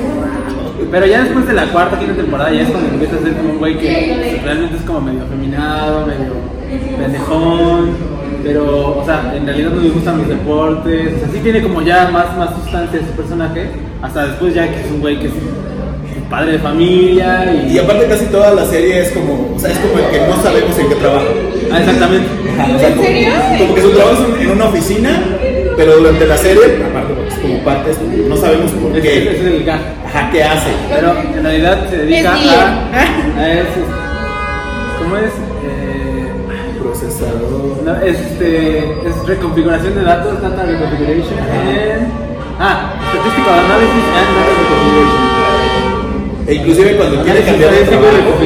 Pero 0.90 1.06
ya 1.06 1.22
después 1.22 1.46
de 1.46 1.52
la 1.54 1.66
cuarta, 1.66 1.98
quinta 1.98 2.14
temporada, 2.14 2.50
ya 2.52 2.62
es 2.62 2.68
cuando 2.70 2.88
empieza 2.90 3.16
a 3.16 3.20
ser 3.20 3.32
como 3.34 3.50
un 3.50 3.58
güey 3.58 3.78
que 3.78 4.40
realmente 4.44 4.76
es 4.76 4.82
como 4.82 5.00
medio 5.00 5.22
afeminado, 5.22 6.06
medio 6.06 6.32
pendejón. 6.98 7.90
Pero, 8.42 8.98
o 8.98 9.04
sea, 9.04 9.32
en 9.36 9.46
realidad 9.46 9.70
no 9.70 9.80
le 9.80 9.90
gustan 9.90 10.18
los 10.18 10.28
deportes. 10.28 11.14
O 11.16 11.18
sea, 11.20 11.28
sí 11.32 11.38
tiene 11.42 11.62
como 11.62 11.80
ya 11.82 12.08
más, 12.12 12.36
más 12.36 12.54
sustancia 12.56 13.00
ese 13.00 13.10
personaje. 13.12 13.68
Hasta 14.02 14.26
después 14.26 14.52
ya 14.54 14.68
que 14.68 14.80
es 14.80 14.90
un 14.90 15.00
güey 15.00 15.18
que 15.20 15.28
es 15.28 15.32
padre 16.32 16.52
de 16.52 16.58
familia 16.60 17.44
y... 17.52 17.74
Y 17.74 17.78
aparte, 17.78 18.06
casi 18.06 18.24
toda 18.26 18.52
la 18.54 18.64
serie 18.66 19.02
es 19.02 19.10
como. 19.12 19.52
O 19.54 19.58
sea, 19.58 19.70
es 19.70 19.78
como 19.78 19.98
el 19.98 20.06
que 20.10 20.18
no 20.26 20.42
sabemos 20.42 20.78
en 20.78 20.88
qué 20.88 20.94
trabaja. 20.96 21.26
Ah, 21.70 21.78
exactamente. 21.80 22.28
Ajá, 22.58 22.72
o 22.74 22.78
sea, 22.78 22.88
¿En 22.88 22.94
como- 22.94 23.06
serio? 23.06 23.32
Como 23.58 23.74
que 23.74 23.82
su 23.82 23.90
trabajo 23.90 24.26
es 24.36 24.40
en 24.42 24.50
una 24.50 24.64
oficina, 24.64 25.10
pero 25.76 25.96
durante 25.98 26.26
la 26.26 26.36
serie, 26.38 26.64
aparte 26.88 27.12
porque 27.14 27.28
es 27.28 27.38
como 27.38 27.58
parte, 27.64 27.90
es 27.90 27.96
como 27.98 28.16
no 28.28 28.36
sabemos 28.36 28.70
por 28.72 28.96
es 28.96 29.02
qué. 29.02 29.28
el 29.28 29.64
gag. 29.64 29.80
Ajá, 30.06 30.30
¿qué 30.32 30.42
hace? 30.42 30.70
Pero 30.94 31.08
en 31.36 31.42
realidad 31.42 31.78
se 31.90 31.96
dedica 31.98 32.32
a, 32.32 33.38
a 33.38 33.52
es, 33.52 33.66
¿cómo 34.98 35.16
es? 35.18 35.32
Eh, 35.64 36.80
Procesador. 36.82 37.82
no, 37.84 37.96
este, 38.06 38.78
es 38.78 39.26
reconfiguración 39.26 39.94
de 39.94 40.02
datos, 40.02 40.40
data 40.42 40.62
reconfiguration 40.64 41.38
and, 41.38 42.08
ah, 42.58 42.92
statistical 43.10 43.54
analysis 43.64 44.04
and 44.18 44.28
data 44.36 44.52
reconfiguration. 44.60 45.31
E 46.52 46.56
inclusive 46.56 46.96
cuando 46.96 47.24
quiere 47.24 47.40
cambiar 47.44 47.70
de 47.70 47.84
trabajo 47.84 48.36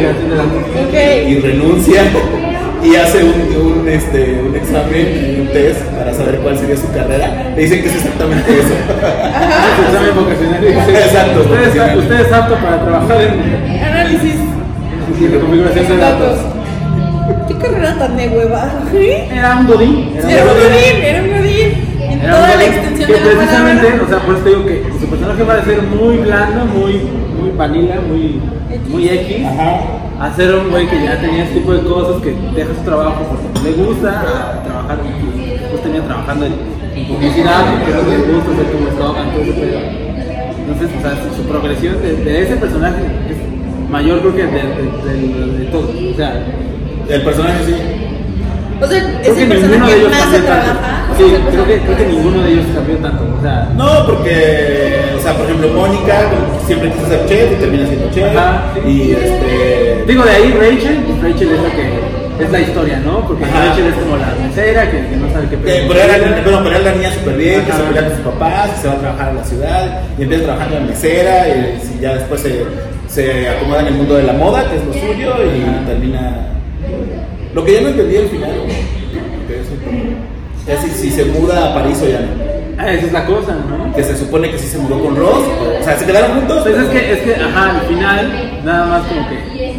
y 1.26 1.40
renuncia 1.40 2.02
y 2.84 2.94
hace 2.94 3.24
un, 3.24 3.80
un, 3.80 3.88
este, 3.88 4.40
un 4.46 4.54
examen, 4.54 5.40
un 5.40 5.48
test 5.48 5.80
para 5.86 6.14
saber 6.14 6.38
cuál 6.38 6.56
sería 6.56 6.76
su 6.76 6.88
carrera, 6.92 7.50
le 7.56 7.62
dicen 7.62 7.82
que 7.82 7.88
es 7.88 7.96
exactamente 7.96 8.48
eso. 8.48 8.74
Es 8.78 9.86
examen 9.88 10.14
vocacional. 10.14 10.64
Exacto, 10.64 11.40
Usted 11.98 12.20
es 12.20 12.32
apto 12.32 12.54
para 12.54 12.80
trabajar 12.80 13.20
en 13.22 13.84
Análisis 13.84 14.36
y 15.20 15.26
reconfiguración 15.26 15.88
de 15.88 15.96
datos. 15.96 16.38
¿Qué 17.48 17.54
carrera 17.56 17.98
tan 17.98 18.16
de 18.16 18.28
hueva? 18.28 18.70
Era 19.32 19.56
un 19.58 19.66
godín. 19.66 20.12
Era 20.16 20.44
un 20.44 20.48
godín, 20.48 21.02
era 21.02 21.22
un 21.22 21.30
godín. 21.38 21.86
En 22.08 22.20
toda 22.20 22.54
la 22.54 22.64
extensión 22.64 23.06
que 23.08 23.14
de 23.14 23.18
la 23.18 23.26
precisamente, 23.26 23.82
palabra. 23.82 24.04
o 24.04 24.08
sea, 24.08 24.18
por 24.20 24.34
eso 24.36 24.44
te 24.44 24.50
digo 24.50 24.66
que 24.66 24.84
su 25.00 25.06
personaje 25.08 25.42
va 25.42 25.54
a 25.54 25.64
ser 25.64 25.82
muy 25.82 26.18
blando, 26.18 26.64
muy 26.66 27.00
vanilla, 27.56 28.00
muy, 28.00 28.40
muy 28.88 29.08
X. 29.08 29.44
Ajá. 29.46 29.80
A 30.18 30.32
ser 30.34 30.54
un 30.54 30.70
güey 30.70 30.86
que 30.88 31.02
ya 31.02 31.20
tenía 31.20 31.44
ese 31.44 31.54
tipo 31.54 31.72
de 31.74 31.82
cosas, 31.82 32.22
que 32.22 32.34
deja 32.54 32.74
su 32.74 32.82
trabajo 32.82 33.20
porque 33.28 33.68
le 33.68 33.72
gusta 33.84 34.08
a 34.20 34.62
trabajar, 34.62 34.98
pues 35.70 35.82
tenía 35.82 36.02
trabajando 36.02 36.46
en, 36.46 36.52
en 36.94 37.06
publicidad, 37.06 37.64
porque 37.78 37.92
no 37.92 38.02
le 38.08 38.32
gusta 38.32 38.52
hacer 38.52 38.66
como 38.72 38.88
eslogan, 38.88 39.30
todo 39.32 39.42
ese 39.42 39.52
pedo. 39.52 39.78
Entonces, 40.58 40.90
o 40.98 41.02
sea, 41.02 41.12
su, 41.22 41.42
su 41.42 41.48
progresión 41.48 42.00
de, 42.02 42.16
de 42.16 42.42
ese 42.42 42.56
personaje 42.56 43.02
es 43.30 43.90
mayor 43.90 44.20
creo 44.20 44.34
que 44.36 44.42
de, 44.42 44.50
de, 44.50 45.28
de, 45.28 45.58
de 45.58 45.64
todo. 45.66 45.88
O 45.88 46.16
sea, 46.16 46.42
El 47.08 47.22
personaje 47.22 47.64
sí. 47.66 47.74
O 48.82 48.86
sea, 48.86 49.00
creo 49.22 49.34
ese 49.34 49.48
que 49.48 49.54
ninguno 49.54 49.86
de 49.86 49.92
personaje 49.94 49.96
ellos 49.96 50.10
más 50.10 50.20
se 50.30 50.40
cambió 50.40 50.44
trabaja. 50.46 51.06
Sí, 51.16 51.24
creo 51.50 51.66
que, 51.66 51.78
creo 51.80 51.96
que 51.96 52.06
ninguno 52.06 52.42
de 52.42 52.52
ellos 52.52 52.66
cambió 52.74 52.96
tanto. 52.96 53.24
O 53.38 53.42
sea, 53.42 53.68
No, 53.76 54.06
porque, 54.06 55.15
sea, 55.26 55.36
por 55.36 55.46
ejemplo, 55.46 55.68
Mónica 55.70 56.22
siempre 56.66 56.92
quiso 56.92 57.06
ser 57.08 57.26
chef 57.26 57.52
y 57.52 57.54
termina 57.56 57.86
siendo 57.86 58.10
chef. 58.10 58.36
Ajá, 58.36 58.62
sí. 58.74 58.80
Y 58.88 59.12
este. 59.12 60.04
Digo, 60.06 60.24
de 60.24 60.30
ahí 60.30 60.52
Rachel, 60.52 61.04
pues 61.06 61.22
Rachel 61.22 61.50
es 61.52 61.62
la 61.62 61.70
que 61.70 62.44
es 62.44 62.50
la 62.52 62.60
historia, 62.60 63.00
¿no? 63.04 63.26
Porque 63.26 63.44
Ajá. 63.44 63.66
Rachel 63.66 63.86
es 63.86 63.94
como 63.94 64.16
la 64.16 64.34
mesera 64.46 64.90
que, 64.90 65.06
que 65.08 65.16
no 65.16 65.32
sabe 65.32 65.48
qué 65.48 65.56
Eh. 65.56 65.84
Pero 65.88 66.00
era, 66.00 66.42
bueno, 66.42 66.60
pero 66.62 66.76
era 66.76 66.78
la 66.78 66.92
niña 66.92 67.10
súper 67.12 67.36
bien, 67.36 67.64
que 67.64 67.72
se 67.72 67.78
pelea 67.78 68.02
con 68.04 68.12
sus 68.16 68.26
papás, 68.26 68.70
y 68.76 68.82
se 68.82 68.88
va 68.88 68.94
a 68.94 68.98
trabajar 68.98 69.28
a 69.30 69.32
la 69.32 69.44
ciudad, 69.44 70.00
y 70.18 70.22
empieza 70.22 70.44
trabajando 70.44 70.76
en 70.76 70.86
mesera, 70.86 71.48
y, 71.48 71.96
y 71.96 72.00
ya 72.00 72.14
después 72.14 72.40
se, 72.42 72.64
se 73.08 73.48
acomoda 73.48 73.80
en 73.80 73.86
el 73.88 73.94
mundo 73.94 74.14
de 74.14 74.22
la 74.22 74.32
moda, 74.34 74.68
que 74.70 74.76
es 74.76 74.84
lo 74.84 74.92
suyo, 74.92 75.34
y 75.44 75.62
Ajá. 75.62 75.86
termina... 75.86 76.46
Lo 77.54 77.64
que 77.64 77.72
ya 77.72 77.80
no 77.80 77.88
entendí 77.88 78.16
al 78.18 78.28
final, 78.28 78.50
que 79.48 79.54
es, 80.74 80.78
es 80.84 80.92
si, 80.92 81.08
si 81.08 81.10
se 81.10 81.24
muda 81.24 81.70
a 81.70 81.74
París 81.74 81.98
o 82.02 82.08
ya 82.08 82.20
no. 82.20 82.55
Ah, 82.78 82.92
esa 82.92 83.06
es 83.06 83.12
la 83.12 83.24
cosa, 83.24 83.54
¿no? 83.54 83.92
Que 83.94 84.02
se 84.04 84.16
supone 84.16 84.50
que 84.50 84.58
sí 84.58 84.66
se 84.66 84.78
mudó 84.78 85.02
con 85.02 85.16
Ross, 85.16 85.44
o 85.80 85.84
sea, 85.84 85.98
se 85.98 86.04
quedaron 86.04 86.36
juntos. 86.38 86.62
Pues 86.62 86.76
es 86.76 86.88
que, 86.90 87.12
es 87.12 87.18
que, 87.20 87.34
ajá, 87.42 87.70
al 87.80 87.86
final, 87.86 88.60
nada 88.64 88.86
más 88.86 89.02
como 89.06 89.28
que 89.28 89.76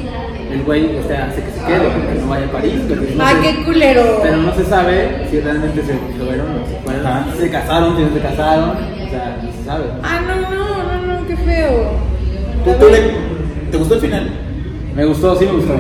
el 0.54 0.64
güey 0.64 0.96
este, 0.98 1.16
hace 1.16 1.44
que 1.44 1.52
se 1.52 1.66
quede, 1.66 1.80
que 2.14 2.20
no 2.22 2.28
vaya 2.28 2.46
a 2.46 2.52
París, 2.52 2.74
pero 2.88 3.02
no, 3.02 3.24
Ah, 3.24 3.34
se, 3.34 3.42
qué 3.56 3.64
culero. 3.66 4.20
pero 4.24 4.38
no 4.38 4.56
se 4.56 4.66
sabe 4.66 5.28
si 5.30 5.40
realmente 5.42 5.82
se 5.84 5.94
fueron 6.18 6.48
o 6.64 6.68
se 6.68 6.80
fueron. 6.84 7.06
Ajá. 7.06 7.26
Se 7.40 7.50
casaron, 7.52 7.98
si 7.98 8.02
no 8.04 8.10
se 8.14 8.20
casaron, 8.20 8.70
o 8.72 9.10
sea, 9.12 9.38
no 9.44 9.52
se 9.52 9.64
sabe. 9.66 9.84
Ah, 10.02 10.20
no, 10.26 10.36
no, 10.36 11.06
no, 11.06 11.20
no, 11.22 11.28
qué 11.28 11.38
feo. 11.38 11.92
¿Tú, 12.66 12.72
tú 12.80 12.90
le- 12.92 13.72
¿Te 13.72 13.78
gustó 13.78 13.94
el 13.96 14.02
final? 14.02 14.30
Me 14.96 15.06
gustó, 15.06 15.36
sí 15.36 15.46
me 15.46 15.52
gustó. 15.52 15.74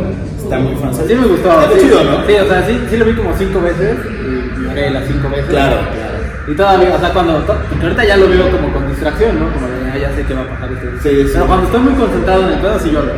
Está 0.43 0.59
muy 0.59 0.75
fan. 0.75 0.93
Sí 0.93 1.15
me 1.15 1.25
gustó. 1.27 1.49
Está 1.61 1.73
sí, 1.73 1.81
chido, 1.81 2.03
¿no? 2.03 2.27
Sí, 2.27 2.33
o 2.33 2.47
sea, 2.47 2.67
sí, 2.67 2.79
sí 2.91 2.97
lo 2.97 3.05
vi 3.05 3.13
como 3.13 3.35
cinco 3.37 3.59
veces 3.61 3.97
y 4.05 4.63
lloré 4.63 4.89
las 4.91 5.07
cinco 5.07 5.29
veces. 5.29 5.45
Claro, 5.49 5.77
claro. 5.77 6.06
Y 6.47 6.55
todavía, 6.55 6.93
o 6.95 6.99
sea, 6.99 7.09
cuando, 7.11 7.33
ahorita 7.81 8.05
ya 8.05 8.17
lo 8.17 8.29
veo 8.29 8.49
como 8.51 8.71
con 8.73 8.87
distracción, 8.89 9.37
¿no? 9.39 9.51
Como 9.53 9.67
de, 9.67 9.91
"Ah, 9.91 9.97
ya 9.97 10.15
sé 10.15 10.23
qué 10.25 10.33
va 10.33 10.41
a 10.43 10.47
pasar. 10.47 10.69
Este. 10.71 10.87
Sí, 11.09 11.23
sí. 11.23 11.29
Pero 11.33 11.45
cuando 11.47 11.65
estoy 11.65 11.81
muy 11.81 11.93
concentrado 11.93 12.43
en 12.47 12.53
el 12.53 12.59
pedo, 12.59 12.79
sí 12.79 12.89
lloro. 12.91 13.11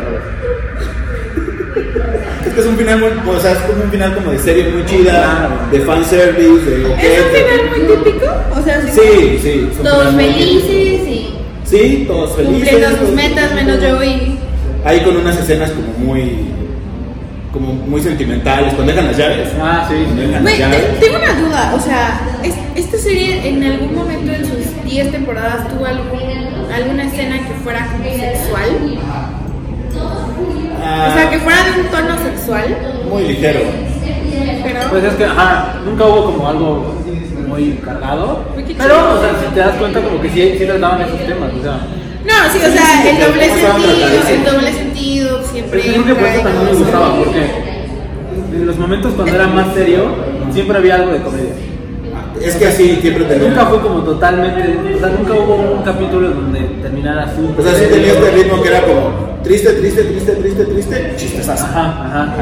Es 2.45 2.53
que 2.53 2.61
es 2.61 2.65
un 2.65 2.77
final 2.77 2.99
muy, 2.99 3.09
o 3.35 3.39
sea, 3.39 3.51
es 3.51 3.57
como 3.59 3.83
un 3.83 3.91
final 3.91 4.15
como 4.15 4.31
de 4.31 4.39
serie 4.39 4.69
muy 4.71 4.85
chida, 4.85 5.49
de 5.71 5.79
fanservice, 5.81 6.65
de... 6.69 6.81
¿Es 6.81 6.87
un 6.87 6.95
final 7.35 7.69
muy 7.69 7.97
típico? 8.03 8.25
O 8.57 8.63
sea, 8.63 8.81
sí. 8.81 8.89
Sí, 9.01 9.39
sí. 9.41 9.69
Todos 9.83 10.15
felices 10.15 11.07
y 11.07 11.33
Sí, 11.65 12.05
todos 12.07 12.35
felices. 12.35 12.69
cumpliendo 12.69 12.97
sus 13.05 13.09
metas, 13.15 13.53
menos 13.53 13.77
Joey. 13.79 14.39
Ahí 14.85 15.01
con 15.03 15.17
unas 15.17 15.37
escenas 15.37 15.69
como 15.71 15.91
muy... 15.99 16.47
como 17.53 17.73
muy 17.73 18.01
sentimentales, 18.01 18.73
cuando 18.73 18.93
dejan 18.93 19.07
las 19.07 19.17
llaves. 19.17 19.49
Ah, 19.61 19.85
sí. 19.87 19.95
Cuando 20.05 20.21
dejan 20.23 20.43
las 20.43 20.57
llaves. 20.57 20.99
te- 20.99 21.05
tengo 21.05 21.17
una 21.19 21.33
duda, 21.41 21.73
o 21.75 21.79
sea, 21.79 22.21
es- 22.43 22.55
esta 22.79 22.97
serie 22.97 23.47
en 23.47 23.63
algún 23.63 23.93
momento 23.93 24.31
en 24.31 24.45
sus 24.45 24.83
10 24.85 25.11
temporadas 25.11 25.67
tuvo 25.69 25.85
algún, 25.85 26.71
alguna 26.73 27.03
escena 27.03 27.37
que 27.37 27.53
fuera 27.63 27.87
como 27.91 28.03
sexual, 28.05 28.99
Ah, 30.81 31.09
o 31.11 31.13
sea, 31.13 31.29
que 31.29 31.39
fuera 31.39 31.57
de 31.65 31.81
un 31.81 31.87
tono 31.87 32.17
sexual, 32.23 32.77
Muy 33.09 33.23
ligero. 33.23 33.59
pero... 34.63 34.79
Pues 34.89 35.03
es 35.03 35.13
que, 35.15 35.25
ajá, 35.25 35.75
nunca 35.83 36.05
hubo 36.05 36.25
como 36.31 36.47
algo 36.47 36.95
muy 37.49 37.71
cargado. 37.83 38.45
Pero, 38.55 39.13
o 39.13 39.19
sea, 39.19 39.29
si 39.41 39.53
te 39.53 39.59
das 39.59 39.75
cuenta, 39.75 39.99
como 39.99 40.21
que 40.21 40.29
sí, 40.29 40.55
sí 40.57 40.65
les 40.65 40.79
daban 40.79 41.01
esos 41.01 41.19
temas, 41.19 41.51
o 41.53 41.61
sea. 41.61 41.79
No, 42.23 42.53
sí, 42.53 42.59
o 42.59 42.71
sea, 42.71 43.09
el 43.09 43.19
doble 43.19 43.49
sentido, 43.49 44.29
el 44.29 44.43
doble 44.45 44.71
sentido 44.71 45.43
siempre... 45.43 45.81
Pero 45.81 45.95
yo 45.95 46.03
creo 46.03 46.15
que 46.15 46.21
por 46.21 46.29
eso 46.29 46.41
también 46.43 46.65
me 46.65 46.79
gustaba, 46.79 47.15
porque 47.17 47.45
en 48.53 48.65
los 48.65 48.77
momentos 48.77 49.13
cuando 49.15 49.35
era 49.35 49.47
más 49.47 49.73
serio, 49.73 50.15
siempre 50.53 50.77
había 50.77 50.95
algo 50.95 51.11
de 51.11 51.19
comedia. 51.19 51.53
Es 52.41 52.55
que 52.55 52.67
así 52.67 52.97
siempre 53.01 53.25
tenía... 53.25 53.49
Nunca 53.49 53.65
fue 53.65 53.79
como 53.81 53.99
totalmente, 54.01 54.61
o 54.95 54.99
sea, 54.99 55.09
nunca 55.09 55.33
hubo 55.33 55.55
un 55.77 55.83
capítulo 55.83 56.29
donde 56.29 56.59
terminara 56.81 57.33
su. 57.35 57.59
O 57.59 57.63
sea, 57.63 57.73
sí 57.75 57.85
tenía 57.89 58.13
este 58.13 58.31
ritmo 58.31 58.61
que 58.61 58.69
era 58.69 58.81
como 58.81 59.39
triste, 59.43 59.73
triste, 59.73 60.03
triste, 60.03 60.31
triste, 60.33 60.65
triste, 60.65 61.13
chistesazo. 61.17 61.65
Ajá, 61.65 62.05
ajá. 62.05 62.35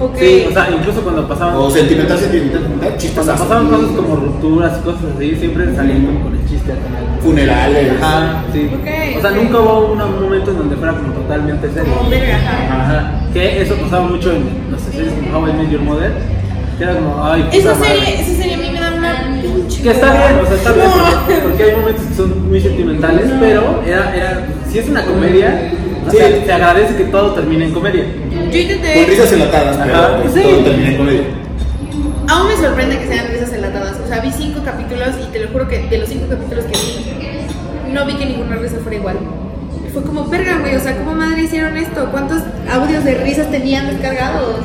Ok. 0.00 0.16
Sí, 0.18 0.46
o 0.48 0.52
sea, 0.52 0.68
incluso 0.70 1.00
cuando 1.02 1.28
pasaban. 1.28 1.54
O 1.56 1.70
sentimental, 1.70 2.18
sentimental, 2.18 2.60
sentimental, 2.60 2.80
Cuando 2.80 2.98
chistesazo. 2.98 3.42
pasaban 3.44 3.68
cosas 3.68 3.90
como 3.96 4.16
rupturas 4.16 4.78
y 4.78 4.84
cosas 4.84 5.02
así, 5.16 5.36
siempre 5.36 5.74
salían 5.74 6.06
como 6.06 6.20
con 6.24 6.34
el 6.34 6.48
chiste 6.48 6.72
al 6.72 6.78
final. 6.78 7.02
Funerales. 7.22 7.92
Ajá, 8.02 8.44
sí. 8.52 8.70
Ok, 8.72 9.18
o 9.18 9.20
sea, 9.20 9.30
nunca 9.30 9.58
hubo 9.60 9.92
un 9.92 9.98
momento 10.22 10.50
en 10.50 10.58
donde 10.58 10.76
fuera 10.76 10.94
como 10.94 11.12
totalmente 11.12 11.68
serio. 11.70 11.94
Como 11.94 12.10
ajá. 12.10 12.82
Ajá. 12.82 13.20
Que 13.32 13.62
eso 13.62 13.74
pasaba 13.76 14.06
mucho 14.08 14.32
en, 14.32 14.70
no 14.70 14.78
sé, 14.78 14.90
series 14.92 15.12
como 15.14 15.38
How 15.38 15.48
I 15.48 15.52
Met 15.52 15.70
Your 15.70 15.82
Mother. 15.82 16.12
Que 16.78 16.84
era 16.84 16.94
como, 16.94 17.22
ay, 17.24 17.42
puta 17.44 17.56
Esa 17.58 17.74
madre. 17.74 17.88
serie, 18.00 18.20
esa 18.22 18.42
serie 18.42 18.56
Que 19.82 19.90
está 19.90 20.12
bien, 20.12 20.40
o 20.42 20.46
sea, 20.46 20.56
está 20.56 20.72
bien, 20.72 20.86
porque, 20.92 21.40
porque 21.42 21.62
hay 21.64 21.76
momentos 21.76 22.04
que 22.06 22.14
son 22.14 22.48
muy 22.48 22.60
sentimentales, 22.60 23.30
pero 23.40 23.82
era, 23.86 24.14
era, 24.16 24.46
si 24.70 24.78
es 24.78 24.88
una 24.88 25.04
comedia, 25.04 25.70
o 26.06 26.10
Sí. 26.10 26.16
sea, 26.16 26.44
se 26.44 26.52
agradece 26.52 26.96
que 26.96 27.04
todo 27.04 27.32
termine 27.34 27.66
en 27.66 27.72
comedia. 27.72 28.04
Yo 28.30 28.38
Con 28.38 28.54
intenté... 28.54 29.06
risas 29.08 29.32
enlatadas, 29.32 29.76
pero 29.84 29.96
Ajá, 29.98 30.18
pues, 30.22 30.34
sí. 30.34 30.40
todo 30.42 30.58
termina 30.64 30.88
en 30.90 30.96
comedia. 30.96 31.22
Aún 32.28 32.48
me 32.48 32.56
sorprende 32.56 32.98
que 32.98 33.06
sean 33.08 33.26
risas 33.28 33.52
enlatadas. 33.52 33.96
O 34.04 34.08
sea, 34.08 34.20
vi 34.20 34.30
cinco 34.32 34.60
capítulos 34.64 35.08
y 35.22 35.32
te 35.32 35.40
lo 35.40 35.48
juro 35.48 35.68
que 35.68 35.78
de 35.88 35.98
los 35.98 36.08
cinco 36.08 36.26
capítulos 36.28 36.64
que 36.64 36.78
vi, 36.78 37.92
no 37.92 38.06
vi 38.06 38.14
que 38.14 38.26
ninguna 38.26 38.56
risa 38.56 38.76
fuera 38.82 38.96
igual. 38.96 39.16
Fue 39.92 40.02
como, 40.02 40.24
verga, 40.26 40.58
güey, 40.60 40.74
o 40.76 40.80
sea, 40.80 40.96
¿cómo 40.96 41.14
madre 41.14 41.42
hicieron 41.42 41.76
esto? 41.76 42.08
¿Cuántos 42.10 42.42
audios 42.72 43.04
de 43.04 43.14
risas 43.16 43.50
tenían 43.50 43.86
descargados? 43.88 44.56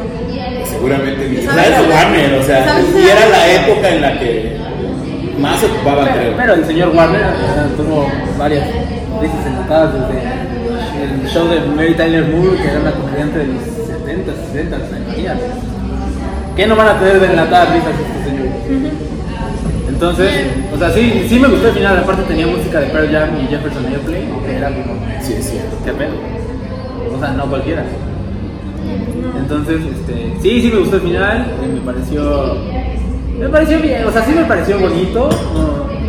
Seguramente. 0.70 1.40
O 1.40 1.52
¿Sabes? 1.52 1.68
era 1.68 1.82
Warner, 1.82 2.34
o 2.40 2.44
sea, 2.44 2.82
y 2.96 3.10
era 3.10 3.30
la 3.30 3.52
época 3.54 3.90
en 3.90 4.02
la 4.02 4.20
que 4.20 4.58
más 5.40 5.60
se 5.60 5.66
ocupaba, 5.68 6.04
Pero, 6.06 6.16
creo. 6.18 6.34
pero 6.38 6.54
el 6.54 6.66
señor 6.66 6.90
Warner 6.96 7.22
o 7.22 7.54
sea, 7.54 7.68
tuvo 7.78 8.08
varias 8.38 8.68
risas 9.22 9.46
enlatadas 9.46 9.94
desde 9.94 11.24
el 11.24 11.30
show 11.30 11.48
de 11.48 11.60
Mary 11.76 11.94
Tyler 11.96 12.26
Moore, 12.26 12.58
que 12.58 12.68
era 12.70 12.80
una 12.80 12.92
comediante 12.92 13.40
de 13.40 13.48
los 13.48 13.64
70, 13.64 14.32
60, 14.54 14.78
imagínate. 15.06 15.42
¿Qué 16.56 16.66
no 16.68 16.76
van 16.76 16.88
a 16.88 17.00
tener 17.00 17.20
de 17.20 17.28
enlatadas 17.28 17.70
risas 17.74 17.92
estos 17.92 18.24
señores? 18.26 18.52
Entonces, 19.90 20.30
o 20.74 20.78
sea, 20.78 20.92
sí, 20.92 21.26
sí 21.28 21.40
me 21.40 21.48
gustó 21.48 21.68
el 21.70 21.74
final, 21.74 21.98
aparte 21.98 22.24
tenía 22.24 22.48
música 22.48 22.80
de 22.80 22.88
Pearl 22.88 23.12
Jam 23.12 23.30
y 23.44 23.48
Jefferson 23.48 23.86
Airplane, 23.88 24.28
que 24.46 24.56
era 24.58 24.70
como, 24.70 24.96
Sí, 25.22 25.34
es 25.34 25.50
cierto. 25.50 25.76
qué 25.86 25.92
pedo. 25.92 26.14
O 27.16 27.20
sea, 27.20 27.30
no 27.34 27.46
cualquiera. 27.46 27.84
Entonces, 29.40 29.78
este, 29.86 30.34
sí, 30.42 30.62
sí 30.62 30.70
me 30.72 30.80
gustó 30.80 30.98
el 30.98 31.02
final, 31.04 31.38
eh, 31.64 31.68
me 31.74 31.80
pareció, 31.82 32.58
me 33.38 33.50
pareció 33.50 33.80
bien, 33.80 34.04
o 34.06 34.12
sea, 34.12 34.24
sí 34.26 34.32
me 34.34 34.44
pareció 34.46 34.80
bonito. 34.80 35.30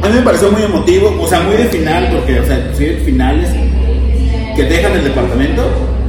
A 0.03 0.09
mí 0.09 0.15
me 0.15 0.23
pareció 0.23 0.51
muy 0.51 0.63
emotivo, 0.63 1.17
o 1.21 1.27
sea, 1.27 1.41
muy 1.41 1.57
de 1.57 1.65
final, 1.65 2.09
porque, 2.13 2.41
o 2.41 2.45
sea, 2.47 2.71
sí, 2.75 2.87
finales 3.05 3.51
que 4.57 4.63
dejan 4.65 4.93
el 4.93 5.05
departamento 5.05 5.63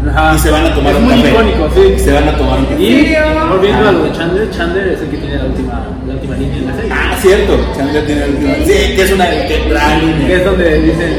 Ajá. 0.09 0.35
y 0.35 0.39
se 0.39 0.49
van 0.51 0.65
a 0.65 0.73
tomar 0.73 0.93
Es 0.93 0.97
un 0.99 1.03
muy 1.05 1.13
café. 1.15 1.29
icónico, 1.29 1.69
sí. 1.75 1.81
Y 1.95 1.99
se 1.99 2.13
van 2.13 2.27
a 2.29 2.37
tomar 2.37 2.59
un 2.59 2.65
café. 2.65 2.81
Y 2.83 3.15
volviendo 3.49 3.89
a 3.89 3.91
lo 3.91 4.03
de 4.03 4.11
Chandler, 4.11 4.49
Chandler 4.51 4.87
es 4.89 5.01
el 5.01 5.09
que 5.09 5.17
tiene 5.17 5.37
la 5.37 5.45
última, 5.45 5.87
la 6.07 6.13
última 6.13 6.35
línea 6.37 6.57
en 6.57 6.65
la 6.67 6.75
serie. 6.75 6.91
Ah, 6.93 7.15
cierto, 7.19 7.59
Chandler 7.75 8.05
tiene 8.05 8.23
el... 8.23 8.65
Sí, 8.65 8.95
que 8.95 9.01
es 9.03 9.11
una 9.11 9.29
que 9.29 9.47
Que 9.47 9.59
línea. 9.59 10.37
es 10.37 10.45
donde 10.45 10.81
dicen, 10.81 11.13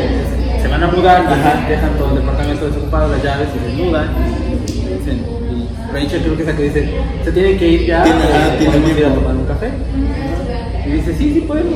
se 0.63 0.69
van 0.69 0.83
a 0.85 0.87
mudar, 0.89 1.27
Ajá. 1.27 1.67
dejan 1.69 1.91
todo 1.99 2.11
el 2.11 2.17
departamento 2.21 2.67
desocupado, 2.67 3.13
las 3.13 3.23
llaves 3.23 3.49
y 3.55 3.71
se 3.77 3.83
mudan. 3.83 4.09
Y 4.67 4.99
dicen, 4.99 5.27
y 5.91 5.95
Rachel 5.95 6.23
creo 6.23 6.37
que 6.37 6.43
es 6.43 6.49
la 6.49 6.57
que 6.57 6.63
dice, 6.65 6.91
se 7.25 7.33
tienen 7.33 7.59
que 7.59 7.69
ir 7.69 7.87
ya, 7.87 8.03
Tiene- 8.03 8.19
ah, 8.23 8.51
o 8.55 8.59
tiene 8.59 8.73
podemos 8.73 8.99
ir 8.99 9.07
a 9.07 9.15
tomar 9.15 9.35
un 9.37 9.45
café. 9.47 9.71
Y 10.87 10.91
dice, 10.93 11.15
sí, 11.17 11.33
sí 11.35 11.41
podemos. 11.41 11.75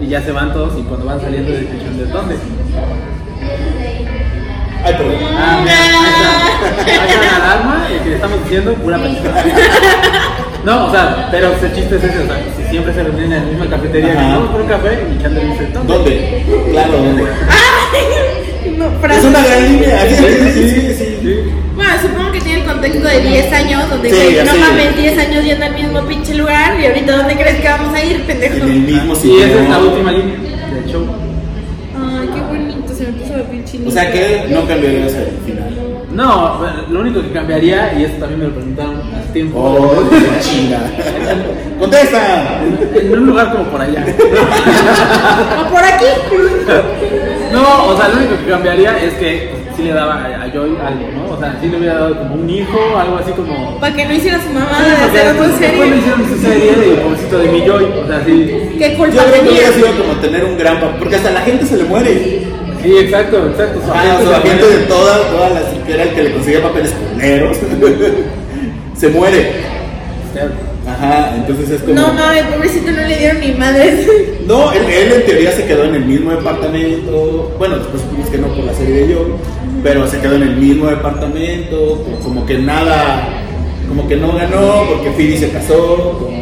Y 0.00 0.06
ya 0.08 0.20
se 0.22 0.32
van 0.32 0.52
todos 0.52 0.78
y 0.78 0.82
cuando 0.82 1.06
van 1.06 1.20
saliendo 1.20 1.50
dice 1.52 1.68
Chandler, 1.84 2.08
¿dónde? 2.10 2.34
Ay, 4.84 4.94
perdón. 4.94 5.14
Ah, 5.36 5.60
mira, 5.62 5.76
ahí 5.76 5.90
está. 6.10 7.02
Ahí 7.02 7.14
está 7.14 7.38
la 7.38 7.44
alarma 7.54 7.86
y 7.90 8.02
que 8.02 8.08
le 8.10 8.14
estamos 8.16 8.42
diciendo 8.44 8.74
pura 8.74 8.98
pendejada. 8.98 9.44
No, 10.64 10.86
o 10.86 10.90
sea, 10.90 11.28
pero 11.30 11.48
el 11.52 11.74
chiste 11.74 11.96
es 11.96 12.04
ese, 12.04 12.18
o 12.20 12.26
sea, 12.26 12.42
si 12.56 12.62
siempre 12.70 12.92
se 12.94 13.02
reúnen 13.02 13.32
en 13.32 13.44
la 13.44 13.50
misma 13.50 13.66
cafetería, 13.68 14.12
Ajá. 14.12 14.28
vamos 14.36 14.50
por 14.50 14.60
un 14.62 14.66
café 14.68 14.98
y 15.14 15.22
Chandler 15.22 15.46
dice, 15.50 15.68
¿dónde? 15.72 15.94
¿Dónde? 15.94 16.44
Claro, 16.70 16.92
¿dónde? 16.92 17.24
No, 18.78 18.86
Es 19.08 19.24
una 19.24 19.44
gran 19.44 19.72
línea. 19.72 20.00
Sí, 20.08 20.14
Sí, 20.16 20.94
sí, 20.94 20.94
sí, 21.22 21.44
supongo 22.08 22.32
que 22.32 22.40
tiene 22.40 22.60
el 22.60 22.66
contexto 22.66 23.08
de 23.08 23.20
10 23.20 23.52
años, 23.52 23.90
donde 23.90 24.10
Sí, 24.10 24.16
güey, 24.16 24.44
no 24.46 24.54
mames 24.56 24.96
10 24.96 25.18
años 25.18 25.44
yendo 25.44 25.64
al 25.66 25.74
mismo 25.74 26.00
pinche 26.02 26.34
lugar 26.34 26.78
y 26.80 26.86
ahorita 26.86 27.16
¿dónde 27.16 27.34
crees 27.34 27.60
que 27.60 27.68
vamos 27.68 27.94
a 27.94 28.02
ir, 28.04 28.22
pendejo? 28.22 28.54
En 28.56 28.62
el 28.62 28.80
mismo 28.80 29.12
Y 29.12 29.16
sitio. 29.16 29.44
esa 29.44 29.62
es 29.62 29.68
la 29.70 29.78
última 29.78 30.12
línea 30.12 30.36
del 30.74 30.86
show. 30.90 31.06
Ay, 31.96 32.28
qué 32.34 32.40
bonito, 32.40 32.94
se 32.94 33.06
me 33.06 33.12
puso 33.12 33.36
la 33.36 33.64
chinita. 33.64 33.88
O 33.88 33.92
sea 33.92 34.12
que 34.12 34.46
no 34.50 34.66
cambiaría 34.66 35.06
ese 35.06 35.28
final. 35.46 35.70
No, 36.12 36.60
lo 36.90 37.00
único 37.00 37.20
que 37.22 37.32
cambiaría, 37.32 37.92
y 37.98 38.04
esto 38.04 38.18
también 38.20 38.38
me 38.38 38.46
lo 38.46 38.54
preguntaron 38.54 39.00
hace 39.18 39.32
tiempo, 39.32 39.58
Oh, 39.58 40.08
qué 40.10 40.40
chinga. 40.48 40.78
¡Contesta! 41.80 42.60
en 42.94 43.12
un 43.18 43.26
lugar 43.26 43.50
como 43.50 43.64
por 43.64 43.80
allá. 43.80 44.04
O 45.66 45.70
por 45.72 45.82
aquí. 45.82 46.04
No, 47.52 47.86
o 47.86 47.96
sea, 47.96 48.08
lo 48.08 48.16
único 48.16 48.36
que 48.44 48.50
cambiaría 48.50 48.98
es 48.98 49.12
que 49.14 49.50
sí 49.76 49.82
le 49.84 49.92
daba 49.92 50.24
a 50.24 50.43
Joy 50.54 50.70
algo, 50.80 51.06
¿no? 51.16 51.34
O 51.34 51.38
sea, 51.38 51.58
sí 51.60 51.68
le 51.68 51.76
hubiera 51.78 51.94
dado 51.98 52.18
como 52.18 52.34
un 52.36 52.48
hijo, 52.48 52.78
algo 52.98 53.16
así 53.18 53.32
como... 53.32 53.78
Para 53.80 53.94
que 53.96 54.04
no 54.06 54.12
hiciera 54.14 54.38
su 54.40 54.50
mamá 54.50 54.70
Sí, 54.78 54.84
de 54.90 54.96
hacer 55.20 55.36
otra 55.36 55.58
serie. 55.58 55.96
hicieron 55.98 56.28
su 56.28 56.36
serie 56.40 56.72
de 56.72 56.96
pobrecito 57.02 57.38
de 57.38 57.48
mi 57.48 57.60
Joy, 57.66 57.84
o 57.84 58.06
sea, 58.06 58.22
sí. 58.24 58.76
¿Qué 58.78 58.90
Yo 58.92 58.96
culpa 58.98 59.22
creo 59.24 59.42
que 59.42 59.50
hubiera 59.50 59.72
sido 59.72 59.88
como 59.98 60.12
tener 60.20 60.44
un 60.44 60.56
gran 60.56 60.80
papel, 60.80 60.96
porque 61.00 61.16
hasta 61.16 61.30
la 61.32 61.40
gente 61.40 61.66
se 61.66 61.76
le 61.76 61.84
muere. 61.84 62.42
Sí, 62.82 62.98
exacto, 62.98 63.46
exacto. 63.48 63.80
su 63.84 63.90
Ah, 63.92 64.18
su 64.22 64.28
se 64.28 64.34
agente 64.34 64.62
muere. 64.62 64.78
de 64.78 64.84
todas, 64.86 65.30
todas 65.30 65.52
las 65.54 65.64
que 65.86 65.92
era 65.94 66.02
el 66.04 66.10
que 66.10 66.22
le 66.22 66.32
conseguía 66.32 66.62
papeles 66.62 66.92
culeros, 66.92 67.56
se 68.96 69.08
muere. 69.08 69.52
Ajá, 70.86 71.32
entonces 71.36 71.70
es 71.70 71.80
como. 71.82 71.94
No 71.94 72.12
mames, 72.12 72.42
pobrecito, 72.44 72.90
no 72.90 73.06
le 73.08 73.16
dieron 73.16 73.40
ni 73.40 73.52
madres. 73.54 74.06
No, 74.44 74.70
él, 74.74 74.82
él 74.84 75.12
en 75.14 75.24
teoría 75.24 75.50
se 75.52 75.64
quedó 75.64 75.84
en 75.84 75.94
el 75.94 76.04
mismo 76.04 76.30
departamento. 76.30 77.50
Bueno, 77.58 77.78
después 77.78 78.02
supimos 78.02 78.28
que 78.28 78.36
no 78.36 78.48
por 78.48 78.64
la 78.64 78.74
serie 78.74 79.06
de 79.06 79.14
Joey, 79.14 79.32
pero 79.84 80.08
se 80.08 80.18
quedó 80.18 80.34
en 80.36 80.42
el 80.42 80.56
mismo 80.56 80.86
departamento. 80.88 82.02
como- 82.02 82.18
Como 82.24 82.46
que 82.46 82.58
nada, 82.58 83.28
como 83.88 84.08
que 84.08 84.16
no 84.16 84.32
ganó 84.32 84.84
porque 84.88 85.10
Phoebe 85.12 85.36
se 85.38 85.50
casó. 85.50 86.18
Con, 86.18 86.34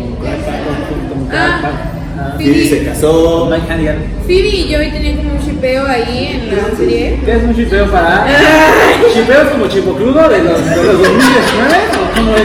Como 1.13 1.29
que, 1.29 1.37
Ah. 1.37 1.61
ah, 2.19 2.35
Phoebe 2.39 2.69
se 2.69 2.85
casó. 2.85 3.51
Phoebe 4.27 4.49
y 4.49 4.73
Joey 4.73 4.91
tenían 4.93 5.17
como 5.17 5.33
un 5.33 5.39
shipeo 5.41 5.87
ahí 5.87 6.41
en 6.51 6.57
la 6.57 6.77
serie. 6.77 7.19
¿Qué 7.25 7.33
es 7.33 7.43
un 7.43 7.55
chipeo 7.55 7.91
para.? 7.91 8.27
¿Chipeo 9.13 9.43
es 9.43 9.49
como 9.49 9.67
chipocludo 9.67 10.29
de 10.29 10.39
los, 10.45 10.65
de 10.71 10.77
los 10.77 10.99
2019? 10.99 11.77
¿O 11.99 12.15
cómo 12.17 12.33
es? 12.37 12.43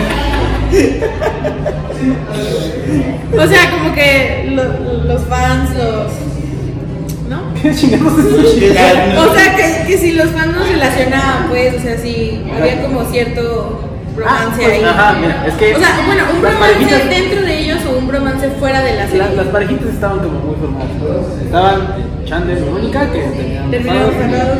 O 3.40 3.48
sea, 3.48 3.72
como 3.72 3.94
que 3.94 4.50
lo- 4.52 5.04
los 5.06 5.22
fans, 5.26 5.70
los. 5.78 6.12
¿No? 7.30 7.42
¿Qué 7.62 7.74
chingados 7.76 8.20
es 8.20 8.54
chipeo? 8.56 8.72
O 9.22 9.34
sea, 9.36 9.56
que, 9.56 9.88
que 9.88 9.98
si 9.98 10.14
los 10.14 10.28
fans 10.28 10.56
nos 10.56 10.68
relacionaban, 10.70 11.48
pues, 11.50 11.74
o 11.76 11.80
sea, 11.82 11.98
si 11.98 12.42
había 12.58 12.82
como 12.84 13.04
cierto 13.06 13.82
romance 14.16 14.46
Ah, 14.46 14.52
pues, 14.56 14.68
ahí. 14.70 14.84
Ajá, 14.84 15.16
mira, 15.20 15.46
es 15.48 15.54
que. 15.56 15.76
O 15.76 15.80
sea, 15.80 15.90
bueno, 16.08 16.24
un 16.36 16.42
las 16.44 16.54
romance 16.54 16.76
parejitas- 16.80 17.10
dentro 17.10 17.42
de 17.46 17.60
ellos 17.60 17.80
o 17.86 17.98
un 18.00 18.12
romance 18.12 18.50
fuera 18.60 18.82
de 18.82 18.92
la 18.96 19.02
Las, 19.04 19.10
serie. 19.12 19.36
las 19.36 19.46
parejitas 19.48 19.88
estaban 19.94 20.20
como 20.20 20.40
muy 20.40 20.56
formadas. 20.56 20.88
Estaban 21.44 21.82
Chandler 22.26 22.58
y 22.58 22.70
Mónica, 22.72 23.12
que 23.12 23.20
tenían. 23.20 23.70
Terminaron 23.72 24.12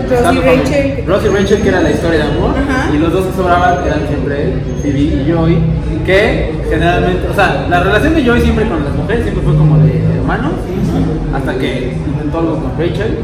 Ross 0.10 0.34
y 0.36 0.40
Rachel. 0.40 1.04
Ross 1.08 1.24
y 1.26 1.28
Rachel, 1.30 1.62
que 1.62 1.70
era 1.70 1.82
la 1.82 1.90
historia 1.92 2.18
de 2.20 2.24
amor. 2.32 2.52
Ajá. 2.58 2.90
Y 2.94 2.98
los 2.98 3.12
dos 3.12 3.26
que 3.26 3.34
sobraban 3.36 3.86
eran 3.86 4.08
siempre 4.08 4.54
Phoebe 4.82 5.00
y 5.00 5.32
Joey. 5.34 5.58
Que 6.06 6.54
generalmente. 6.70 7.28
O 7.30 7.34
sea, 7.34 7.66
la 7.70 7.82
relación 7.84 8.14
de 8.16 8.26
Joey 8.26 8.42
siempre 8.42 8.68
con 8.70 8.84
las 8.86 8.94
mujeres 8.94 9.24
siempre 9.24 9.44
fue 9.44 9.56
como 9.56 9.78
de 9.80 10.02
hermanos. 10.18 10.54
Hasta 11.36 11.54
que 11.58 11.94
algo 12.34 12.56
con 12.56 12.72
Rachel. 12.78 13.18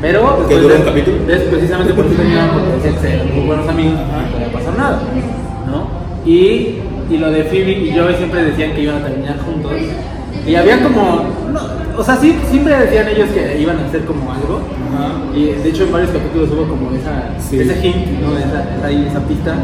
Pero. 0.00 0.48
¿Que 0.48 0.58
duró 0.58 0.76
un 0.76 0.82
capítulo? 0.82 1.16
es 1.32 1.40
precisamente 1.42 1.94
porque 1.94 2.16
que 2.16 2.22
eran 2.22 3.34
muy 3.34 3.46
buenos 3.46 3.68
amigos 3.68 3.94
no 3.94 4.32
podía 4.32 4.52
pasar 4.52 4.76
nada. 4.76 5.02
¿no? 5.66 5.86
Y, 6.24 6.80
y 7.10 7.18
lo 7.18 7.30
de 7.30 7.44
Phoebe 7.44 7.72
y 7.72 7.92
Joey 7.96 8.16
siempre 8.16 8.44
decían 8.44 8.72
que 8.72 8.82
iban 8.82 8.96
a 8.96 9.06
terminar 9.06 9.38
juntos. 9.38 9.72
Y 10.46 10.54
había 10.54 10.82
como. 10.82 11.24
no, 11.52 11.60
o 11.96 12.02
sea, 12.04 12.16
sí, 12.16 12.36
siempre 12.50 12.76
decían 12.76 13.06
ellos 13.08 13.28
que 13.30 13.60
iban 13.60 13.78
a 13.78 13.86
hacer 13.86 14.04
como 14.04 14.32
algo. 14.32 14.60
Y 15.34 15.46
de 15.46 15.68
hecho 15.68 15.84
en 15.84 15.92
varios 15.92 16.10
capítulos 16.10 16.50
hubo 16.52 16.68
como 16.68 16.90
esa, 16.92 17.30
Sí. 17.38 17.58
ese 17.60 17.74
hint, 17.86 18.20
¿no? 18.20 18.36
Esa, 18.36 18.90
esa, 18.90 19.20
pista. 19.26 19.54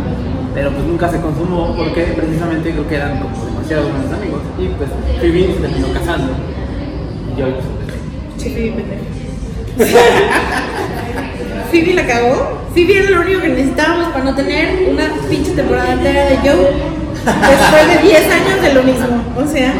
Pero 0.54 0.70
pues 0.70 0.84
nunca 0.86 1.08
se 1.10 1.20
consumó 1.20 1.74
porque 1.76 2.02
precisamente 2.16 2.72
creo 2.72 2.88
que 2.88 2.94
eran 2.96 3.20
como 3.20 3.44
demasiado 3.44 3.88
buenos 3.88 4.12
amigos. 4.12 4.40
Y 4.58 4.66
pues 4.68 4.90
Phoebe 5.20 5.52
se 5.54 5.60
terminó 5.60 5.92
casando. 5.92 6.32
Y 7.36 7.40
pues, 7.40 7.54
Che, 8.38 8.50
Phoebe, 8.50 8.82
pendeja. 8.82 9.98
Phoebe 11.70 11.94
la 11.94 12.06
cagó. 12.06 12.58
Phoebe 12.74 12.98
era 12.98 13.10
lo 13.10 13.20
único 13.22 13.40
que 13.40 13.48
necesitábamos 13.48 14.08
para 14.12 14.24
no 14.24 14.34
tener 14.34 14.88
una 14.90 15.04
pinche 15.28 15.52
temporada 15.52 15.92
entera 15.92 16.24
de 16.26 16.36
Joe. 16.36 16.72
Después 17.24 18.02
de 18.02 18.08
10 18.08 18.32
años 18.32 18.62
de 18.62 18.74
lo 18.74 18.82
mismo. 18.82 19.22
O 19.36 19.46
sea, 19.46 19.72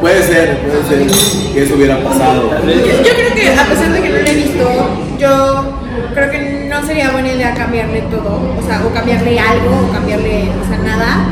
Puede 0.00 0.20
ser, 0.24 0.58
puede 0.58 0.82
ser 0.82 1.52
que 1.54 1.62
eso 1.62 1.76
hubiera 1.76 2.02
pasado. 2.02 2.50
yo, 2.66 2.74
yo 2.74 3.14
creo 3.14 3.34
que 3.36 3.48
a 3.56 3.64
pesar 3.66 3.92
de 3.92 4.02
que 4.02 4.08
no 4.08 4.16
lo 4.18 4.26
he 4.26 4.34
visto, 4.34 4.68
yo 5.16 5.78
creo 6.12 6.30
que 6.32 6.66
no 6.68 6.84
sería 6.84 7.10
buena 7.12 7.28
idea 7.32 7.54
cambiarle 7.54 8.02
todo. 8.10 8.40
O 8.58 8.62
sea, 8.66 8.82
o 8.84 8.92
cambiarle 8.92 9.38
algo, 9.38 9.86
o 9.88 9.92
cambiarle, 9.92 10.50
o 10.60 10.68
sea, 10.68 10.78
nada. 10.78 11.28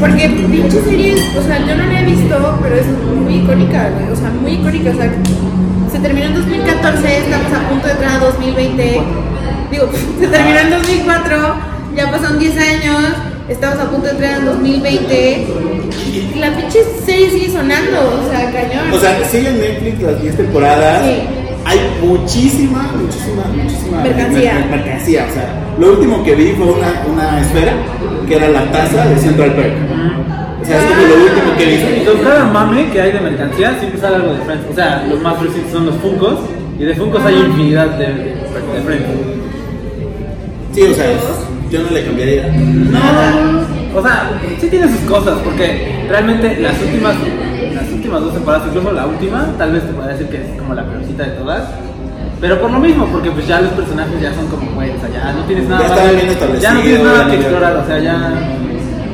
Porque 0.00 0.28
pinche 0.28 0.82
serie, 0.82 1.14
o 1.38 1.42
sea, 1.42 1.58
yo 1.66 1.74
no 1.74 1.84
la 1.84 2.00
he 2.00 2.04
visto, 2.04 2.58
pero 2.62 2.74
es 2.74 2.86
muy 3.22 3.34
icónica, 3.36 3.90
güey, 3.90 4.10
o 4.10 4.16
sea, 4.16 4.30
muy 4.30 4.52
icónica, 4.52 4.90
o 4.90 4.94
sea, 4.94 5.12
se 5.92 5.98
terminó 5.98 6.26
en 6.26 6.34
2014, 6.34 7.18
estamos 7.18 7.52
a 7.52 7.68
punto 7.68 7.86
de 7.86 7.92
entrar 7.92 8.12
a 8.12 8.18
2020, 8.18 9.00
digo, 9.70 9.90
se 10.20 10.26
terminó 10.26 10.58
en 10.58 10.70
2004, 10.70 11.54
ya 11.94 12.10
pasaron 12.10 12.38
10 12.38 12.56
años, 12.58 12.98
estamos 13.48 13.78
a 13.78 13.90
punto 13.90 14.06
de 14.06 14.12
entrar 14.12 14.38
en 14.38 14.46
2020, 14.46 15.46
y 16.14 16.38
la 16.38 16.56
pinche 16.56 16.78
serie 17.04 17.30
sigue 17.30 17.50
sonando, 17.52 18.22
o 18.24 18.30
sea, 18.30 18.50
cañón. 18.50 18.92
O 18.92 18.98
sea, 18.98 19.22
sigue 19.28 19.48
en 19.48 19.60
Netflix 19.60 20.00
las 20.00 20.22
10 20.22 20.36
temporadas. 20.36 21.04
Sí. 21.04 21.39
Hay 21.70 21.78
muchísima, 22.04 22.90
muchísima, 23.00 23.44
muchísima 23.54 24.02
Mercancía. 24.02 24.54
mer- 24.54 24.70
mercancía. 24.70 25.26
O 25.30 25.32
sea, 25.32 25.54
lo 25.78 25.92
último 25.92 26.22
que 26.24 26.34
vi 26.34 26.48
fue 26.52 26.66
una, 26.66 26.88
una 27.12 27.40
esfera 27.40 27.72
que 28.26 28.36
era 28.36 28.48
la 28.48 28.64
taza 28.72 29.06
de 29.06 29.16
Central 29.16 29.52
Perk. 29.54 29.74
O 30.60 30.64
sea, 30.64 30.76
es 30.78 30.84
como 30.84 31.02
lo 31.02 31.14
último 31.24 31.56
que 31.56 31.64
Y 31.64 32.00
vi. 32.00 32.04
con 32.06 32.18
cada 32.24 32.44
mame 32.46 32.90
que 32.90 33.00
hay 33.00 33.12
de 33.12 33.20
mercancía 33.20 33.76
siempre 33.78 34.00
sale 34.00 34.16
algo 34.16 34.32
de 34.34 34.40
Friends. 34.40 34.66
O 34.70 34.74
sea, 34.74 35.04
los 35.08 35.20
más 35.20 35.40
recientes 35.40 35.72
son 35.72 35.86
los 35.86 35.94
Funkos. 35.96 36.38
Y 36.78 36.84
de 36.84 36.94
Funkos 36.94 37.22
hay 37.24 37.34
infinidad 37.36 37.86
de, 37.98 38.06
de 38.06 38.80
Friends. 38.84 39.06
Sí, 40.72 40.82
o 40.82 40.94
sea, 40.94 41.06
yo 41.70 41.82
no 41.82 41.90
le 41.90 42.04
cambiaría. 42.04 42.46
No, 42.48 43.98
o 43.98 44.02
sea, 44.02 44.30
sí 44.60 44.66
tiene 44.68 44.86
sus 44.88 45.00
cosas, 45.08 45.38
porque 45.44 46.04
realmente 46.08 46.56
las 46.60 46.74
últimas, 46.82 47.14
últimas 48.10 48.22
dos 48.22 48.34
temporadas, 48.34 48.68
incluso 48.68 48.92
la 48.92 49.06
última, 49.06 49.46
tal 49.56 49.72
vez 49.72 49.86
te 49.86 49.92
podría 49.92 50.12
decir 50.12 50.28
que 50.28 50.36
es 50.42 50.58
como 50.58 50.74
la 50.74 50.84
peorcita 50.84 51.22
de 51.24 51.30
todas. 51.30 51.62
Pero 52.40 52.60
por 52.60 52.70
lo 52.70 52.78
mismo, 52.80 53.06
porque 53.06 53.30
pues 53.30 53.46
ya 53.46 53.60
los 53.60 53.70
personajes 53.72 54.20
ya 54.20 54.34
son 54.34 54.48
como, 54.48 54.72
güey, 54.72 54.90
o 54.90 54.98
sea, 54.98 55.10
ya 55.10 55.32
no 55.32 55.44
tienes 55.44 55.68
nada 55.68 55.82
Ya 55.82 55.94
más 55.94 56.10
bien 56.12 56.60
ya 56.60 56.74
no 56.74 56.80
tienes 56.80 57.04
nada 57.04 57.30
que 57.30 57.36
explorar, 57.36 57.76
o 57.76 57.86
sea, 57.86 57.98
ya, 57.98 58.32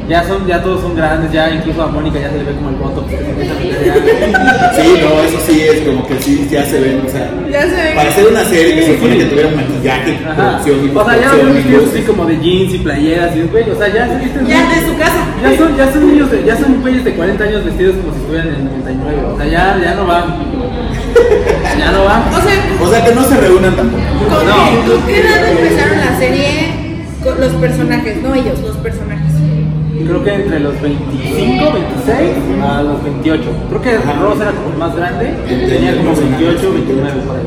ya 0.08 0.22
son, 0.24 0.46
ya 0.46 0.62
todos 0.62 0.80
son 0.82 0.94
grandes, 0.94 1.32
ya 1.32 1.50
incluso 1.50 1.82
a 1.82 1.86
Mónica 1.88 2.18
ya 2.20 2.30
se 2.30 2.38
le 2.38 2.44
ve 2.44 2.52
como 2.54 2.68
el 2.70 2.76
voto. 2.76 3.04
Sí, 3.08 4.94
no, 5.02 5.20
eso 5.22 5.38
sí 5.46 5.60
es 5.62 5.80
como 5.88 6.06
que 6.06 6.20
sí, 6.22 6.46
ya 6.50 6.64
se 6.64 6.78
ven. 6.80 7.02
O 7.06 7.10
sea, 7.10 7.30
Ya 7.50 7.62
se 7.62 7.74
ven. 7.74 7.94
para 7.96 8.08
hacer 8.10 8.26
una 8.28 8.44
serie 8.44 8.74
que 8.76 8.82
se 8.82 8.94
supone 8.94 9.12
sí. 9.14 9.18
que 9.18 9.24
tuviera 9.26 9.50
maquillaje, 9.50 10.18
producción 10.22 10.84
y 10.84 10.96
O 10.96 11.04
sea, 11.04 11.20
ya 11.20 11.32
vestidos 11.34 11.82
luces. 11.82 11.94
así 11.94 12.02
como 12.06 12.24
de 12.26 12.38
jeans 12.38 12.74
y 12.74 12.78
playeras 12.78 13.36
y 13.36 13.42
güey, 13.42 13.70
o 13.70 13.76
sea, 13.78 13.88
ya 13.88 14.08
se 14.08 14.16
visten 14.24 14.46
Ya 14.46 14.68
de 14.68 14.86
su 14.86 14.96
casa. 14.98 15.22
Ya 15.42 15.56
son, 15.58 15.76
ya 15.76 15.92
son 15.92 16.06
niños 16.06 16.30
de, 16.30 16.44
ya 16.44 16.56
son 16.56 16.80
güeyes 16.82 17.04
de 17.04 17.14
40 17.14 17.44
años 17.44 17.64
vestidos 17.64 17.96
como 17.96 18.12
si 18.14 18.18
estuvieran 18.20 18.48
en 18.48 18.54
el 18.54 18.64
99, 18.64 19.24
o 19.32 19.36
sea, 19.36 19.46
ya, 19.46 19.78
ya 19.82 19.94
no 19.94 20.06
van. 20.06 20.24
Ya 21.78 21.92
no 21.92 22.04
van. 22.04 22.22
O 22.32 22.40
sea, 22.40 22.86
O 22.86 22.90
sea, 22.90 23.04
que 23.04 23.14
no 23.14 23.22
se 23.24 23.36
reúnan 23.36 23.76
tampoco. 23.76 24.02
¿con, 24.02 24.46
No. 24.46 25.06
qué 25.06 25.20
edad 25.20 25.48
empezaron 25.50 25.98
la 25.98 26.18
serie 26.18 26.50
con 27.22 27.38
los 27.40 27.52
personajes? 27.54 28.22
No 28.22 28.34
ellos, 28.34 28.60
los 28.60 28.76
personajes. 28.78 29.32
Creo 30.04 30.22
que 30.24 30.34
entre 30.34 30.60
los 30.60 30.80
25, 30.80 31.72
26 31.72 32.62
a 32.62 32.82
los 32.82 33.02
28. 33.02 33.42
Creo 33.68 33.82
que. 33.82 33.96
Ross 33.98 34.40
era 34.40 34.52
como 34.52 34.70
el 34.72 34.76
más 34.78 34.94
grande, 34.96 35.34
tenía 35.68 35.96
como 35.96 36.10
personajes, 36.10 36.40
28, 36.62 36.72
29 36.72 37.20
por 37.26 37.36
ahí. 37.36 37.42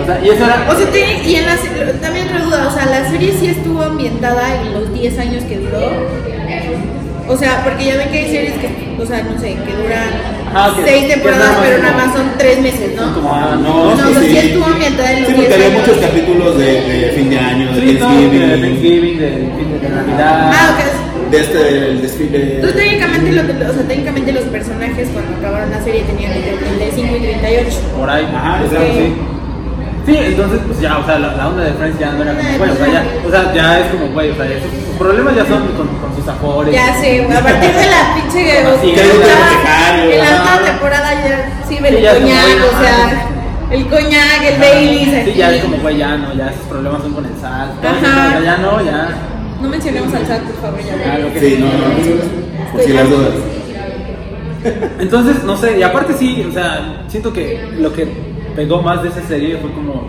O 0.00 0.04
sea, 0.04 0.20
y 0.24 0.28
eso 0.30 0.44
era. 0.44 0.66
O 0.70 0.74
sea, 0.74 0.90
tiene- 0.90 1.22
y 1.28 1.34
en 1.36 1.46
la 1.46 1.56
se- 1.56 1.94
también 2.00 2.26
otra 2.26 2.42
duda, 2.44 2.68
o 2.68 2.70
sea, 2.72 2.86
la 2.86 3.08
serie 3.08 3.32
sí 3.38 3.46
estuvo 3.46 3.82
ambientada 3.82 4.62
en 4.62 4.72
los 4.72 4.92
10 4.92 5.18
años 5.18 5.44
que 5.44 5.58
duró. 5.58 5.78
O 7.28 7.36
sea, 7.36 7.62
porque 7.64 7.84
ya 7.86 7.96
ven 7.96 8.08
que 8.10 8.18
hay 8.18 8.26
series 8.30 8.54
que, 8.54 8.68
o 9.00 9.06
sea, 9.06 9.22
no 9.22 9.38
sé, 9.40 9.54
que 9.54 9.72
duran 9.82 10.10
Ah, 10.54 10.72
que- 10.76 10.84
6 10.84 11.02
que 11.04 11.08
temporadas, 11.14 11.56
pero 11.62 11.78
nada 11.82 11.96
más 11.96 12.14
son 12.14 12.26
3 12.36 12.60
meses, 12.60 12.90
¿no? 12.96 13.14
como, 13.14 13.32
Ah, 13.32 13.56
no, 13.60 13.94
No, 13.94 14.08
es 14.10 14.18
sí. 14.18 14.30
sí 14.32 14.38
estuvo 14.38 14.64
ambientada 14.66 15.12
en 15.12 15.20
los 15.22 15.28
Sí, 15.28 15.34
porque 15.34 15.48
10 15.48 15.66
había 15.66 15.78
muchos 15.80 15.96
capítulos 15.98 16.58
de, 16.58 16.64
de 16.82 17.12
fin 17.16 17.30
de 17.30 17.38
año, 17.38 17.72
de 17.72 17.80
Sí, 17.80 17.96
no, 17.98 18.06
Thanksgiving, 18.06 18.40
de 18.50 18.58
Thanksgiving, 18.58 19.18
de, 19.18 19.30
de, 19.30 19.78
de 19.80 19.88
Navidad. 19.88 20.50
Ah, 20.52 20.76
ok. 20.76 21.30
de 21.32 21.40
este 21.40 21.78
el 21.88 22.02
desfile. 22.02 22.56
Entonces 22.56 22.76
técnicamente, 22.76 23.32
lo 23.32 23.46
que- 23.46 23.64
o 23.64 23.72
sea, 23.72 23.82
técnicamente 23.88 24.32
los 24.32 24.44
personajes 24.44 25.08
cuando 25.14 25.38
acabaron 25.38 25.70
la 25.70 25.82
serie 25.82 26.02
tenían 26.02 26.32
entre 26.32 26.52
35 26.58 27.16
y 27.16 27.20
38. 27.20 27.78
Por 27.96 28.10
ahí. 28.10 28.28
Ajá, 28.34 28.60
o 28.66 28.68
sea, 28.70 28.80
ok. 28.80 28.86
sí. 28.92 29.14
Sí, 30.04 30.16
entonces, 30.18 30.60
pues 30.66 30.80
ya, 30.80 30.98
o 30.98 31.06
sea, 31.06 31.18
la, 31.20 31.32
la 31.36 31.48
onda 31.48 31.62
de 31.64 31.72
Friends 31.74 31.96
ya 31.98 32.10
no 32.12 32.22
era 32.24 32.34
como, 32.34 32.58
güey, 32.58 32.70
o 32.70 32.74
sea, 32.76 32.86
ya, 32.92 33.04
o 33.24 33.30
sea, 33.30 33.54
ya 33.54 33.78
es 33.80 33.86
como, 33.86 34.08
güey, 34.12 34.30
o 34.30 34.34
sea, 34.34 34.44
sus, 34.46 34.81
sus 34.92 34.98
problemas 34.98 35.34
ya 35.36 35.44
son 35.46 35.66
con, 35.76 35.88
con 35.88 36.14
sus 36.16 36.28
afores. 36.28 36.72
Ya 36.74 36.94
sé, 37.00 37.24
a 37.24 37.40
partir 37.40 37.70
de 37.72 37.86
la 37.90 38.14
pinche 38.14 38.42
Sí, 38.82 38.94
en 38.94 40.18
la 40.18 40.24
ajá. 40.24 40.42
octava 40.42 40.64
temporada 40.70 41.14
ya 41.14 41.48
Sí, 41.68 41.78
el 41.82 42.02
ya 42.02 42.12
coñac, 42.14 42.44
güey, 42.44 42.68
o 42.68 42.80
sea, 42.82 43.04
ajá. 43.06 43.28
el 43.70 43.86
coñac, 43.88 44.42
el. 44.44 44.60
Baileys 44.60 45.08
Sí, 45.08 45.16
aquí. 45.30 45.34
ya 45.38 45.54
es 45.54 45.62
como, 45.64 45.76
güey, 45.78 45.96
ya 45.98 46.16
no, 46.16 46.34
ya 46.34 46.48
sus 46.52 46.66
problemas 46.68 47.02
son 47.02 47.12
con 47.14 47.24
el 47.26 47.36
sal. 47.40 47.72
Ajá. 47.82 48.40
ya 48.44 48.56
no, 48.58 48.84
ya. 48.84 49.08
No 49.60 49.68
mencionemos 49.68 50.12
al 50.12 50.26
SAT, 50.26 50.42
por 50.42 50.56
favor, 50.60 50.80
ya. 50.80 51.32
que 51.32 51.40
Sí, 51.40 51.56
no, 51.60 51.66
no, 51.66 52.72
por 52.72 52.82
si 52.82 52.92
las 52.92 53.08
dudas. 53.08 53.30
Entonces, 55.00 55.42
no 55.44 55.56
sé, 55.56 55.78
y 55.78 55.82
aparte 55.82 56.12
sí, 56.14 56.44
o 56.48 56.52
sea, 56.52 57.04
siento 57.08 57.32
que 57.32 57.68
lo 57.78 57.92
que 57.92 58.06
pegó 58.54 58.80
más 58.82 59.02
de 59.02 59.08
esa 59.08 59.22
serie 59.22 59.56
fue 59.58 59.72
como 59.72 60.04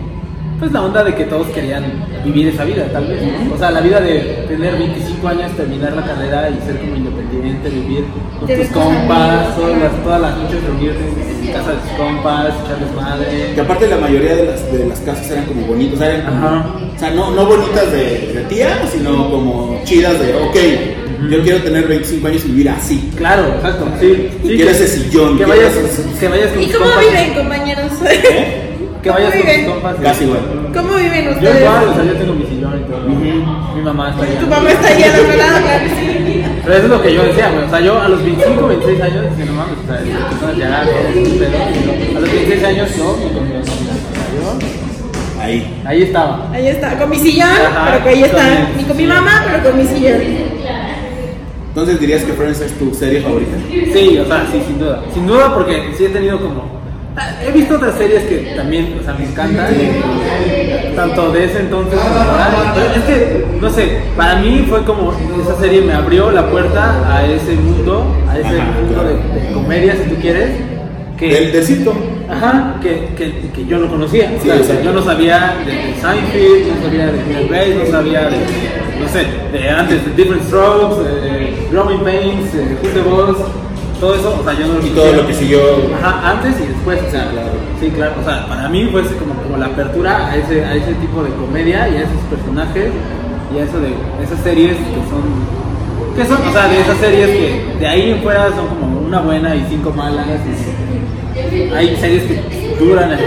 pues 0.59 0.71
la 0.71 0.81
onda 0.81 1.03
de 1.03 1.15
que 1.15 1.25
todos 1.25 1.47
querían 1.47 1.83
vivir 2.23 2.47
esa 2.47 2.63
vida, 2.63 2.85
tal 2.91 3.07
vez. 3.07 3.21
¿no? 3.21 3.53
O 3.55 3.57
sea, 3.57 3.71
la 3.71 3.81
vida 3.81 3.99
de 3.99 4.45
tener 4.47 4.77
25 4.77 5.27
años, 5.27 5.51
terminar 5.57 5.93
la 5.93 6.05
carrera 6.05 6.49
y 6.49 6.65
ser 6.65 6.79
como 6.79 6.95
independiente, 6.95 7.69
vivir 7.69 8.05
con 8.39 8.47
tus 8.47 8.67
compas, 8.67 9.55
todas 9.55 9.77
las, 9.77 10.03
todas 10.03 10.21
las 10.21 10.37
noches 10.37 10.63
reunirte 10.63 10.99
en 11.43 11.51
casa 11.51 11.71
de 11.71 11.77
tus 11.77 11.91
compas, 11.91 12.47
echarles 12.65 12.95
madre. 12.95 13.51
Que 13.55 13.61
aparte 13.61 13.87
la 13.87 13.97
mayoría 13.97 14.35
de 14.35 14.45
las, 14.45 14.71
de 14.71 14.85
las 14.85 14.99
casas 15.01 15.29
eran 15.31 15.45
como 15.45 15.65
bonitas, 15.67 16.01
eran 16.01 16.21
como- 16.25 16.45
Ajá. 16.47 16.65
o 16.95 16.99
sea, 16.99 17.09
no, 17.11 17.31
no 17.31 17.45
bonitas 17.45 17.91
de, 17.91 18.31
de 18.33 18.45
tía, 18.47 18.79
sino 18.91 19.29
como 19.29 19.81
chidas 19.83 20.17
de, 20.19 20.33
ok, 20.35 21.29
yo 21.29 21.41
quiero 21.41 21.61
tener 21.63 21.87
25 21.87 22.27
años 22.27 22.45
y 22.45 22.49
vivir 22.49 22.69
así. 22.69 23.11
Claro, 23.17 23.47
exacto, 23.55 23.87
sí. 23.99 24.29
sí 24.43 24.55
Quiero 24.55 24.71
ese 24.71 24.87
sillón, 24.87 25.37
Que 25.37 25.45
vayas, 25.45 25.73
que 26.19 26.27
vayas 26.27 26.51
con 26.51 26.61
¿Y 26.63 26.67
cómo 26.71 26.85
viven, 26.99 27.33
compañeros? 27.33 27.91
Que 29.03 29.09
¿Cómo 29.09 29.19
vayas 29.19 29.33
con 29.35 29.41
tus 29.65 29.73
compas. 29.73 29.95
Casi 30.01 30.23
igual. 30.23 30.39
¿Cómo 30.73 30.95
viven 30.95 31.25
Yo 31.25 31.31
ustedes? 31.31 31.59
igual, 31.61 31.87
o 31.89 31.93
sea, 31.93 32.03
yo 32.05 32.13
tengo 32.13 32.33
mi 32.35 32.45
sillón 32.45 32.79
y 32.79 32.83
todo. 32.89 33.05
Ujú. 33.05 33.75
Mi 33.75 33.81
mamá 33.83 34.09
está 34.11 34.23
allá. 34.23 34.39
Tu 34.39 34.47
mamá 34.47 34.71
está 34.71 34.87
ahí 34.87 35.03
al 35.03 35.19
otro 35.19 35.35
lado, 35.35 35.57
claro 35.61 35.85
sí. 35.99 36.43
Pero 36.63 36.73
eso 36.75 36.83
es 36.85 36.89
lo 36.89 37.01
que 37.03 37.13
yo 37.13 37.23
decía, 37.23 37.49
güey. 37.51 37.65
O 37.65 37.69
sea, 37.69 37.79
yo 37.81 37.99
a 38.01 38.07
los 38.07 38.23
25, 38.23 38.67
26 38.67 39.01
años, 39.01 39.25
dije, 39.37 39.49
no 39.49 39.53
mames, 39.59 39.75
o 39.77 39.85
sea, 39.85 40.29
personas 40.29 40.57
ya. 40.57 40.81
A 40.81 42.19
los 42.19 42.31
26 42.31 42.63
años, 42.63 42.95
yo, 42.95 43.17
me 43.19 43.33
comí 43.37 43.49
novia. 43.49 43.63
Ahí. 45.41 45.59
Yo, 45.83 45.89
Ahí 45.89 46.01
estaba. 46.03 46.49
Ahí 46.53 46.67
está, 46.67 46.97
con 46.97 47.09
mi 47.09 47.19
sillón, 47.19 47.49
Ajá, 47.49 47.85
pero 47.91 48.03
que 48.05 48.09
ahí 48.09 48.23
está. 48.23 48.37
con 48.37 48.77
Ni 48.77 48.81
mi- 48.83 48.87
con 48.87 48.97
mi 48.97 49.05
mamá, 49.07 49.43
pero 49.45 49.63
con 49.69 49.77
mi 49.77 49.85
sillón. 49.85 50.21
Entonces 51.69 51.99
dirías 51.99 52.23
que 52.23 52.33
Friends 52.33 52.61
es 52.61 52.71
tu 52.79 52.93
serie 52.93 53.19
favorita. 53.21 53.57
Sí, 53.69 54.17
o 54.19 54.25
sea, 54.25 54.45
sí, 54.51 54.61
sin 54.65 54.79
duda. 54.79 55.01
Sin 55.13 55.27
duda, 55.27 55.53
porque 55.53 55.91
sí 55.97 56.05
he 56.05 56.09
tenido 56.09 56.39
como. 56.39 56.82
He 57.45 57.51
visto 57.51 57.75
otras 57.75 57.95
series 57.95 58.23
que 58.23 58.53
también, 58.55 58.97
o 58.99 59.03
sea, 59.03 59.13
me 59.13 59.25
encantan. 59.25 59.67
Tanto 60.95 61.31
de 61.31 61.45
ese 61.45 61.59
entonces 61.59 61.99
como 61.99 62.19
ahora. 62.19 62.73
Es 62.95 63.03
que, 63.03 63.45
no 63.61 63.69
sé, 63.69 63.99
para 64.17 64.35
mí 64.37 64.65
fue 64.67 64.83
como. 64.83 65.13
Esa 65.41 65.59
serie 65.59 65.81
me 65.81 65.93
abrió 65.93 66.31
la 66.31 66.49
puerta 66.49 67.13
a 67.13 67.25
ese 67.25 67.53
mundo, 67.53 68.05
a 68.27 68.39
ese 68.39 68.47
Ajá, 68.59 68.71
mundo 68.79 68.93
claro. 68.93 69.09
de, 69.09 69.41
de 69.41 69.53
comedia, 69.53 69.95
si 69.95 70.09
tú 70.09 70.15
quieres. 70.21 70.51
Que, 71.17 71.63
sitcom. 71.63 71.95
Ajá, 72.29 72.75
que, 72.81 73.09
que, 73.15 73.49
que 73.53 73.65
yo 73.65 73.77
no 73.77 73.87
conocía. 73.87 74.29
Sí, 74.41 74.49
o 74.49 74.53
sea, 74.53 74.55
exacto. 74.57 74.83
yo 74.83 74.93
no 74.93 75.01
sabía 75.03 75.55
de, 75.65 75.71
de 75.71 76.01
Seinfeld, 76.01 76.75
no 76.75 76.83
sabía 76.83 77.05
de 77.05 77.11
Will 77.11 77.47
Grace, 77.47 77.75
no 77.75 77.85
sabía 77.91 78.21
de, 78.29 78.37
no 78.99 79.07
sé, 79.07 79.57
de 79.57 79.69
antes, 79.69 80.05
de 80.05 80.11
Different 80.15 80.43
Strokes, 80.47 81.03
de 81.03 81.53
Growing 81.71 82.03
Pains, 82.03 82.53
de 82.53 82.77
Who's 82.81 82.93
the 82.93 83.01
Boss, 83.01 83.37
todo 84.03 84.15
eso, 84.15 84.37
o 84.37 84.43
sea, 84.43 84.51
yo 84.59 84.67
no 84.67 84.73
lo 84.73 84.85
Y 84.85 84.89
todo 84.89 85.13
lo 85.13 85.25
que 85.25 85.33
siguió. 85.33 85.61
Ajá, 85.95 86.31
antes 86.31 86.59
y 86.59 86.67
después, 86.67 86.99
o 87.07 87.09
sea, 87.09 87.29
Claro. 87.31 87.51
sí, 87.79 87.89
claro, 87.89 88.11
o 88.19 88.23
sea, 88.25 88.45
para 88.49 88.67
mí 88.67 88.89
fue 88.91 89.01
ese 89.01 89.15
como, 89.15 89.33
como 89.35 89.55
la 89.55 89.67
apertura 89.67 90.27
a 90.27 90.35
ese, 90.35 90.65
a 90.65 90.75
ese 90.75 90.93
tipo 90.95 91.23
de 91.23 91.29
comedia 91.31 91.87
y 91.87 91.95
a 91.95 92.01
esos 92.01 92.19
personajes 92.29 92.91
y 93.55 93.59
a 93.59 93.63
eso 93.63 93.79
de 93.79 93.93
esas 94.21 94.39
series 94.43 94.75
que 94.75 95.01
son, 95.07 95.23
que 96.17 96.25
son, 96.25 96.45
o 96.45 96.51
sea, 96.51 96.67
de 96.67 96.81
esas 96.81 96.97
series 96.97 97.29
que 97.29 97.79
de 97.79 97.87
ahí 97.87 98.11
en 98.11 98.21
fuera 98.21 98.49
son 98.49 98.67
como 98.67 98.99
una 99.07 99.21
buena 99.21 99.55
y 99.55 99.65
cinco 99.69 99.91
malas 99.95 100.27
y 100.27 101.73
hay 101.73 101.95
series 101.95 102.23
que 102.23 102.72
duran 102.79 103.11
en 103.11 103.19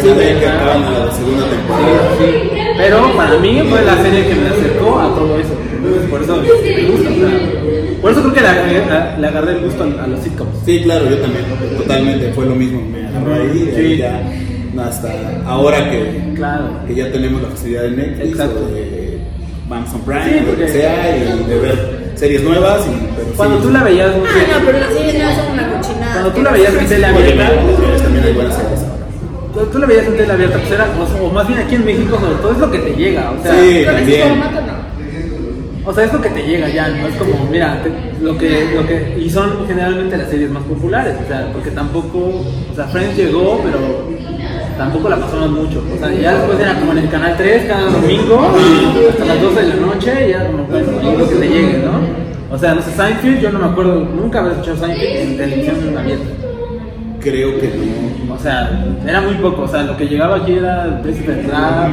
Sí, 0.00 0.08
de 0.08 0.38
que 0.38 0.46
acaban 0.48 0.82
a 0.84 0.90
la 1.06 1.12
segunda 1.12 1.44
temporada. 1.46 2.08
Sí, 2.18 2.24
sí. 2.26 2.58
Pero 2.76 3.12
para 3.16 3.38
mí 3.38 3.62
fue 3.68 3.82
la 3.84 3.96
serie 4.02 4.26
que 4.26 4.34
me 4.34 4.48
acercó 4.48 4.98
a 5.00 5.14
todo 5.14 5.38
eso. 5.38 5.54
Entonces, 5.76 6.10
por 6.10 6.22
eso 6.22 6.36
me 6.36 6.42
gusta. 6.88 7.10
o 7.10 7.14
sea, 7.14 8.00
por 8.02 8.10
eso 8.12 8.20
creo 8.22 8.34
que 8.34 8.40
le 8.40 8.48
agarré, 8.48 8.76
a- 8.92 9.16
le 9.18 9.26
agarré 9.28 9.52
el 9.52 9.60
gusto 9.60 9.84
a, 9.84 10.06
los 10.06 10.20
sitcoms. 10.20 10.50
Sí, 10.64 10.80
claro, 10.82 11.08
yo 11.08 11.18
también. 11.18 11.44
Totalmente, 11.76 12.32
fue 12.32 12.46
lo 12.46 12.54
mismo. 12.54 12.80
Me 12.80 13.06
agarró 13.06 13.34
ahí, 13.34 13.72
Sí. 13.76 13.96
ya 13.98 14.20
hasta 14.82 15.12
ahora 15.46 15.90
que, 15.90 16.32
Claro. 16.34 16.64
que 16.86 16.94
ya 16.94 17.12
tenemos 17.12 17.42
la 17.42 17.48
facilidad 17.50 17.82
de 17.82 17.90
Netflix 17.90 18.28
Exacto. 18.30 18.60
o 18.64 18.74
de 18.74 19.18
Amazon 19.70 20.00
Prime, 20.00 20.24
Sí, 20.24 20.38
o 20.46 20.50
lo 20.52 20.58
que 20.58 20.68
sea, 20.68 21.16
y 21.16 21.48
de 21.48 21.58
ver 21.58 22.12
series 22.16 22.42
nuevas. 22.42 22.80
Y, 22.86 23.06
pero 23.16 23.28
Cuando 23.36 23.56
sí, 23.58 23.62
tú 23.64 23.70
la 23.70 23.82
veías, 23.84 24.08
no 24.16 24.24
sé, 24.24 24.30
Ah, 24.52 24.58
no, 24.58 24.66
pero 24.66 24.78
las 24.80 24.92
series 24.92 25.22
no 25.22 25.30
son 25.30 25.52
una 25.52 25.72
cochinada. 25.72 26.12
Cuando 26.12 26.30
tú 26.32 26.42
la 26.42 26.50
veías 26.52 26.74
abierta, 26.74 28.02
también 28.02 28.24
hay 28.24 28.32
buenas 28.32 28.54
series 28.56 28.81
cuando 29.52 29.70
tú 29.70 29.78
la 29.78 29.86
veías 29.86 30.06
en 30.06 30.16
tele 30.16 30.32
abierta, 30.32 30.58
pues 30.58 30.70
era, 30.72 30.86
o, 30.98 31.26
o 31.26 31.32
más 31.32 31.46
bien 31.46 31.60
aquí 31.60 31.74
en 31.74 31.84
México, 31.84 32.18
sobre 32.18 32.34
todo 32.36 32.52
es 32.52 32.58
lo 32.58 32.70
que 32.70 32.78
te 32.78 32.90
llega. 32.94 33.30
O 33.38 33.42
sea, 33.42 33.52
Sí. 33.54 33.82
También. 33.84 34.42
O 35.84 35.92
sea, 35.92 36.04
es 36.04 36.12
lo 36.12 36.20
que 36.20 36.28
te 36.30 36.42
llega 36.46 36.68
ya, 36.68 36.88
no 36.88 37.08
es 37.08 37.14
como, 37.16 37.44
mira, 37.50 37.82
te- 37.82 38.22
lo 38.24 38.38
que, 38.38 38.70
lo 38.76 38.86
que, 38.86 39.18
y 39.20 39.28
son 39.28 39.66
generalmente 39.66 40.16
las 40.16 40.28
series 40.30 40.48
más 40.48 40.62
populares, 40.62 41.16
o 41.24 41.26
sea, 41.26 41.50
porque 41.52 41.72
tampoco, 41.72 42.18
o 42.70 42.74
sea, 42.76 42.84
Friends 42.86 43.16
llegó, 43.16 43.60
pero 43.64 43.78
tampoco 44.78 45.08
la 45.08 45.16
pasamos 45.16 45.50
mucho, 45.50 45.82
o 45.92 45.98
sea, 45.98 46.12
ya 46.12 46.36
después 46.36 46.60
era 46.60 46.78
como 46.78 46.92
en 46.92 46.98
el 46.98 47.08
canal 47.10 47.34
3 47.36 47.64
cada 47.66 47.90
domingo, 47.90 48.52
hasta 49.10 49.24
las 49.24 49.42
12 49.42 49.60
de 49.60 49.68
la 49.68 49.74
noche, 49.74 50.28
y 50.28 50.30
era 50.30 50.46
como, 50.46 50.68
ahí 50.72 51.16
lo 51.18 51.28
que 51.28 51.34
te 51.34 51.48
llegue, 51.48 51.78
¿no? 51.84 52.54
O 52.54 52.58
sea, 52.58 52.74
no 52.76 52.82
sé, 52.82 52.92
Seinfeld, 52.92 53.40
yo 53.40 53.50
no 53.50 53.58
me 53.58 53.64
acuerdo, 53.66 54.04
nunca 54.04 54.38
haber 54.38 54.52
escuchado 54.52 54.76
Seinfeld 54.86 55.16
en 55.16 55.36
televisión 55.36 55.98
abierta. 55.98 56.24
Creo 57.22 57.58
que 57.60 57.68
no. 57.68 58.34
O 58.34 58.38
sea, 58.38 58.84
era 59.06 59.20
muy 59.20 59.34
poco, 59.34 59.62
o 59.62 59.68
sea, 59.68 59.82
lo 59.82 59.96
que 59.96 60.06
llegaba 60.06 60.36
aquí 60.36 60.52
era 60.54 60.84
el 60.86 61.00
príncipe 61.00 61.42
rap, 61.50 61.90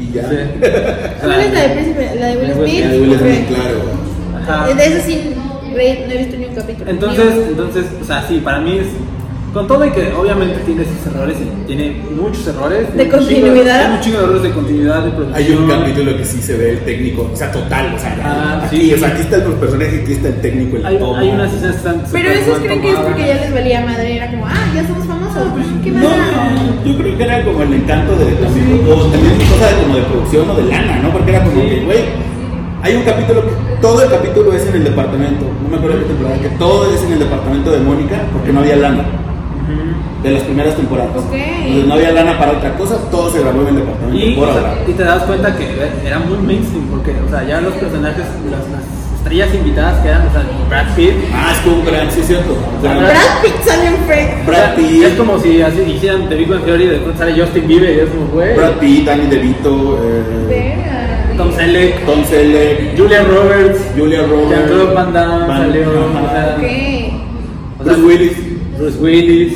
Y 0.00 0.12
ya. 0.12 0.28
sí. 0.28 0.36
¿Cuál 1.22 1.40
es 1.40 1.52
la 1.54 1.60
de 1.62 1.68
Príncipe? 1.68 2.10
¿La 2.18 2.26
de 2.26 2.36
Will 2.36 2.48
La 2.48 2.54
de 2.88 3.00
Will 3.00 3.18
Smith? 3.18 3.20
Smith, 3.20 3.48
claro. 3.48 4.62
ajá. 4.66 4.74
De 4.74 4.84
eso 4.84 5.06
sí, 5.06 5.34
no 5.72 5.78
he 5.80 6.18
visto 6.18 6.36
ni 6.36 6.44
un 6.46 6.54
capítulo. 6.54 6.90
Entonces, 6.90 7.34
entonces, 7.48 7.84
o 8.00 8.04
sea, 8.04 8.26
sí, 8.28 8.40
para 8.42 8.60
mí 8.60 8.78
es. 8.78 8.86
Con 9.52 9.66
todo 9.66 9.84
y 9.84 9.90
que 9.90 10.10
obviamente 10.14 10.56
tiene 10.64 10.82
sus 10.84 11.12
errores 11.12 11.36
y 11.36 11.66
tiene 11.66 12.00
muchos 12.16 12.46
errores. 12.46 12.88
¿De 12.96 13.02
un 13.04 13.10
chingo- 13.10 13.18
continuidad? 13.18 13.86
Hay 13.86 13.92
un 13.96 14.00
chingo 14.00 14.18
de 14.18 14.24
errores 14.24 14.42
de 14.44 14.50
continuidad, 14.50 15.02
de 15.04 15.10
producción. 15.10 15.34
Hay 15.36 15.52
un 15.52 15.68
capítulo 15.68 16.16
que 16.16 16.24
sí 16.24 16.40
se 16.40 16.56
ve 16.56 16.70
el 16.70 16.78
técnico, 16.80 17.30
o 17.30 17.36
sea, 17.36 17.52
total, 17.52 17.92
o 17.94 17.98
sea, 17.98 18.16
Ah, 18.24 18.62
aquí, 18.64 18.76
sí. 18.80 18.94
o 18.94 18.98
sea, 18.98 19.08
aquí 19.08 19.20
está 19.20 19.36
el 19.36 19.42
personaje, 19.42 20.00
aquí 20.02 20.12
está 20.14 20.28
el 20.28 20.40
técnico, 20.40 20.76
el 20.78 20.86
Hay, 20.86 20.96
toma. 20.98 21.18
hay 21.20 21.28
unas 21.28 21.52
escenas 21.52 21.76
están 21.76 22.02
Pero 22.10 22.30
esos 22.30 22.58
creen 22.60 22.80
que 22.80 22.90
es 22.92 22.96
porque 22.96 23.26
ya 23.26 23.34
les 23.34 23.52
valía 23.52 23.80
madre. 23.84 24.16
Era 24.16 24.30
como, 24.30 24.46
ah, 24.46 24.72
ya 24.74 24.86
somos 24.86 25.06
famosos. 25.06 25.44
¿Qué 25.84 25.92
más? 25.92 26.02
No, 26.02 26.84
yo 26.90 26.96
creo 26.98 27.18
que 27.18 27.22
era 27.24 27.44
como 27.44 27.62
el 27.62 27.74
encanto 27.74 28.16
de 28.16 28.24
también, 28.32 28.80
o 28.88 28.94
también 29.04 29.34
cosa 29.36 29.66
de, 29.68 29.82
como 29.82 29.96
de 29.96 30.02
producción 30.02 30.48
o 30.50 30.54
de 30.54 30.62
lana, 30.64 30.98
¿no? 31.02 31.10
Porque 31.12 31.30
era 31.30 31.44
como 31.44 31.60
Sí. 31.60 31.68
que, 31.68 31.80
güey, 31.84 31.98
hay 32.82 32.94
un 32.96 33.02
capítulo 33.02 33.42
que 33.42 33.52
todo 33.82 34.02
el 34.02 34.10
capítulo 34.10 34.52
es 34.54 34.66
en 34.66 34.76
el 34.76 34.84
departamento, 34.84 35.44
no 35.62 35.68
me 35.68 35.76
acuerdo 35.76 35.98
de 35.98 36.02
qué 36.04 36.08
temporada, 36.08 36.40
que 36.40 36.48
todo 36.56 36.90
es 36.94 37.02
en 37.04 37.12
el 37.12 37.18
departamento 37.18 37.70
de 37.70 37.78
Mónica 37.80 38.16
porque 38.32 38.50
no 38.52 38.60
había 38.60 38.76
lana 38.76 39.04
de 40.22 40.30
las 40.30 40.42
primeras 40.42 40.76
temporadas. 40.76 41.10
Ok. 41.16 41.32
Entonces 41.34 41.86
no 41.86 41.94
había 41.94 42.12
lana 42.12 42.38
para 42.38 42.52
otra 42.52 42.74
cosa, 42.76 42.96
todo 43.10 43.30
se 43.30 43.40
grabó 43.40 43.62
en 43.62 43.68
el 43.68 43.76
departamento 43.76 44.26
Y, 44.26 44.32
por 44.34 44.48
o 44.48 44.52
sea, 44.52 44.60
ahora. 44.62 44.74
y 44.86 44.92
te 44.92 45.02
das 45.04 45.22
cuenta 45.24 45.56
que 45.56 45.66
era 46.06 46.18
muy 46.20 46.38
mainstream, 46.38 46.86
porque, 46.88 47.12
o 47.26 47.30
sea, 47.30 47.44
ya 47.44 47.60
los 47.60 47.74
personajes, 47.74 48.24
las, 48.50 48.60
las 48.70 48.82
estrellas 49.16 49.54
invitadas 49.54 50.00
que 50.02 50.08
eran, 50.08 50.26
o 50.26 50.32
sea, 50.32 50.42
Brad 50.68 50.94
Pitt. 50.96 51.12
Ah, 51.32 51.52
estuvo 51.56 51.74
un 51.80 51.84
gran, 51.86 52.10
sí 52.10 52.20
es 52.20 52.26
cierto. 52.26 52.56
gran- 52.82 52.98
Brad- 52.98 53.10
Brad 53.10 53.42
Pitt 53.42 53.62
sale 53.64 53.86
en 53.86 54.06
sea, 54.06 54.42
Brad 54.46 54.74
Pitt, 54.74 55.04
Es 55.04 55.14
como 55.14 55.38
si 55.38 55.62
así 55.62 55.80
hicieran 55.82 56.28
The 56.28 56.34
Big 56.36 56.48
Bang 56.48 56.64
Theory 56.64 56.84
y 56.84 56.88
después 56.88 57.16
sale 57.18 57.40
Justin 57.40 57.66
Bieber 57.68 57.90
y 57.96 58.00
es 58.00 58.08
como, 58.10 58.26
güey. 58.32 58.56
Brad 58.56 58.72
Pitt, 58.80 59.06
Danny 59.06 59.26
DeVito, 59.26 59.98
eh. 60.50 60.78
Tom 61.36 61.50
Selleck, 61.54 62.04
Tom 62.04 62.24
Selleck, 62.28 62.96
Julia 62.98 63.22
Roberts. 63.24 63.80
Julia 63.96 64.22
Roberts, 64.26 64.50
Jean-Claude 64.50 64.94
Van 64.94 65.12
Damme 65.14 65.46
Van- 65.48 65.58
salió, 65.58 65.82
ajá. 65.82 66.22
o 66.22 66.30
sea, 66.30 66.56
Ok. 66.58 66.62
o 67.80 67.84
sea, 67.84 67.92
Bruce 67.94 68.02
Willis. 68.02 68.32
Bruce 68.82 68.98
Willis. 68.98 69.52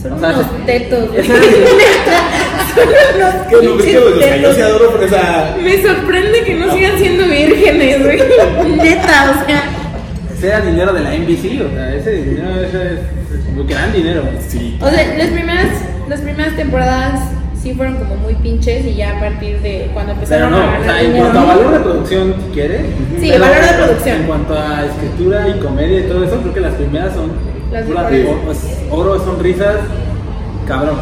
Son 0.00 0.12
O 0.12 0.18
sea, 0.20 0.28
unos 0.30 0.66
tetos. 0.66 1.08
Son 1.10 2.86
unos 3.16 3.34
Que 3.48 3.56
no, 3.66 3.76
que, 3.76 3.98
o 3.98 4.10
yo 4.14 4.18
tetos. 4.20 4.54
sí 4.54 4.62
adoro 4.62 4.90
por 4.92 5.02
esa. 5.02 5.56
Me 5.60 5.82
sorprende 5.82 6.42
que 6.44 6.54
no 6.54 6.72
sigan 6.72 6.96
siendo 6.98 7.24
vírgenes, 7.26 8.02
güey. 8.04 8.18
Neta, 8.76 9.42
o 9.42 9.46
sea. 9.46 9.62
Ese 10.32 10.46
era 10.46 10.60
dinero 10.60 10.92
de 10.92 11.00
la 11.00 11.10
NBC, 11.16 11.60
o 11.60 11.70
sea, 11.74 11.94
ese 11.94 12.12
dinero 12.22 12.60
ese 12.62 12.92
es 12.94 13.00
un 13.58 13.66
gran 13.66 13.92
dinero. 13.92 14.22
Sí. 14.48 14.78
O 14.80 14.88
sea, 14.88 15.14
las 15.18 15.28
primeras, 15.28 15.66
las 16.08 16.20
primeras 16.20 16.56
temporadas 16.56 17.20
sí 17.60 17.74
fueron 17.74 17.96
como 17.96 18.14
muy 18.14 18.34
pinches 18.36 18.86
y 18.86 18.94
ya 18.94 19.16
a 19.18 19.20
partir 19.20 19.60
de 19.60 19.90
cuando 19.92 20.14
Pero 20.14 20.46
empezaron 20.46 20.50
no, 20.52 20.56
a 20.56 20.60
o 20.60 20.64
ganar 20.80 20.84
sea, 20.84 21.02
en 21.02 21.12
cuanto 21.16 21.38
a 21.40 21.44
valor 21.44 21.72
de 21.72 21.80
producción, 21.80 22.34
si 22.46 22.52
quieres. 22.54 22.80
Sí, 23.20 23.28
pero 23.32 23.40
valor 23.44 23.64
de 23.66 23.74
producción. 23.84 24.16
En 24.16 24.22
cuanto 24.26 24.54
a 24.54 24.84
escritura 24.86 25.48
y 25.48 25.58
comedia 25.60 25.98
y 25.98 26.02
todo 26.04 26.24
eso, 26.24 26.40
creo 26.40 26.54
que 26.54 26.60
las 26.60 26.74
primeras 26.74 27.12
son 27.12 27.49
Las 27.72 27.86
mejores. 27.86 28.26
oro, 28.28 28.40
pues, 28.46 28.78
oro, 28.90 29.18
sonrisas, 29.24 29.76
cabrón. 30.66 30.96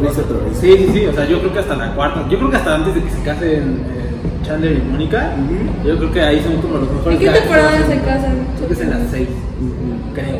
Risa 0.00 0.20
otra 0.20 0.36
vez. 0.38 0.58
Sí, 0.60 0.72
sí, 0.76 0.90
sí, 0.92 1.06
o 1.06 1.12
sea, 1.12 1.26
yo 1.26 1.40
creo 1.40 1.52
que 1.52 1.58
hasta 1.58 1.76
la 1.76 1.94
cuarta, 1.94 2.24
yo 2.28 2.38
creo 2.38 2.50
que 2.50 2.56
hasta 2.56 2.74
antes 2.74 2.94
de 2.94 3.02
que 3.02 3.10
se 3.10 3.22
casen 3.22 3.48
eh, 3.88 4.44
Chandler 4.46 4.72
y 4.78 4.82
Mónica, 4.90 5.32
yo 5.84 5.96
creo 5.98 6.12
que 6.12 6.20
ahí 6.22 6.40
son 6.42 6.56
como 6.62 6.78
los 6.78 6.90
mejores. 6.92 7.20
¿En 7.20 7.24
qué 7.26 7.38
temporada 7.40 7.70
se 7.86 7.98
casan? 8.00 8.34
Creo 8.56 8.68
que 8.68 8.74
es 8.74 8.80
en 8.80 8.90
las 8.90 9.00
seis, 9.10 9.28
creo. 10.14 10.38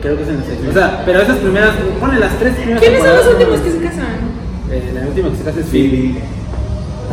Creo 0.00 0.16
que 0.16 0.22
es 0.22 0.28
en 0.30 0.36
las 0.38 0.46
seis. 0.46 0.58
O 0.68 0.72
sea, 0.72 1.02
pero 1.04 1.20
esas 1.20 1.36
primeras, 1.38 1.70
ponle 2.00 2.18
las 2.20 2.38
tres 2.38 2.54
primeras 2.54 2.80
¿Quiénes 2.82 3.02
son 3.04 3.16
los 3.16 3.26
últimos 3.28 3.60
que 3.60 3.70
se 3.70 3.78
casan? 3.78 4.16
Eh, 4.70 4.90
la 4.94 5.06
última 5.08 5.28
que 5.30 5.36
se 5.36 5.44
casa 5.44 5.60
es 5.60 5.66
Phoebe. 5.66 6.14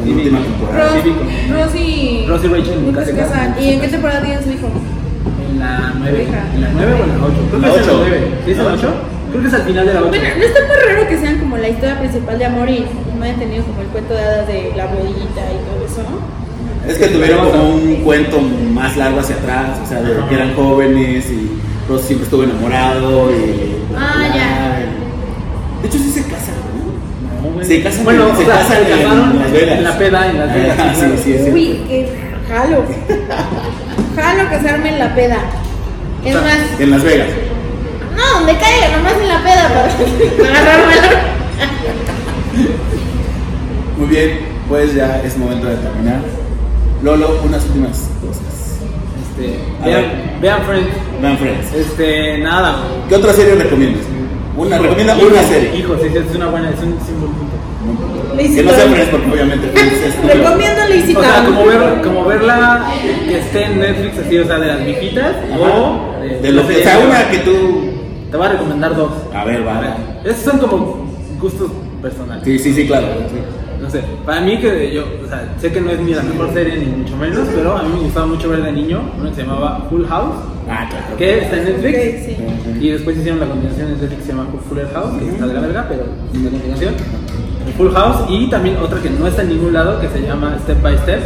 La 0.06 0.12
última 0.14 0.40
temporada. 0.40 0.90
Ross, 0.90 1.02
Phoebe 1.04 1.16
con- 1.18 1.58
Ross 1.60 1.76
y... 1.76 2.26
Ross 2.28 2.44
y 2.44 2.48
Rachel 2.48 2.86
nunca 2.86 3.06
se 3.06 3.16
casan. 3.16 3.56
¿Y 3.62 3.70
en 3.74 3.82
qué 3.82 3.88
temporada 3.90 4.22
tienen 4.22 4.44
su 4.44 4.50
hijo? 4.52 4.68
En 5.52 5.60
la 5.60 5.94
9. 5.98 6.24
Hija. 6.24 6.44
¿En 6.56 6.62
la 6.62 6.70
9 6.74 6.94
o 6.94 7.04
en 7.04 7.10
la 7.10 7.26
8? 7.26 7.36
Creo 7.50 7.62
que 7.62 7.68
La 7.68 7.74
es 7.74 7.80
en 7.80 7.88
la 7.88 7.94
ocho. 7.94 7.98
9. 8.00 8.32
¿Sí 8.46 8.52
es 8.52 8.58
en 8.60 8.66
la 8.66 8.74
8? 8.74 8.94
Creo 9.30 9.42
que 9.42 9.48
es 9.48 9.54
al 9.54 9.62
final 9.62 9.86
de 9.88 9.94
la 9.94 10.00
8. 10.02 10.10
Bueno, 10.10 10.26
no 10.38 10.44
está 10.44 10.60
muy 10.68 10.76
raro 10.88 11.08
que 11.08 11.18
sean 11.20 11.38
como 11.40 11.58
la 11.58 11.70
historia 11.70 12.00
principal 12.00 12.40
de 12.40 12.46
amor 12.46 12.70
y 12.70 12.86
no 13.18 13.24
hayan 13.24 13.40
tenido 13.40 13.64
como 13.66 13.82
el 13.82 13.88
cuento 13.88 14.14
de 14.14 14.22
hadas 14.22 14.48
de 14.48 14.74
la 14.76 14.86
bodeguita 14.88 15.42
y 15.54 15.60
todo 15.68 15.86
eso, 15.86 16.02
¿no? 16.10 16.40
Es 16.90 16.98
que 16.98 17.08
tuvieron 17.10 17.50
como 17.52 17.70
un 17.76 17.96
cuento 17.98 18.40
más 18.74 18.98
largo 18.98 19.20
hacia 19.20 19.36
atrás, 19.36 19.78
o 19.84 19.88
sea, 19.88 20.02
de 20.02 20.16
que 20.28 20.34
eran 20.36 20.56
jóvenes 20.56 21.26
y 21.30 21.52
Ross 21.88 22.02
siempre 22.04 22.24
estuvo 22.24 22.44
enamorado 22.44 23.30
y... 23.32 23.76
Ah, 23.96 24.28
ya. 24.34 24.80
De 25.82 25.88
hecho 25.88 25.98
sí 26.00 26.10
se 26.10 26.24
casan, 26.24 26.56
¿no? 27.44 27.58
No. 27.60 27.64
Se 27.64 27.84
casan, 27.84 28.04
bueno, 28.06 28.30
en- 28.30 28.36
se 28.38 28.44
o 28.44 28.46
sea, 28.46 28.56
casan 28.56 28.78
se 28.84 28.90
casaron 28.90 29.32
en 29.32 29.40
Las 29.40 29.52
Vegas. 29.52 29.78
En 29.78 29.84
la 29.84 29.98
peda, 29.98 30.30
en 30.32 30.40
Las 30.40 30.54
Vegas. 30.56 30.78
Ah, 30.80 30.94
sí, 30.96 31.06
sí, 31.24 31.34
es 31.34 31.54
Uy, 31.54 31.82
qué 31.88 32.10
jalo. 32.50 32.84
Jalo 34.22 34.50
casarme 34.50 34.90
en 34.90 35.00
la 35.00 35.16
peda. 35.16 35.38
Es 36.26 36.36
O 36.36 36.40
sea, 36.40 36.48
más, 36.48 36.80
En 36.80 36.92
Las 36.92 37.04
Vegas. 37.04 37.28
no, 38.16 38.40
donde 38.40 38.58
caiga, 38.58 38.98
nomás 38.98 39.14
en 39.14 39.28
la 39.30 39.40
peda 39.44 39.68
para, 39.70 39.90
para 40.44 40.60
agarrar. 40.60 41.30
Muy 43.98 44.08
bien, 44.08 44.40
pues 44.68 44.94
ya 44.96 45.22
es 45.24 45.38
momento 45.38 45.68
de 45.68 45.76
terminar. 45.78 46.22
Lolo, 47.04 47.40
unas 47.44 47.64
últimas 47.66 48.10
cosas. 48.22 48.80
Este, 49.22 49.60
vean, 49.86 50.06
vean 50.42 50.62
Friends. 50.64 50.90
Vean 51.22 51.38
Friends. 51.38 51.74
Este, 51.74 52.38
nada. 52.40 52.84
¿Qué 53.08 53.16
otra 53.16 53.34
serie 53.34 53.56
recomiendas? 53.56 54.04
Una, 54.60 54.78
recomienda 54.78 55.16
una 55.16 55.44
serie. 55.44 55.78
Hijo, 55.78 55.96
sí, 56.02 56.10
sí, 56.12 56.18
es 56.18 56.36
una 56.36 56.48
buena, 56.48 56.70
es 56.70 56.80
un, 56.84 56.90
es 56.90 57.10
un 57.10 57.22
buen 57.22 57.34
punto. 57.34 57.56
Que 58.38 58.64
no 58.64 58.72
sea 58.72 58.88
Friends 58.88 59.10
porque 59.10 59.32
obviamente. 59.32 59.68
Recomiendo 60.34 60.82
Lazy 60.90 61.16
O 61.16 61.22
sea, 61.22 61.46
como, 61.46 61.66
ver, 61.66 62.02
como 62.04 62.26
verla 62.26 62.92
que 63.28 63.40
esté 63.40 63.64
en 63.64 63.80
Netflix, 63.80 64.18
así, 64.20 64.38
o 64.38 64.46
sea, 64.46 64.60
de 64.60 64.68
las 64.68 64.86
viejitas, 64.86 65.36
o 65.58 66.22
de, 66.22 66.40
De 66.42 66.52
lo 66.52 66.68
que 66.68 66.84
sea 66.84 67.00
una 67.00 67.30
que 67.30 67.40
tú. 67.40 67.90
Te 68.30 68.38
voy 68.38 68.46
a 68.46 68.50
recomendar 68.50 68.96
dos. 68.96 69.12
A 69.34 69.46
ver, 69.46 69.66
va. 69.66 69.98
Esos 70.26 70.44
son 70.44 70.60
como 70.60 71.10
gustos 71.40 71.72
personales. 72.02 72.44
Sí, 72.44 72.60
sí, 72.60 72.74
sí, 72.74 72.86
claro. 72.86 73.08
sí. 73.30 73.38
No 73.82 73.90
sé, 73.90 74.04
para 74.26 74.42
mí 74.42 74.58
que 74.60 74.94
yo, 74.94 75.06
o 75.26 75.28
sea, 75.28 75.56
sé 75.58 75.72
que 75.72 75.80
no 75.80 75.90
es 75.90 76.00
ni 76.00 76.14
la 76.14 76.22
mejor 76.22 76.54
serie 76.54 76.76
ni 76.76 76.86
mucho 76.86 77.16
menos, 77.16 77.48
pero 77.56 77.78
a 77.78 77.84
mí 77.84 77.90
me 77.94 78.00
gustaba 78.02 78.26
mucho 78.26 78.50
ver 78.50 78.62
de 78.62 78.74
niño 78.74 79.02
una 79.18 79.30
que 79.30 79.36
se 79.38 79.42
llamaba 79.44 79.88
Full 79.90 80.06
House, 80.06 80.36
Ah, 80.70 80.88
claro. 80.90 81.18
que 81.18 81.40
está 81.40 81.58
en 81.58 81.64
Netflix. 81.66 81.98
Ok, 81.98 82.26
sí. 82.26 82.38
Y 82.86 82.90
después 82.92 83.18
hicieron 83.18 83.40
la 83.40 83.48
continuación 83.48 83.88
en 83.88 83.94
Netflix 83.94 84.16
que 84.18 84.22
se 84.24 84.30
llama 84.30 84.48
Fuller 84.70 84.88
House, 84.94 85.20
que 85.20 85.30
está 85.30 85.48
de 85.48 85.54
la 85.54 85.60
verga, 85.62 85.86
pero 85.90 86.04
es 86.34 86.42
la 86.42 86.50
continuación. 86.52 86.94
Full 87.78 87.92
House 87.94 88.18
y 88.30 88.50
también 88.50 88.78
otra 88.78 89.00
que 89.02 89.10
no 89.10 89.28
está 89.28 89.42
en 89.44 89.50
ningún 89.50 89.74
lado 89.74 90.00
que 90.02 90.08
se 90.10 90.22
llama 90.22 90.58
Step 90.64 90.82
by 90.82 90.98
Step. 91.00 91.22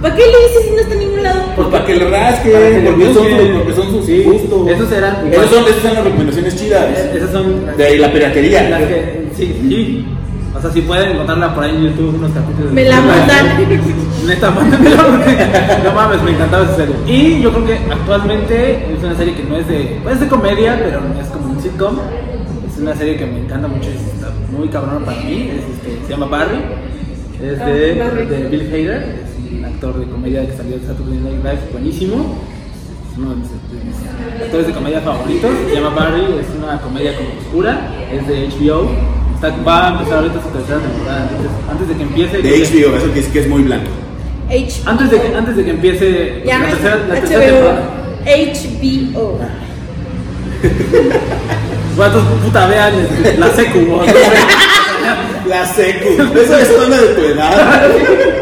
¿Para 0.00 0.14
qué 0.16 0.22
le 0.22 0.26
dices 0.48 0.64
si 0.64 0.70
no 0.72 0.78
está 0.80 0.94
en 0.94 1.00
ningún 1.00 1.22
lado? 1.22 1.42
Pues 1.54 1.68
para 1.68 1.84
que 1.84 1.94
le 1.94 2.10
rasquen, 2.10 2.84
porque 2.84 3.04
son, 3.14 3.14
sus- 3.14 3.56
porque 3.58 3.72
son 3.72 3.90
sus 3.92 4.06
Sí, 4.06 4.22
gustos. 4.24 4.68
esos 4.68 4.92
eran- 4.92 5.32
Esos 5.32 5.46
son, 5.50 5.64
esas 5.64 5.82
son 5.82 5.94
las 5.94 6.04
recomendaciones 6.04 6.56
chidas. 6.56 6.84
Eh, 6.98 7.12
Esas 7.16 7.30
son 7.30 7.76
De 7.76 7.98
la 7.98 8.12
piratería. 8.12 8.68
las 8.70 8.82
que, 8.82 9.26
sí, 9.36 9.54
sí. 9.68 10.06
O 10.54 10.60
sea, 10.60 10.70
si 10.70 10.82
pueden 10.82 11.12
encontrarla 11.12 11.54
por 11.54 11.64
ahí 11.64 11.74
en 11.76 11.82
YouTube, 11.84 12.14
unos 12.14 12.30
capítulos. 12.32 12.72
Me 12.72 12.84
la 12.84 13.00
mandan. 13.00 13.46
Neta, 14.26 14.50
mándenmela 14.50 15.04
porque 15.06 15.36
no 15.84 15.92
mames, 15.94 16.22
me 16.22 16.30
encantaba 16.30 16.64
esa 16.64 16.76
serie. 16.76 16.94
Y 17.06 17.40
yo 17.42 17.50
creo 17.52 17.66
que 17.66 17.78
actualmente 17.90 18.92
es 18.92 19.02
una 19.02 19.16
serie 19.16 19.34
que 19.34 19.42
no 19.44 19.56
es 19.56 19.66
de, 19.66 19.98
es 20.08 20.20
de 20.20 20.28
comedia, 20.28 20.78
pero 20.82 21.00
no 21.00 21.20
es 21.20 21.26
como 21.28 21.52
un 21.52 21.60
sitcom. 21.60 21.98
Es 22.70 22.78
una 22.78 22.94
serie 22.94 23.16
que 23.16 23.26
me 23.26 23.40
encanta 23.40 23.66
mucho, 23.66 23.88
es, 23.88 23.96
está 24.14 24.28
muy 24.56 24.68
cabrón 24.68 25.04
para 25.04 25.18
mí. 25.22 25.50
Es, 25.50 25.64
este, 25.74 26.06
se 26.06 26.10
llama 26.12 26.26
Barry. 26.26 26.58
Es 27.42 27.58
de, 27.58 28.02
Ah, 28.02 28.10
de 28.14 28.48
Bill 28.48 28.68
Hader, 28.72 29.24
es 29.26 29.52
un 29.58 29.64
actor 29.64 29.98
de 29.98 30.06
comedia 30.06 30.46
que 30.46 30.56
salió 30.56 30.78
de 30.78 30.86
Saturday 30.86 31.18
Night 31.18 31.42
Live, 31.42 31.60
buenísimo. 31.72 32.36
Es 33.10 33.18
uno 33.18 33.30
de 33.30 33.36
mis, 33.36 33.48
de 33.50 33.84
mis 33.84 34.42
actores 34.44 34.66
de 34.68 34.72
comedia 34.72 35.00
favoritos. 35.00 35.50
Se 35.68 35.74
llama 35.74 35.90
Barry, 35.96 36.22
es 36.38 36.46
una 36.56 36.80
comedia 36.80 37.16
como 37.16 37.30
oscura, 37.40 37.90
es 38.12 38.28
de 38.28 38.48
HBO. 38.48 38.88
Está, 39.42 39.56
va 39.64 39.88
a 39.88 39.90
empezar 39.90 40.18
ahorita 40.18 40.40
su 40.40 40.48
tercera 40.50 40.78
temporada, 40.78 41.28
entonces 41.28 41.50
antes 41.68 41.88
de 41.88 41.94
que 41.96 42.02
empiece. 42.04 42.38
De 42.42 42.50
HBO, 42.60 42.96
eso 42.96 43.12
que 43.12 43.18
es, 43.18 43.26
que 43.26 43.40
es 43.40 43.48
muy 43.48 43.62
blanco. 43.64 43.90
H 44.48 44.82
Antes 44.86 45.10
de 45.10 45.20
que, 45.20 45.34
antes 45.34 45.56
de 45.56 45.64
que 45.64 45.70
empiece 45.70 46.42
Ya 46.46 46.58
la, 46.60 46.68
tercera, 46.68 46.96
la 47.08 47.14
tercera 47.16 47.40
HBO. 47.40 47.54
temporada. 47.56 47.82
HBO. 48.24 49.38
¿Cuántos 51.96 52.24
puta 52.44 52.66
vean 52.68 52.92
la 53.38 53.48
secu? 53.50 53.80
no. 53.80 54.02
La 55.48 55.66
secu. 55.66 56.22
Eso 56.38 56.56
es 56.58 56.68
zona 56.68 56.96
de 56.98 57.08
tu 57.08 57.20
edad. 57.22 57.82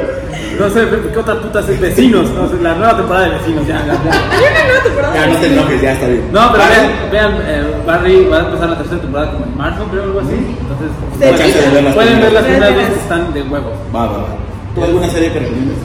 No 0.61 0.69
sé, 0.69 0.81
¿qué 1.13 1.19
otra 1.19 1.41
puta 1.41 1.61
es 1.61 1.81
vecinos? 1.81 2.29
No 2.31 2.47
sé, 2.49 2.63
la 2.63 2.75
nueva 2.75 2.95
temporada 2.97 3.25
de 3.27 3.31
vecinos, 3.39 3.67
ya, 3.67 3.79
ya, 3.87 3.95
ya. 3.95 4.13
Hay 4.31 4.45
una 4.53 4.65
nueva 4.67 4.83
temporada. 4.85 5.15
Ya 5.15 5.27
no 5.27 5.37
te 5.41 5.47
enojes, 5.47 5.81
ya 5.83 5.93
está 5.93 6.07
bien. 6.07 6.25
No, 6.33 6.53
pero 6.53 6.63
Ah, 6.65 6.69
vean, 7.11 7.11
vean 7.11 7.33
eh, 7.47 7.75
Barry 7.87 8.25
va 8.27 8.37
a 8.37 8.41
empezar 8.41 8.69
la 8.69 8.77
tercera 8.79 9.01
temporada 9.01 9.33
como 9.33 9.45
en 9.47 9.57
marzo, 9.57 9.85
creo, 9.91 10.03
algo 10.05 10.21
así. 10.21 10.35
Entonces, 10.61 10.89
Sí, 11.19 11.53
pueden, 11.55 11.73
ver 11.75 11.85
las 11.85 11.95
pueden 11.95 12.21
ver 12.21 12.33
las 12.33 12.43
primeras. 12.45 12.75
dos 12.77 12.85
que 12.89 13.01
están 13.01 13.33
de 13.33 13.43
huevos. 13.43 13.73
Va, 13.95 14.07
va, 14.07 14.19
va. 14.19 14.27
¿Tú 14.75 14.85
alguna 14.85 15.09
serie 15.09 15.33
que 15.33 15.39
recomiendas? 15.41 15.77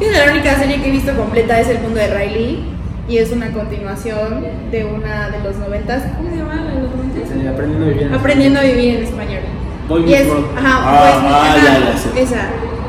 La 0.00 0.32
única 0.32 0.54
serie 0.56 0.80
que 0.82 0.88
he 0.88 0.92
visto 0.92 1.12
completa 1.14 1.60
es 1.60 1.68
El 1.68 1.78
mundo 1.80 2.00
de 2.00 2.08
Riley 2.08 2.64
y 3.08 3.18
es 3.18 3.30
una 3.32 3.52
continuación 3.52 4.44
de 4.70 4.84
una 4.84 5.28
de 5.30 5.40
los 5.44 5.56
noventas. 5.56 6.02
¿Cómo 6.16 6.30
se 6.30 6.36
llama? 6.36 6.54
la 6.56 6.72
de 6.74 6.80
los 6.82 6.90
noventas? 6.94 7.22
Sí, 7.32 7.46
aprendiendo 7.46 7.84
a 7.84 7.88
vivir. 7.88 8.02
en- 8.06 8.14
Aprendiendo 8.14 8.60
a 8.60 8.62
vivir 8.62 8.94
en 8.96 9.04
español. 9.04 9.40
Boy 9.88 10.04
y 10.10 10.14
es, 10.14 10.26
ajá, 10.56 10.80
Ah, 10.82 11.22
Meets- 11.22 11.28
ah, 11.30 11.56
ya, 11.56 11.92
ya 11.92 11.98
sé. 11.98 12.22
esa 12.22 12.40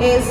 es, 0.01 0.23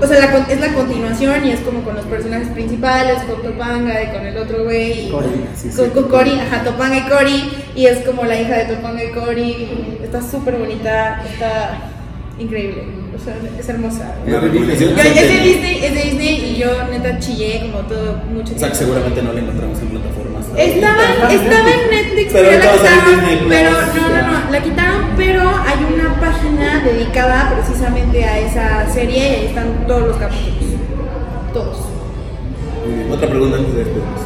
o 0.00 0.06
sea, 0.06 0.20
la 0.20 0.38
es 0.48 0.60
la 0.60 0.72
continuación 0.72 1.46
y 1.46 1.50
es 1.50 1.60
como 1.60 1.82
con 1.82 1.94
los 1.94 2.04
personajes 2.06 2.48
principales, 2.48 3.22
con 3.24 3.42
Topanga 3.42 4.02
y 4.02 4.06
con 4.12 4.26
el 4.26 4.36
otro 4.36 4.64
güey, 4.64 5.06
y 5.06 5.10
Cory, 5.10 5.28
sí, 5.54 5.70
sí. 5.70 5.76
con, 5.76 5.90
con 5.90 6.08
Cory, 6.08 6.38
ajá, 6.40 6.64
Topanga 6.64 6.96
y 6.96 7.02
Cory, 7.02 7.50
y 7.74 7.86
es 7.86 8.04
como 8.04 8.24
la 8.24 8.40
hija 8.40 8.58
de 8.58 8.74
Topanga 8.74 9.04
y 9.04 9.10
Cory, 9.12 9.98
está 10.02 10.20
súper 10.20 10.56
bonita, 10.56 11.22
está 11.24 11.78
increíble, 12.38 13.03
o 13.16 13.24
sea, 13.24 13.34
es 13.58 13.68
hermosa. 13.68 14.14
Una 14.26 14.40
recomendación. 14.40 14.90
Yo- 14.96 15.02
es 15.02 15.14
de 15.14 15.38
Disney, 15.40 15.84
es 15.84 15.94
de 15.94 16.02
Disney 16.02 16.50
y 16.50 16.56
yo 16.58 16.68
neta 16.90 17.18
chillé 17.18 17.60
como 17.70 17.78
todo 17.86 18.16
mucho 18.32 18.54
O 18.54 18.58
sea, 18.58 18.68
que 18.70 18.74
tiempo. 18.74 18.76
seguramente 18.76 19.22
no 19.22 19.32
la 19.32 19.40
encontramos 19.40 19.78
en 19.80 19.88
plataformas. 19.88 20.44
Estaba, 20.56 21.02
estaba 21.32 21.70
en 21.70 21.90
Netflix, 21.90 22.32
Pero 22.32 22.48
pero, 22.48 22.62
la 22.62 22.70
quitaron, 22.70 23.48
pero 23.48 23.70
no, 23.70 24.08
no, 24.08 24.44
no, 24.44 24.50
la 24.52 24.62
quitaron, 24.62 25.00
pero 25.16 25.40
hay 25.42 25.94
una 25.94 26.20
página 26.20 26.82
dedicada 26.84 27.52
precisamente 27.56 28.24
a 28.24 28.38
esa 28.38 28.88
serie 28.92 29.18
y 29.18 29.34
ahí 29.34 29.46
están 29.46 29.84
todos 29.88 30.08
los 30.08 30.16
capítulos, 30.16 30.78
todos. 31.52 31.76
Bien. 32.86 33.10
Otra 33.12 33.28
pregunta 33.28 33.56
antes 33.58 33.72
de 33.74 33.78
despedirnos. 33.84 34.20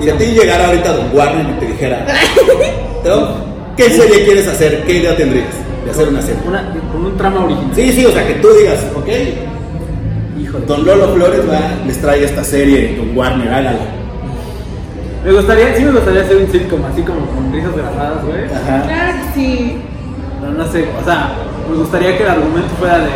Si 0.00 0.10
a 0.10 0.16
ti 0.18 0.24
llegara 0.24 0.66
ahorita 0.68 0.92
Don 0.94 1.16
Warner 1.16 1.46
y 1.50 1.60
te 1.60 1.66
dijera, 1.66 2.06
"Teo, 3.04 3.28
¿qué 3.76 3.90
serie 3.90 4.24
quieres 4.24 4.48
hacer? 4.48 4.82
¿Qué 4.84 4.94
idea 4.94 5.16
tendrías 5.16 5.46
de 5.84 5.90
hacer 5.90 6.08
una 6.08 6.22
serie? 6.22 6.42
Una, 6.46 6.72
con 6.92 7.06
un 7.06 7.16
trama 7.16 7.44
original. 7.44 7.70
Sí, 7.74 7.92
sí, 7.92 8.06
o 8.06 8.12
sea, 8.12 8.26
que 8.26 8.34
tú 8.34 8.48
digas, 8.58 8.78
ok, 8.94 9.08
Híjole. 10.40 10.66
Don 10.66 10.84
Lolo 10.84 11.08
Flores 11.14 11.40
va, 11.48 11.60
les 11.86 12.00
trae 12.00 12.24
esta 12.24 12.42
serie, 12.42 12.96
Don 12.96 13.16
Warner, 13.16 13.48
hágala. 13.48 13.78
Me 15.24 15.32
gustaría, 15.32 15.76
sí 15.76 15.84
me 15.84 15.92
gustaría 15.92 16.22
hacer 16.22 16.36
un 16.36 16.50
sitcom 16.50 16.84
así 16.84 17.02
como 17.02 17.20
con 17.26 17.52
risas 17.52 17.76
grabadas, 17.76 18.24
güey. 18.24 18.44
Ajá. 18.44 18.82
Claro 18.86 19.12
que 19.18 19.40
sí. 19.40 19.76
No, 20.40 20.50
no 20.50 20.72
sé, 20.72 20.84
o 21.00 21.04
sea, 21.04 21.32
me 21.70 21.76
gustaría 21.76 22.16
que 22.16 22.24
el 22.24 22.28
argumento 22.28 22.74
fuera 22.78 22.98
de. 22.98 23.10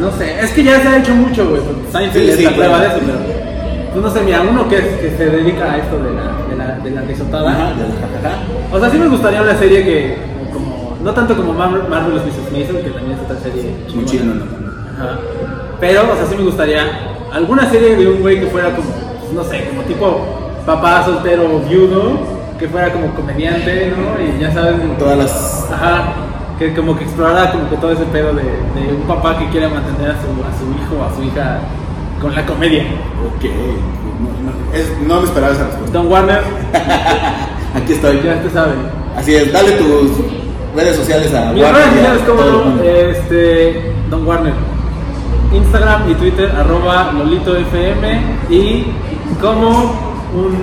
No 0.00 0.10
sé, 0.12 0.40
es 0.40 0.50
que 0.52 0.64
ya 0.64 0.80
se 0.80 0.88
ha 0.88 0.98
hecho 0.98 1.14
mucho, 1.14 1.48
güey. 1.48 1.62
Seinfeld 1.92 2.24
Sí, 2.24 2.30
es 2.30 2.36
sí, 2.36 2.44
la 2.44 2.54
prueba 2.54 2.80
de 2.80 2.86
eso, 2.88 2.96
pero. 3.06 3.37
Pues 3.92 4.02
no 4.04 4.10
sé, 4.10 4.20
mira, 4.22 4.42
uno 4.42 4.68
que, 4.68 4.76
que 4.76 5.14
se 5.16 5.26
dedica 5.30 5.72
a 5.72 5.76
esto 5.78 5.96
de 5.98 6.10
la, 6.12 6.46
de 6.48 6.56
la, 6.56 6.78
de 6.84 6.90
la 6.90 7.00
risotada. 7.02 7.50
Ajá, 7.50 7.70
de 7.74 7.88
la. 8.22 8.76
O 8.76 8.78
sea, 8.80 8.90
sí 8.90 8.98
me 8.98 9.08
gustaría 9.08 9.42
una 9.42 9.54
serie 9.56 9.82
que, 9.84 10.16
como, 10.52 10.96
no 11.02 11.12
tanto 11.12 11.36
como 11.36 11.52
Mar- 11.54 11.88
Marvelous 11.88 12.22
Mrs. 12.24 12.52
Mason, 12.52 12.76
que 12.82 12.90
también 12.90 13.12
es 13.18 13.24
otra 13.24 13.36
serie 13.42 13.74
Muy 13.94 14.04
chido, 14.04 14.24
no, 14.26 14.34
no, 14.34 14.44
no. 14.44 15.04
Ajá. 15.04 15.18
Pero, 15.80 16.02
o 16.12 16.16
sea, 16.16 16.26
sí 16.26 16.36
me 16.36 16.42
gustaría 16.44 16.82
alguna 17.32 17.68
serie 17.70 17.96
de 17.96 18.06
un 18.08 18.20
güey 18.20 18.40
que 18.40 18.46
fuera 18.46 18.70
como, 18.74 18.88
no 19.34 19.44
sé, 19.44 19.68
como 19.68 19.82
tipo 19.82 20.26
papá 20.66 21.04
soltero 21.04 21.60
viudo, 21.68 22.18
que 22.58 22.68
fuera 22.68 22.92
como 22.92 23.14
comediante, 23.14 23.92
¿no? 23.96 24.20
Y 24.22 24.40
ya 24.40 24.52
saben, 24.52 24.96
Todas 24.98 25.16
las. 25.18 25.68
ajá, 25.72 26.12
que 26.58 26.74
como 26.74 26.96
que 26.98 27.04
explorara 27.04 27.52
como 27.52 27.70
que 27.70 27.76
todo 27.76 27.92
ese 27.92 28.04
pedo 28.06 28.34
de, 28.34 28.42
de 28.42 28.92
un 28.94 29.02
papá 29.06 29.38
que 29.38 29.48
quiere 29.48 29.68
mantener 29.68 30.10
a 30.10 30.14
su, 30.14 30.28
a 30.42 30.52
su 30.58 30.66
hijo 30.76 31.00
o 31.00 31.04
a 31.04 31.14
su 31.14 31.22
hija 31.22 31.58
con 32.20 32.34
la 32.34 32.44
comedia. 32.46 32.82
Ok. 32.82 33.44
No, 33.44 34.50
no, 34.50 34.76
es- 34.76 34.98
no 35.06 35.20
me 35.20 35.26
esperaba 35.26 35.52
esa 35.54 35.64
respuesta. 35.64 35.92
Don 35.98 36.10
Warner, 36.10 36.40
Aquí 37.74 37.92
estoy. 37.92 38.20
ya 38.24 38.40
te 38.42 38.50
sabe. 38.50 38.72
Así 39.16 39.34
es, 39.34 39.52
dale 39.52 39.72
tus 39.72 40.10
redes 40.76 40.96
sociales 40.96 41.32
a 41.34 41.52
Mis 41.52 41.62
Warner 41.62 41.82
redes 41.82 41.94
sociales 41.94 42.22
como 42.26 42.42
mundo. 42.64 42.82
este, 42.84 43.92
Don 44.10 44.26
Warner. 44.26 44.52
Instagram 45.52 46.10
y 46.10 46.14
Twitter 46.14 46.52
arroba 46.58 47.10
LolitoFM 47.12 48.20
y 48.50 48.84
como 49.40 49.68
un 50.34 50.56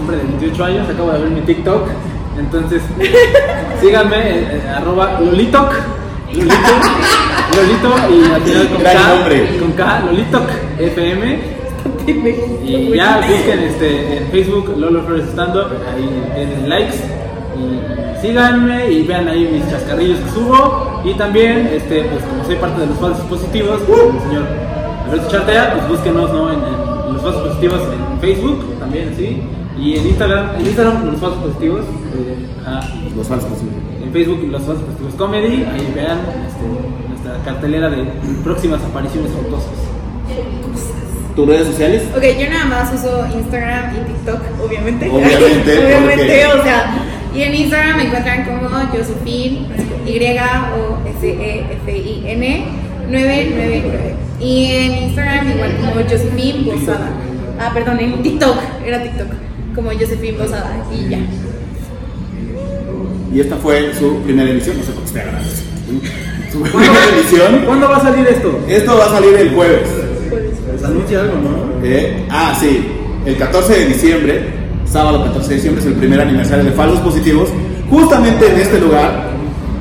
hombre 0.00 0.16
de 0.16 0.22
28 0.24 0.64
años 0.64 0.88
acabo 0.88 1.12
de 1.12 1.18
ver 1.20 1.30
mi 1.30 1.40
TikTok. 1.42 1.88
Entonces 2.38 2.82
síganme 3.80 4.16
eh, 4.16 4.48
eh, 4.64 4.72
arroba 4.76 5.18
Lolitok. 5.20 5.72
Lolito, 6.32 6.56
Lolito 7.56 7.94
y 8.10 8.32
al 8.34 8.42
final 8.42 8.68
con 8.68 8.78
Gran 8.82 8.96
K, 8.96 9.08
nombre. 9.14 9.58
con 9.58 9.72
K, 9.72 10.00
Lolitok 10.06 10.48
FM. 10.78 11.58
Y 12.06 12.94
ya 12.96 13.18
busquen 13.18 13.58
este, 13.60 14.18
en 14.18 14.26
Facebook 14.28 14.74
Lolo 14.76 15.02
Flores 15.02 15.26
Stand 15.28 15.56
Up, 15.56 15.66
ahí 15.94 16.08
tienen 16.34 16.68
likes 16.68 16.96
y 17.56 18.20
síganme 18.20 18.90
y 18.90 19.02
vean 19.06 19.28
ahí 19.28 19.48
mis 19.52 19.68
chascarrillos 19.70 20.18
que 20.20 20.30
subo. 20.30 21.02
Y 21.04 21.14
también, 21.14 21.68
este, 21.72 22.02
pues 22.04 22.22
como 22.24 22.44
soy 22.44 22.56
parte 22.56 22.80
de 22.80 22.86
los 22.86 22.96
falsos 22.98 23.24
positivos, 23.26 23.80
pues, 23.86 24.00
el 24.00 24.20
señor 24.28 24.44
Alberto 25.06 25.30
Chartea, 25.30 25.74
pues 25.74 25.88
búsquenos 25.88 26.32
¿no? 26.32 26.52
en, 26.52 26.58
en 26.58 27.12
los 27.14 27.22
falsos 27.22 27.48
positivos 27.48 27.80
en 27.92 28.20
Facebook 28.20 28.78
también, 28.80 29.14
¿sí? 29.16 29.42
Y 29.78 29.96
en 29.96 30.06
Instagram, 30.08 30.56
en 30.58 30.66
Instagram 30.66 31.06
los 31.06 31.20
falsos 31.20 31.38
positivos, 31.44 31.80
eh, 32.16 32.46
ajá, 32.66 32.88
Los 33.16 33.26
falsos. 33.28 33.50
sí. 33.58 33.66
en 34.04 34.12
Facebook 34.12 34.42
los 34.50 34.62
falsos 34.62 34.84
positivos 34.84 35.14
comedy, 35.14 35.64
ahí 35.64 35.92
vean 35.94 36.18
este, 36.48 37.08
nuestra 37.08 37.44
cartelera 37.44 37.88
de 37.88 38.04
próximas 38.42 38.82
apariciones 38.82 39.30
forzosas. 39.30 39.70
¿Tus 41.38 41.46
redes 41.46 41.68
sociales? 41.68 42.02
Ok, 42.16 42.24
yo 42.36 42.50
nada 42.50 42.64
más 42.64 42.92
uso 42.92 43.24
Instagram 43.32 43.94
y 43.94 43.98
TikTok, 44.08 44.40
obviamente. 44.60 45.08
Obviamente, 45.08 45.78
obviamente, 45.86 46.22
porque- 46.24 46.46
o 46.46 46.62
sea. 46.64 46.92
Y 47.32 47.42
en 47.42 47.54
Instagram 47.54 47.96
me 47.98 48.02
encuentran 48.06 48.44
como 48.44 48.68
Josephine, 48.68 49.68
Y-O-S-E-F-I-N 51.30 52.64
999. 53.08 54.14
Y 54.40 54.64
en 54.72 54.94
Instagram 55.04 55.48
igual 55.52 55.76
como 55.76 55.92
Josephine 56.02 56.72
Bozada. 56.72 57.08
Ah, 57.60 57.70
perdón, 57.72 58.00
en 58.00 58.20
TikTok, 58.20 58.56
era 58.84 59.00
TikTok, 59.00 59.28
como 59.76 59.92
Josephine 59.92 60.38
Bozada. 60.38 60.84
Y 60.92 61.08
ya. 61.08 61.18
Y 63.32 63.40
esta 63.40 63.54
fue 63.58 63.94
su 63.94 64.22
primera 64.22 64.50
emisión, 64.50 64.76
no 64.76 64.82
sé 64.82 64.90
por 64.90 65.04
qué 65.04 65.08
estoy. 65.20 65.22
Su 66.50 66.58
¿Cuándo, 66.62 66.78
primera 66.78 67.08
emisión. 67.14 67.64
¿Cuándo 67.64 67.88
va 67.88 67.96
a 67.98 68.00
salir 68.00 68.26
esto? 68.26 68.58
Esto 68.66 68.96
va 68.98 69.04
a 69.04 69.10
salir 69.10 69.34
el 69.36 69.50
jueves. 69.54 70.07
Pues 70.70 70.84
anuncia 70.84 71.20
algo, 71.20 71.34
¿no? 71.36 71.84
Eh, 71.86 72.26
ah, 72.30 72.54
sí, 72.58 72.86
el 73.24 73.36
14 73.36 73.72
de 73.72 73.86
diciembre, 73.86 74.44
sábado 74.86 75.24
14 75.24 75.48
de 75.48 75.54
diciembre, 75.56 75.82
es 75.82 75.86
el 75.86 75.94
primer 75.94 76.20
aniversario 76.20 76.64
de 76.64 76.72
Falsos 76.72 77.00
Positivos. 77.00 77.48
Justamente 77.90 78.52
en 78.52 78.60
este 78.60 78.78
lugar, 78.78 79.30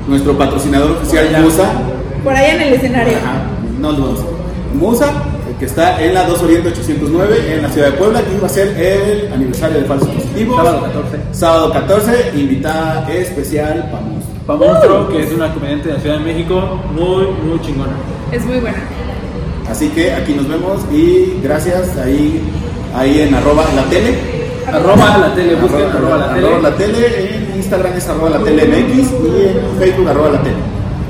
nuestro 0.08 0.38
patrocinador 0.38 0.92
oficial. 0.92 1.28
Musa, 1.42 1.70
Por 2.24 2.34
allá 2.34 2.56
en 2.56 2.62
el 2.62 2.74
escenario. 2.74 3.18
Ajá, 3.18 3.44
no 3.80 3.92
lo 3.92 4.02
vamos. 4.02 4.26
Musa, 4.74 5.12
el 5.50 5.56
que 5.56 5.66
está 5.66 6.02
en 6.02 6.14
la 6.14 6.26
2 6.26 6.44
Oriente 6.44 6.70
809 6.70 7.54
en 7.56 7.62
la 7.62 7.70
ciudad 7.70 7.92
de 7.92 7.98
Puebla, 7.98 8.22
que 8.22 8.40
va 8.40 8.48
a 8.48 8.50
ser 8.50 8.68
el 8.80 9.34
aniversario 9.34 9.80
de 9.82 9.86
Falsos 9.86 10.10
Positivos. 10.10 10.58
Sábado 10.58 10.82
14. 10.82 11.18
Sábado 11.32 11.74
14, 11.74 12.32
invitada 12.36 13.12
especial 13.12 13.90
para 13.92 14.04
Musa. 14.04 14.28
Pa 14.46 14.56
Monstruo, 14.56 15.10
que 15.10 15.24
es 15.24 15.32
una 15.34 15.54
comediante 15.54 15.90
de 15.90 15.96
la 15.96 16.00
Ciudad 16.00 16.20
de 16.20 16.24
México, 16.24 16.80
muy, 16.94 17.26
muy 17.44 17.62
chingona. 17.62 17.92
Es 18.32 18.46
muy 18.46 18.60
buena. 18.60 18.78
Así 19.70 19.90
que 19.90 20.14
aquí 20.14 20.34
nos 20.34 20.48
vemos 20.48 20.82
y 20.92 21.40
gracias 21.44 21.98
ahí, 21.98 22.42
ahí 22.96 23.22
en 23.22 23.36
arroba 23.36 23.66
la 23.76 23.84
tele. 23.84 24.16
Arroba 24.68 25.18
la 25.18 25.34
tele, 25.34 25.56
busquen 25.56 25.86
arroba, 25.86 26.18
la 26.18 26.34
tele. 26.34 26.48
arroba 26.48 26.70
la 26.70 26.76
tele, 26.76 27.36
en 27.36 27.56
Instagram 27.58 27.94
es 27.96 28.08
arroba 28.08 28.30
la 28.32 28.40
tele 28.40 28.66
MX 28.66 28.98
y 28.98 29.58
en 29.58 29.80
Facebook 29.80 30.10
arroba 30.10 30.30
la 30.32 30.42
tele. 30.42 30.56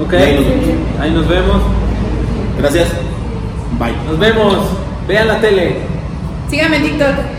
Ok, 0.03 0.13
ahí 0.13 0.35
nos 0.35 0.45
vemos. 0.45 1.01
ahí 1.01 1.11
nos 1.11 1.27
vemos. 1.27 1.61
Gracias. 2.59 2.87
Bye. 3.79 3.95
Nos 4.07 4.19
vemos. 4.19 4.55
Vean 5.07 5.27
la 5.27 5.39
tele. 5.39 5.77
Síganme 6.49 6.77
en 6.77 6.83
TikTok. 6.83 7.36